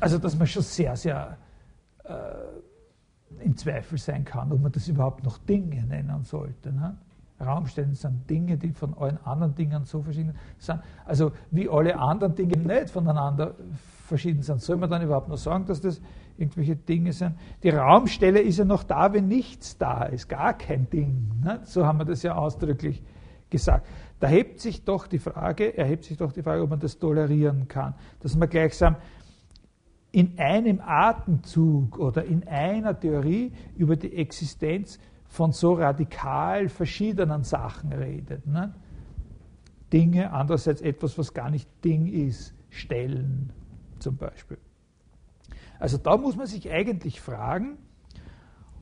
also 0.00 0.18
dass 0.18 0.36
man 0.36 0.46
schon 0.46 0.62
sehr, 0.62 0.96
sehr 0.96 1.36
äh, 2.04 3.44
im 3.44 3.56
Zweifel 3.56 3.98
sein 3.98 4.24
kann, 4.24 4.50
ob 4.52 4.60
man 4.60 4.72
das 4.72 4.88
überhaupt 4.88 5.24
noch 5.24 5.38
Dinge 5.38 5.84
nennen 5.84 6.24
sollte. 6.24 6.72
Ne? 6.72 6.96
Raumstellen 7.40 7.94
sind 7.94 8.28
Dinge, 8.28 8.58
die 8.58 8.72
von 8.72 8.96
allen 8.98 9.18
anderen 9.24 9.54
Dingen 9.54 9.84
so 9.84 10.02
verschieden 10.02 10.34
sind. 10.58 10.80
Also 11.06 11.32
wie 11.50 11.68
alle 11.68 11.98
anderen 11.98 12.34
Dinge 12.34 12.58
nicht 12.58 12.90
voneinander 12.90 13.54
verschieden 14.10 14.42
sind. 14.42 14.60
Soll 14.60 14.76
man 14.76 14.90
dann 14.90 15.00
überhaupt 15.00 15.28
noch 15.28 15.38
sagen, 15.38 15.64
dass 15.64 15.80
das 15.80 16.02
irgendwelche 16.36 16.76
Dinge 16.76 17.14
sind? 17.14 17.36
Die 17.62 17.70
Raumstelle 17.70 18.40
ist 18.40 18.58
ja 18.58 18.66
noch 18.66 18.82
da, 18.82 19.14
wenn 19.14 19.28
nichts 19.28 19.78
da 19.78 20.02
ist, 20.02 20.28
gar 20.28 20.52
kein 20.52 20.90
Ding. 20.90 21.30
Ne? 21.42 21.60
So 21.64 21.86
haben 21.86 21.98
wir 21.98 22.04
das 22.04 22.22
ja 22.22 22.34
ausdrücklich 22.34 23.02
gesagt. 23.48 23.86
Da 24.18 24.26
hebt 24.26 24.60
sich 24.60 24.84
doch 24.84 25.06
die 25.06 25.18
Frage, 25.18 25.78
erhebt 25.78 26.04
sich 26.04 26.18
doch 26.18 26.32
die 26.32 26.42
Frage, 26.42 26.62
ob 26.62 26.70
man 26.70 26.80
das 26.80 26.98
tolerieren 26.98 27.68
kann, 27.68 27.94
dass 28.20 28.36
man 28.36 28.50
gleichsam 28.50 28.96
in 30.12 30.38
einem 30.38 30.80
Atemzug 30.84 31.98
oder 31.98 32.24
in 32.24 32.46
einer 32.46 32.98
Theorie 32.98 33.52
über 33.76 33.96
die 33.96 34.16
Existenz 34.16 34.98
von 35.26 35.52
so 35.52 35.74
radikal 35.74 36.68
verschiedenen 36.68 37.44
Sachen 37.44 37.92
redet. 37.92 38.44
Ne? 38.46 38.74
Dinge, 39.92 40.32
andererseits 40.32 40.80
etwas, 40.80 41.16
was 41.16 41.32
gar 41.32 41.48
nicht 41.48 41.68
Ding 41.84 42.06
ist, 42.06 42.54
Stellen 42.70 43.52
zum 44.00 44.16
Beispiel. 44.16 44.58
Also 45.78 45.96
da 45.98 46.16
muss 46.16 46.36
man 46.36 46.46
sich 46.46 46.70
eigentlich 46.70 47.20
fragen, 47.20 47.78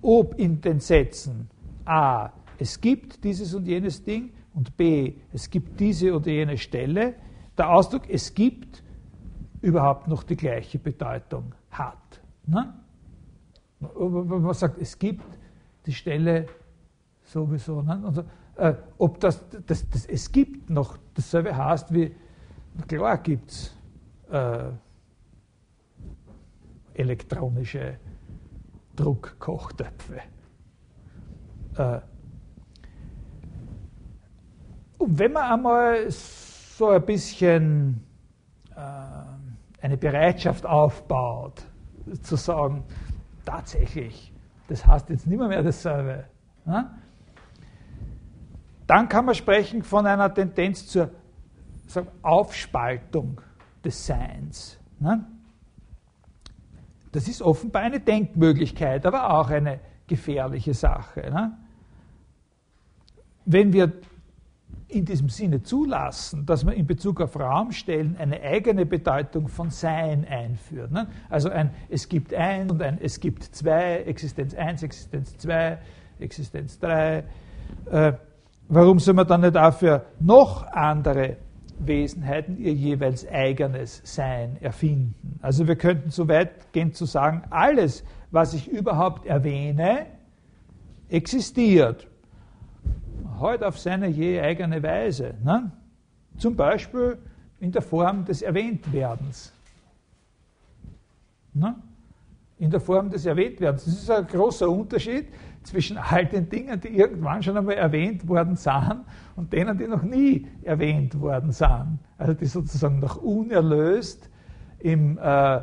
ob 0.02 0.38
in 0.38 0.60
den 0.60 0.80
Sätzen 0.80 1.48
A, 1.84 2.30
es 2.58 2.80
gibt 2.80 3.24
dieses 3.24 3.54
und 3.54 3.66
jenes 3.66 4.04
Ding 4.04 4.32
und 4.54 4.76
B, 4.76 5.14
es 5.32 5.48
gibt 5.50 5.78
diese 5.80 6.14
oder 6.14 6.30
jene 6.30 6.58
Stelle, 6.58 7.14
der 7.56 7.70
Ausdruck 7.70 8.02
es 8.08 8.34
gibt 8.34 8.82
überhaupt 9.60 10.08
noch 10.08 10.22
die 10.22 10.36
gleiche 10.36 10.78
Bedeutung 10.78 11.54
hat. 11.70 12.20
Ne? 12.46 12.74
Man 13.80 14.54
sagt, 14.54 14.80
es 14.80 14.98
gibt 14.98 15.24
die 15.86 15.92
Stelle 15.92 16.46
sowieso. 17.22 17.82
Ne? 17.82 18.02
Also, 18.04 18.24
äh, 18.56 18.74
ob 18.98 19.20
das, 19.20 19.44
das, 19.66 19.88
das, 19.88 20.06
es 20.06 20.32
gibt 20.32 20.68
noch 20.70 20.96
dasselbe 21.14 21.56
heißt 21.56 21.94
wie, 21.94 22.14
klar 22.86 23.18
gibt 23.18 23.50
es 23.50 23.76
äh, 24.30 24.70
elektronische 26.98 27.98
Druckkochtöpfe. 28.96 30.20
Äh, 31.76 32.00
und 34.98 35.18
wenn 35.18 35.32
man 35.32 35.52
einmal 35.52 36.10
so 36.10 36.88
ein 36.88 37.04
bisschen 37.04 38.04
äh, 38.74 38.80
eine 39.80 39.96
Bereitschaft 39.96 40.66
aufbaut, 40.66 41.62
zu 42.22 42.36
sagen, 42.36 42.84
tatsächlich, 43.44 44.32
das 44.66 44.84
heißt 44.84 45.10
jetzt 45.10 45.26
nicht 45.26 45.38
mehr, 45.38 45.62
dasselbe. 45.62 46.24
Ne? 46.64 46.90
Dann 48.86 49.08
kann 49.08 49.26
man 49.26 49.34
sprechen 49.34 49.82
von 49.82 50.06
einer 50.06 50.32
Tendenz 50.32 50.86
zur 50.86 51.10
Aufspaltung 52.22 53.40
des 53.84 54.06
Seins. 54.06 54.80
Ne? 54.98 55.24
Das 57.12 57.28
ist 57.28 57.42
offenbar 57.42 57.82
eine 57.82 58.00
Denkmöglichkeit, 58.00 59.06
aber 59.06 59.38
auch 59.38 59.50
eine 59.50 59.80
gefährliche 60.06 60.74
Sache. 60.74 61.20
Ne? 61.20 61.56
Wenn 63.44 63.72
wir 63.72 63.92
in 64.88 65.04
diesem 65.04 65.28
Sinne 65.28 65.62
zulassen, 65.62 66.46
dass 66.46 66.64
man 66.64 66.74
in 66.74 66.86
Bezug 66.86 67.20
auf 67.20 67.38
Raumstellen 67.38 68.16
eine 68.16 68.40
eigene 68.40 68.86
Bedeutung 68.86 69.48
von 69.48 69.70
Sein 69.70 70.26
einführt. 70.26 70.90
Ne? 70.90 71.08
Also 71.28 71.50
ein 71.50 71.70
Es 71.90 72.08
gibt 72.08 72.32
eins 72.32 72.72
und 72.72 72.82
ein 72.82 72.98
Es 73.00 73.20
gibt 73.20 73.44
zwei, 73.44 73.98
Existenz 73.98 74.54
1, 74.54 74.82
Existenz 74.82 75.36
2, 75.36 75.78
Existenz 76.18 76.78
3. 76.78 77.24
Äh, 77.90 78.12
warum 78.68 78.98
soll 78.98 79.14
man 79.14 79.26
dann 79.26 79.42
nicht 79.42 79.56
dafür 79.56 80.06
noch 80.20 80.66
andere 80.66 81.36
Wesenheiten 81.86 82.58
ihr 82.58 82.72
jeweils 82.72 83.26
eigenes 83.28 84.00
Sein 84.04 84.56
erfinden? 84.60 85.38
Also 85.42 85.66
wir 85.66 85.76
könnten 85.76 86.10
so 86.10 86.28
weit 86.28 86.72
gehen 86.72 86.92
zu 86.92 87.04
sagen, 87.04 87.42
alles, 87.50 88.04
was 88.30 88.54
ich 88.54 88.68
überhaupt 88.68 89.26
erwähne, 89.26 90.06
existiert 91.08 92.06
halt 93.40 93.62
auf 93.62 93.78
seine 93.78 94.08
je 94.08 94.40
eigene 94.40 94.82
Weise. 94.82 95.34
Ne? 95.44 95.70
Zum 96.36 96.56
Beispiel 96.56 97.18
in 97.60 97.72
der 97.72 97.82
Form 97.82 98.24
des 98.24 98.42
Erwähntwerdens. 98.42 99.52
Ne? 101.54 101.76
In 102.58 102.70
der 102.70 102.80
Form 102.80 103.10
des 103.10 103.26
Erwähntwerdens. 103.26 103.84
Das 103.84 103.94
ist 103.94 104.10
ein 104.10 104.26
großer 104.26 104.68
Unterschied 104.68 105.26
zwischen 105.68 105.98
all 105.98 106.26
den 106.26 106.48
Dingen, 106.48 106.80
die 106.80 106.88
irgendwann 106.88 107.42
schon 107.42 107.56
einmal 107.56 107.76
erwähnt 107.76 108.26
worden 108.26 108.56
sind 108.56 109.04
und 109.36 109.52
denen, 109.52 109.76
die 109.78 109.86
noch 109.86 110.02
nie 110.02 110.46
erwähnt 110.62 111.20
worden 111.20 111.52
sind. 111.52 111.98
Also 112.16 112.34
die 112.34 112.46
sozusagen 112.46 113.00
noch 113.00 113.16
unerlöst 113.16 114.28
im, 114.80 115.18
äh, 115.18 115.60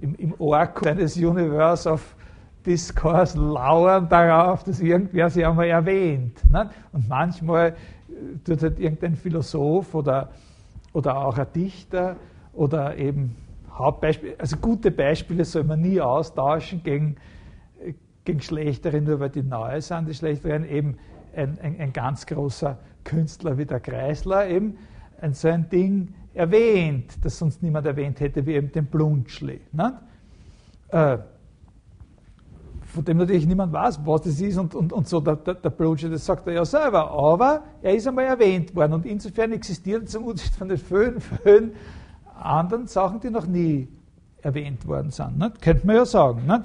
im, 0.00 0.14
im 0.16 0.34
Orkus 0.38 0.86
eines 0.86 1.16
Universe 1.16 1.88
of 1.88 2.16
Diskurs 2.64 3.36
lauern 3.36 4.08
darauf, 4.08 4.64
dass 4.64 4.80
irgendwer 4.80 5.28
sie 5.28 5.44
einmal 5.44 5.66
erwähnt. 5.66 6.40
Ne? 6.50 6.70
Und 6.92 7.08
manchmal 7.08 7.68
äh, 7.68 8.38
tut 8.44 8.62
halt 8.62 8.78
irgendein 8.78 9.16
Philosoph 9.16 9.94
oder, 9.94 10.30
oder 10.92 11.16
auch 11.16 11.36
ein 11.36 11.46
Dichter 11.54 12.16
oder 12.54 12.96
eben 12.96 13.36
Hauptbeispiele, 13.70 14.36
also 14.38 14.56
gute 14.56 14.90
Beispiele 14.90 15.44
soll 15.44 15.64
man 15.64 15.80
nie 15.80 16.00
austauschen 16.00 16.82
gegen, 16.82 17.16
gegen 18.24 18.40
Schlechtere, 18.40 19.00
nur 19.00 19.20
weil 19.20 19.30
die 19.30 19.42
neu 19.42 19.80
sind, 19.80 20.08
die 20.08 20.14
Schlechteren, 20.14 20.68
eben 20.68 20.96
ein, 21.36 21.58
ein, 21.60 21.80
ein 21.80 21.92
ganz 21.92 22.26
großer 22.26 22.78
Künstler 23.04 23.58
wie 23.58 23.66
der 23.66 23.80
Kreisler, 23.80 24.48
eben 24.48 24.78
ein, 25.20 25.34
so 25.34 25.48
ein 25.48 25.68
Ding 25.68 26.14
erwähnt, 26.32 27.12
das 27.22 27.38
sonst 27.38 27.62
niemand 27.62 27.86
erwähnt 27.86 28.20
hätte, 28.20 28.44
wie 28.46 28.54
eben 28.54 28.72
den 28.72 28.86
Blunschli. 28.86 29.60
Äh, 30.88 31.18
von 32.94 33.04
dem 33.04 33.16
natürlich 33.16 33.46
niemand 33.46 33.72
weiß, 33.72 34.00
was 34.04 34.22
das 34.22 34.40
ist 34.40 34.56
und, 34.56 34.74
und, 34.74 34.92
und 34.92 35.08
so. 35.08 35.20
Der, 35.20 35.36
der, 35.36 35.54
der 35.54 35.70
Blunschli, 35.70 36.10
das 36.10 36.24
sagt 36.24 36.46
er 36.46 36.54
ja 36.54 36.64
selber, 36.64 37.10
aber 37.10 37.64
er 37.82 37.94
ist 37.94 38.06
einmal 38.06 38.24
erwähnt 38.24 38.74
worden 38.74 38.94
und 38.94 39.06
insofern 39.06 39.52
existiert 39.52 40.08
zum 40.08 40.24
Unterschied 40.24 40.54
von 40.54 40.68
den 40.68 40.78
vielen, 40.78 41.20
vielen 41.20 41.72
anderen 42.40 42.86
Sachen, 42.86 43.20
die 43.20 43.30
noch 43.30 43.46
nie 43.46 43.88
erwähnt 44.42 44.86
worden 44.86 45.10
sind. 45.10 45.38
Ne? 45.38 45.52
Könnte 45.60 45.86
man 45.86 45.96
ja 45.96 46.04
sagen. 46.04 46.46
Ne? 46.46 46.64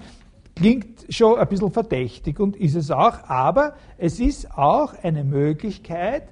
Klingt 0.59 1.05
schon 1.07 1.39
ein 1.39 1.47
bisschen 1.47 1.71
verdächtig 1.71 2.37
und 2.37 2.57
ist 2.57 2.75
es 2.75 2.91
auch, 2.91 3.29
aber 3.29 3.75
es 3.97 4.19
ist 4.19 4.57
auch 4.57 4.93
eine 5.03 5.23
Möglichkeit 5.23 6.23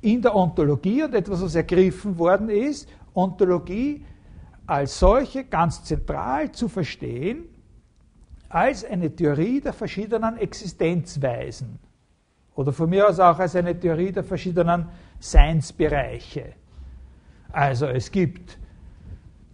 in 0.00 0.22
der 0.22 0.36
Ontologie 0.36 1.02
und 1.02 1.16
etwas, 1.16 1.42
was 1.42 1.56
ergriffen 1.56 2.16
worden 2.16 2.48
ist, 2.48 2.88
Ontologie 3.12 4.04
als 4.66 5.00
solche 5.00 5.42
ganz 5.42 5.82
zentral 5.82 6.52
zu 6.52 6.68
verstehen, 6.68 7.46
als 8.48 8.84
eine 8.84 9.10
Theorie 9.16 9.60
der 9.60 9.72
verschiedenen 9.72 10.36
Existenzweisen 10.36 11.80
oder 12.54 12.72
von 12.72 12.88
mir 12.88 13.08
aus 13.08 13.18
auch 13.18 13.40
als 13.40 13.56
eine 13.56 13.78
Theorie 13.78 14.12
der 14.12 14.22
verschiedenen 14.22 14.86
Seinsbereiche. 15.18 16.52
Also 17.50 17.86
es 17.86 18.12
gibt 18.12 18.60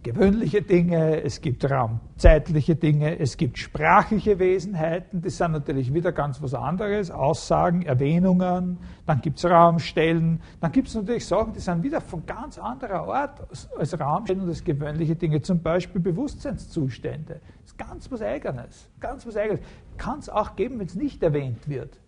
gewöhnliche 0.07 0.61
Dinge, 0.61 1.21
es 1.21 1.41
gibt 1.41 1.69
raumzeitliche 1.69 2.75
Dinge, 2.75 3.19
es 3.19 3.35
gibt 3.35 3.57
sprachliche 3.57 4.39
Wesenheiten, 4.39 5.21
das 5.21 5.37
sind 5.37 5.51
natürlich 5.51 5.93
wieder 5.93 6.13
ganz 6.13 6.41
was 6.41 6.53
anderes, 6.53 7.11
Aussagen, 7.11 7.81
Erwähnungen, 7.81 8.77
dann 9.05 9.19
gibt 9.19 9.37
es 9.37 9.45
Raumstellen, 9.45 10.39
dann 10.61 10.71
gibt 10.71 10.87
es 10.87 10.95
natürlich 10.95 11.25
Sachen, 11.25 11.51
die 11.51 11.59
sind 11.59 11.83
wieder 11.83 11.99
von 11.99 12.25
ganz 12.25 12.57
anderer 12.57 13.13
Art 13.13 13.45
als 13.77 13.99
Raumstellen 13.99 14.43
und 14.43 14.49
als 14.49 14.63
gewöhnliche 14.63 15.17
Dinge, 15.17 15.41
zum 15.41 15.61
Beispiel 15.61 15.99
Bewusstseinszustände. 15.99 17.41
Das 17.61 17.71
ist 17.71 17.77
ganz 17.77 18.09
was 18.09 18.21
Eigenes, 18.21 18.89
ganz 19.01 19.27
was 19.27 19.35
Eigenes. 19.35 19.59
Kann 19.97 20.19
es 20.19 20.29
auch 20.29 20.55
geben, 20.55 20.79
wenn 20.79 20.87
es 20.87 20.95
nicht 20.95 21.21
erwähnt 21.21 21.67
wird. 21.67 21.99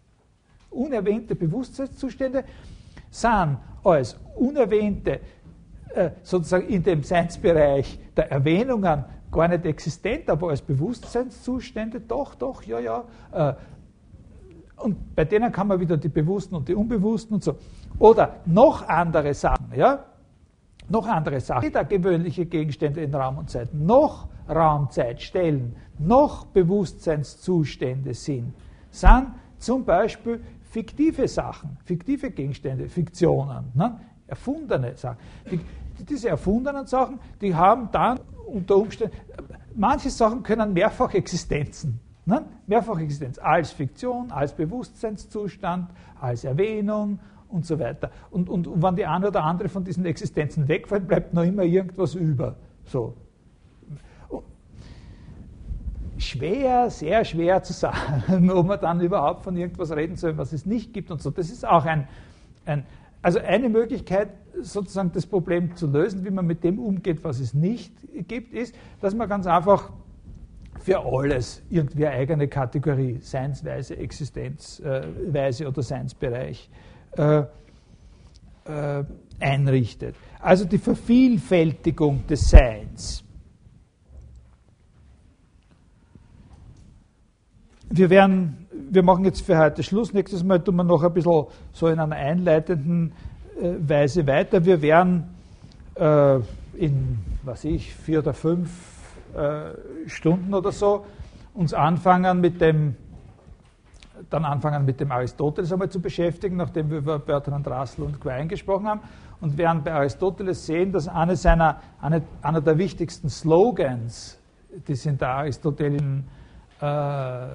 Unerwähnte 0.69 1.35
Bewusstseinszustände 1.35 2.45
sind 3.09 3.57
als 3.83 4.17
unerwähnte 4.35 5.15
äh, 5.15 5.19
sozusagen 6.23 6.67
in 6.67 6.83
dem 6.83 7.03
Seinsbereich 7.03 7.99
der 8.15 8.31
Erwähnungen 8.31 9.05
gar 9.31 9.47
nicht 9.47 9.65
existent, 9.65 10.29
aber 10.29 10.49
als 10.49 10.61
Bewusstseinszustände 10.61 12.01
doch, 12.01 12.35
doch, 12.35 12.63
ja, 12.63 12.79
ja. 12.79 13.03
Äh, 13.31 13.53
und 14.77 15.15
bei 15.15 15.25
denen 15.25 15.51
kann 15.51 15.67
man 15.67 15.79
wieder 15.79 15.97
die 15.97 16.09
Bewussten 16.09 16.55
und 16.55 16.67
die 16.67 16.75
Unbewussten 16.75 17.35
und 17.35 17.43
so. 17.43 17.55
Oder 17.99 18.37
noch 18.45 18.87
andere 18.87 19.33
Sachen, 19.33 19.73
ja, 19.75 20.05
noch 20.87 21.05
andere 21.05 21.39
Sachen, 21.41 21.63
weder 21.63 21.83
gewöhnliche 21.83 22.45
Gegenstände 22.45 23.01
in 23.01 23.13
Raum 23.13 23.37
und 23.37 23.49
Zeit, 23.49 23.73
noch 23.73 24.29
Raumzeit 24.47 25.21
stellen, 25.21 25.75
noch 25.99 26.45
Bewusstseinszustände 26.45 28.13
sind, 28.13 28.53
sind 28.89 29.27
zum 29.57 29.83
Beispiel 29.83 30.41
fiktive 30.61 31.27
Sachen, 31.27 31.77
fiktive 31.83 32.31
Gegenstände, 32.31 32.87
Fiktionen, 32.87 33.71
ne? 33.75 33.99
erfundene 34.27 34.95
Sachen. 34.95 35.17
Die, 35.99 36.05
diese 36.05 36.29
erfundenen 36.29 36.85
Sachen, 36.85 37.19
die 37.41 37.53
haben 37.53 37.89
dann 37.91 38.19
unter 38.47 38.77
Umständen, 38.77 39.15
manche 39.75 40.09
Sachen 40.09 40.43
können 40.43 40.73
mehrfach 40.73 41.13
Existenzen. 41.13 41.99
Ne? 42.29 42.45
Mehrfachexistenz 42.67 43.39
als 43.39 43.71
Fiktion, 43.71 44.29
als 44.31 44.53
Bewusstseinszustand, 44.53 45.89
als 46.21 46.43
Erwähnung 46.43 47.19
und 47.47 47.65
so 47.65 47.79
weiter. 47.79 48.11
Und, 48.29 48.49
und, 48.49 48.67
und 48.67 48.83
wenn 48.83 48.95
die 48.95 49.07
eine 49.07 49.29
oder 49.29 49.43
andere 49.43 49.67
von 49.67 49.83
diesen 49.83 50.05
Existenzen 50.05 50.67
wegfällt, 50.67 51.07
bleibt 51.07 51.33
noch 51.33 51.41
immer 51.41 51.63
irgendwas 51.63 52.13
über. 52.13 52.55
So. 52.85 53.15
Schwer, 56.19 56.91
sehr 56.91 57.25
schwer 57.25 57.63
zu 57.63 57.73
sagen, 57.73 58.51
ob 58.51 58.67
man 58.67 58.79
dann 58.79 59.01
überhaupt 59.01 59.41
von 59.41 59.57
irgendwas 59.57 59.91
reden 59.91 60.15
soll, 60.15 60.37
was 60.37 60.53
es 60.53 60.67
nicht 60.67 60.93
gibt 60.93 61.09
und 61.09 61.23
so. 61.23 61.31
Das 61.31 61.49
ist 61.49 61.65
auch 61.65 61.85
ein, 61.85 62.07
ein 62.67 62.85
also 63.22 63.39
eine 63.39 63.70
Möglichkeit, 63.70 64.30
sozusagen 64.61 65.11
das 65.11 65.26
Problem 65.26 65.76
zu 65.76 65.88
lösen, 65.88 66.26
wie 66.26 66.30
man 66.30 66.45
mit 66.45 66.63
dem 66.63 66.80
umgeht, 66.80 67.24
was 67.24 67.39
es 67.39 67.53
nicht 67.53 67.93
gibt, 68.28 68.53
ist, 68.53 68.76
dass 69.01 69.13
man 69.13 69.28
ganz 69.28 69.45
einfach 69.45 69.91
für 70.80 70.99
alles 70.99 71.61
irgendwie 71.70 72.05
eine 72.05 72.15
eigene 72.15 72.47
Kategorie, 72.47 73.20
Seinsweise, 73.22 73.97
Existenzweise 73.97 75.67
oder 75.67 75.84
Seinsbereich 75.84 76.70
äh, 77.17 77.43
äh, 78.65 79.03
einrichtet. 79.39 80.15
Also 80.39 80.65
die 80.65 80.78
Vervielfältigung 80.78 82.26
des 82.28 82.49
Seins. 82.49 83.24
Wir 87.89 88.09
werden 88.09 88.59
wir 88.89 89.03
machen 89.03 89.25
jetzt 89.25 89.41
für 89.41 89.57
heute 89.57 89.84
Schluss. 89.84 90.13
Nächstes 90.13 90.43
Mal 90.43 90.59
tun 90.59 90.75
wir 90.75 90.84
noch 90.84 91.03
ein 91.03 91.13
bisschen 91.13 91.45
so 91.73 91.88
in 91.88 91.99
einer 91.99 92.15
einleitenden 92.15 93.11
äh, 93.59 93.73
Weise 93.80 94.25
weiter. 94.25 94.63
Wir 94.63 94.82
werden 94.82 95.36
äh, 95.95 96.39
in, 96.73 97.19
was 97.43 97.63
ich, 97.65 97.93
vier 97.93 98.19
oder 98.19 98.34
fünf 98.34 98.69
äh, 99.36 100.09
Stunden 100.09 100.53
oder 100.53 100.71
so 100.71 101.05
uns 101.53 101.73
anfangen 101.73 102.39
mit 102.39 102.61
dem, 102.61 102.95
dann 104.30 104.45
anfangen 104.45 104.86
mit 104.86 104.99
dem 104.99 105.11
Aristoteles 105.11 105.73
einmal 105.73 105.89
zu 105.89 105.99
beschäftigen, 105.99 106.55
nachdem 106.57 106.89
wir 106.89 106.99
über 106.99 107.19
Bertrand 107.19 107.67
Russell 107.67 108.05
und 108.05 108.19
Quine 108.21 108.47
gesprochen 108.47 108.88
haben. 108.88 109.01
Und 109.41 109.57
werden 109.57 109.84
bei 109.84 109.93
Aristoteles 109.93 110.65
sehen, 110.65 110.91
dass 110.91 111.07
eine 111.07 111.36
seiner, 111.36 111.82
eine, 112.01 112.21
einer 112.41 112.61
der 112.61 112.77
wichtigsten 112.77 113.30
Slogans, 113.30 114.38
die 114.88 114.93
es 114.93 115.05
in 115.05 115.17
der 115.17 115.30
aristotelischen 115.30 116.25
äh, 116.82 117.47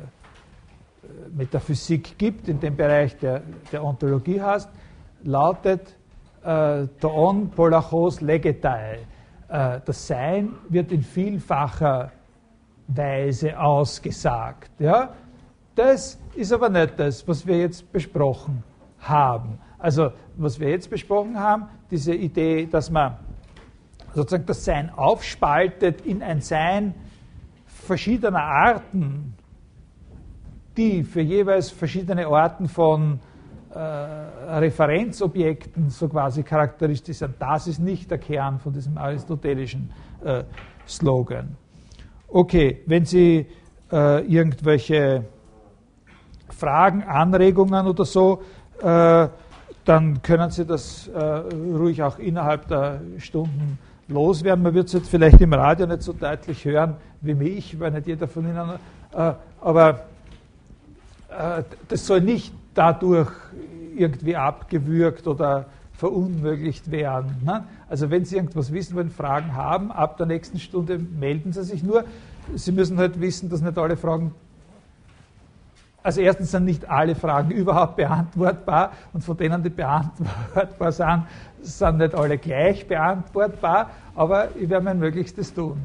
Metaphysik 1.34 2.18
gibt, 2.18 2.48
in 2.48 2.60
dem 2.60 2.76
Bereich 2.76 3.16
der, 3.18 3.42
der 3.72 3.84
Ontologie 3.84 4.40
hast, 4.40 4.70
lautet 5.22 5.96
äh, 6.44 6.86
Toon 7.00 7.50
polachos 7.50 8.20
legetai. 8.20 8.98
Äh, 9.48 9.80
das 9.84 10.06
Sein 10.06 10.54
wird 10.68 10.92
in 10.92 11.02
vielfacher 11.02 12.12
Weise 12.86 13.58
ausgesagt. 13.58 14.70
Ja? 14.78 15.14
Das 15.74 16.18
ist 16.34 16.52
aber 16.52 16.68
nicht 16.68 16.98
das, 16.98 17.26
was 17.26 17.46
wir 17.46 17.58
jetzt 17.58 17.90
besprochen 17.90 18.62
haben. 19.00 19.58
Also, 19.78 20.12
was 20.36 20.58
wir 20.58 20.70
jetzt 20.70 20.88
besprochen 20.88 21.38
haben, 21.38 21.68
diese 21.90 22.14
Idee, 22.14 22.66
dass 22.66 22.90
man 22.90 23.16
sozusagen 24.14 24.46
das 24.46 24.64
Sein 24.64 24.90
aufspaltet 24.90 26.02
in 26.02 26.22
ein 26.22 26.40
Sein 26.40 26.94
verschiedener 27.66 28.42
Arten, 28.42 29.34
die 30.76 31.04
für 31.04 31.20
jeweils 31.20 31.70
verschiedene 31.70 32.26
Arten 32.26 32.68
von 32.68 33.20
äh, 33.74 33.78
Referenzobjekten 33.78 35.90
so 35.90 36.08
quasi 36.08 36.42
charakteristisch 36.42 37.18
sind. 37.18 37.34
Das 37.38 37.66
ist 37.66 37.78
nicht 37.78 38.10
der 38.10 38.18
Kern 38.18 38.58
von 38.58 38.72
diesem 38.72 38.98
aristotelischen 38.98 39.90
äh, 40.24 40.44
Slogan. 40.86 41.56
Okay, 42.28 42.82
wenn 42.86 43.04
Sie 43.04 43.46
äh, 43.92 44.26
irgendwelche 44.26 45.24
Fragen, 46.50 47.02
Anregungen 47.02 47.86
oder 47.86 48.04
so, 48.04 48.42
äh, 48.80 49.28
dann 49.84 50.22
können 50.22 50.50
Sie 50.50 50.64
das 50.64 51.08
äh, 51.08 51.20
ruhig 51.20 52.02
auch 52.02 52.18
innerhalb 52.18 52.68
der 52.68 53.00
Stunden 53.18 53.78
loswerden. 54.08 54.62
Man 54.62 54.74
wird 54.74 54.86
es 54.86 54.94
jetzt 54.94 55.08
vielleicht 55.08 55.40
im 55.40 55.52
Radio 55.52 55.86
nicht 55.86 56.02
so 56.02 56.12
deutlich 56.12 56.64
hören 56.64 56.96
wie 57.20 57.34
mich, 57.34 57.78
weil 57.78 57.90
nicht 57.90 58.06
jeder 58.06 58.28
von 58.28 58.44
Ihnen, 58.44 58.70
äh, 59.14 59.32
aber 59.60 60.04
das 61.88 62.06
soll 62.06 62.20
nicht 62.20 62.52
dadurch 62.74 63.30
irgendwie 63.96 64.36
abgewürgt 64.36 65.26
oder 65.26 65.66
verunmöglicht 65.92 66.90
werden. 66.90 67.36
Ne? 67.44 67.64
Also 67.88 68.10
wenn 68.10 68.24
Sie 68.24 68.36
irgendwas 68.36 68.72
wissen 68.72 68.96
wollen, 68.96 69.10
Fragen 69.10 69.54
haben, 69.54 69.92
ab 69.92 70.16
der 70.16 70.26
nächsten 70.26 70.58
Stunde 70.58 70.98
melden 70.98 71.52
Sie 71.52 71.62
sich 71.62 71.82
nur. 71.82 72.04
Sie 72.54 72.72
müssen 72.72 72.98
halt 72.98 73.20
wissen, 73.20 73.48
dass 73.48 73.62
nicht 73.62 73.78
alle 73.78 73.96
Fragen, 73.96 74.34
also 76.02 76.20
erstens 76.20 76.50
sind 76.50 76.64
nicht 76.64 76.88
alle 76.90 77.14
Fragen 77.14 77.50
überhaupt 77.52 77.96
beantwortbar 77.96 78.92
und 79.12 79.22
von 79.22 79.36
denen, 79.36 79.62
die 79.62 79.70
beantwortbar 79.70 80.92
sind, 80.92 81.22
sind 81.62 81.98
nicht 81.98 82.14
alle 82.14 82.38
gleich 82.38 82.86
beantwortbar, 82.86 83.90
aber 84.14 84.54
ich 84.56 84.68
werde 84.68 84.84
mein 84.84 84.98
Möglichstes 84.98 85.54
tun. 85.54 85.80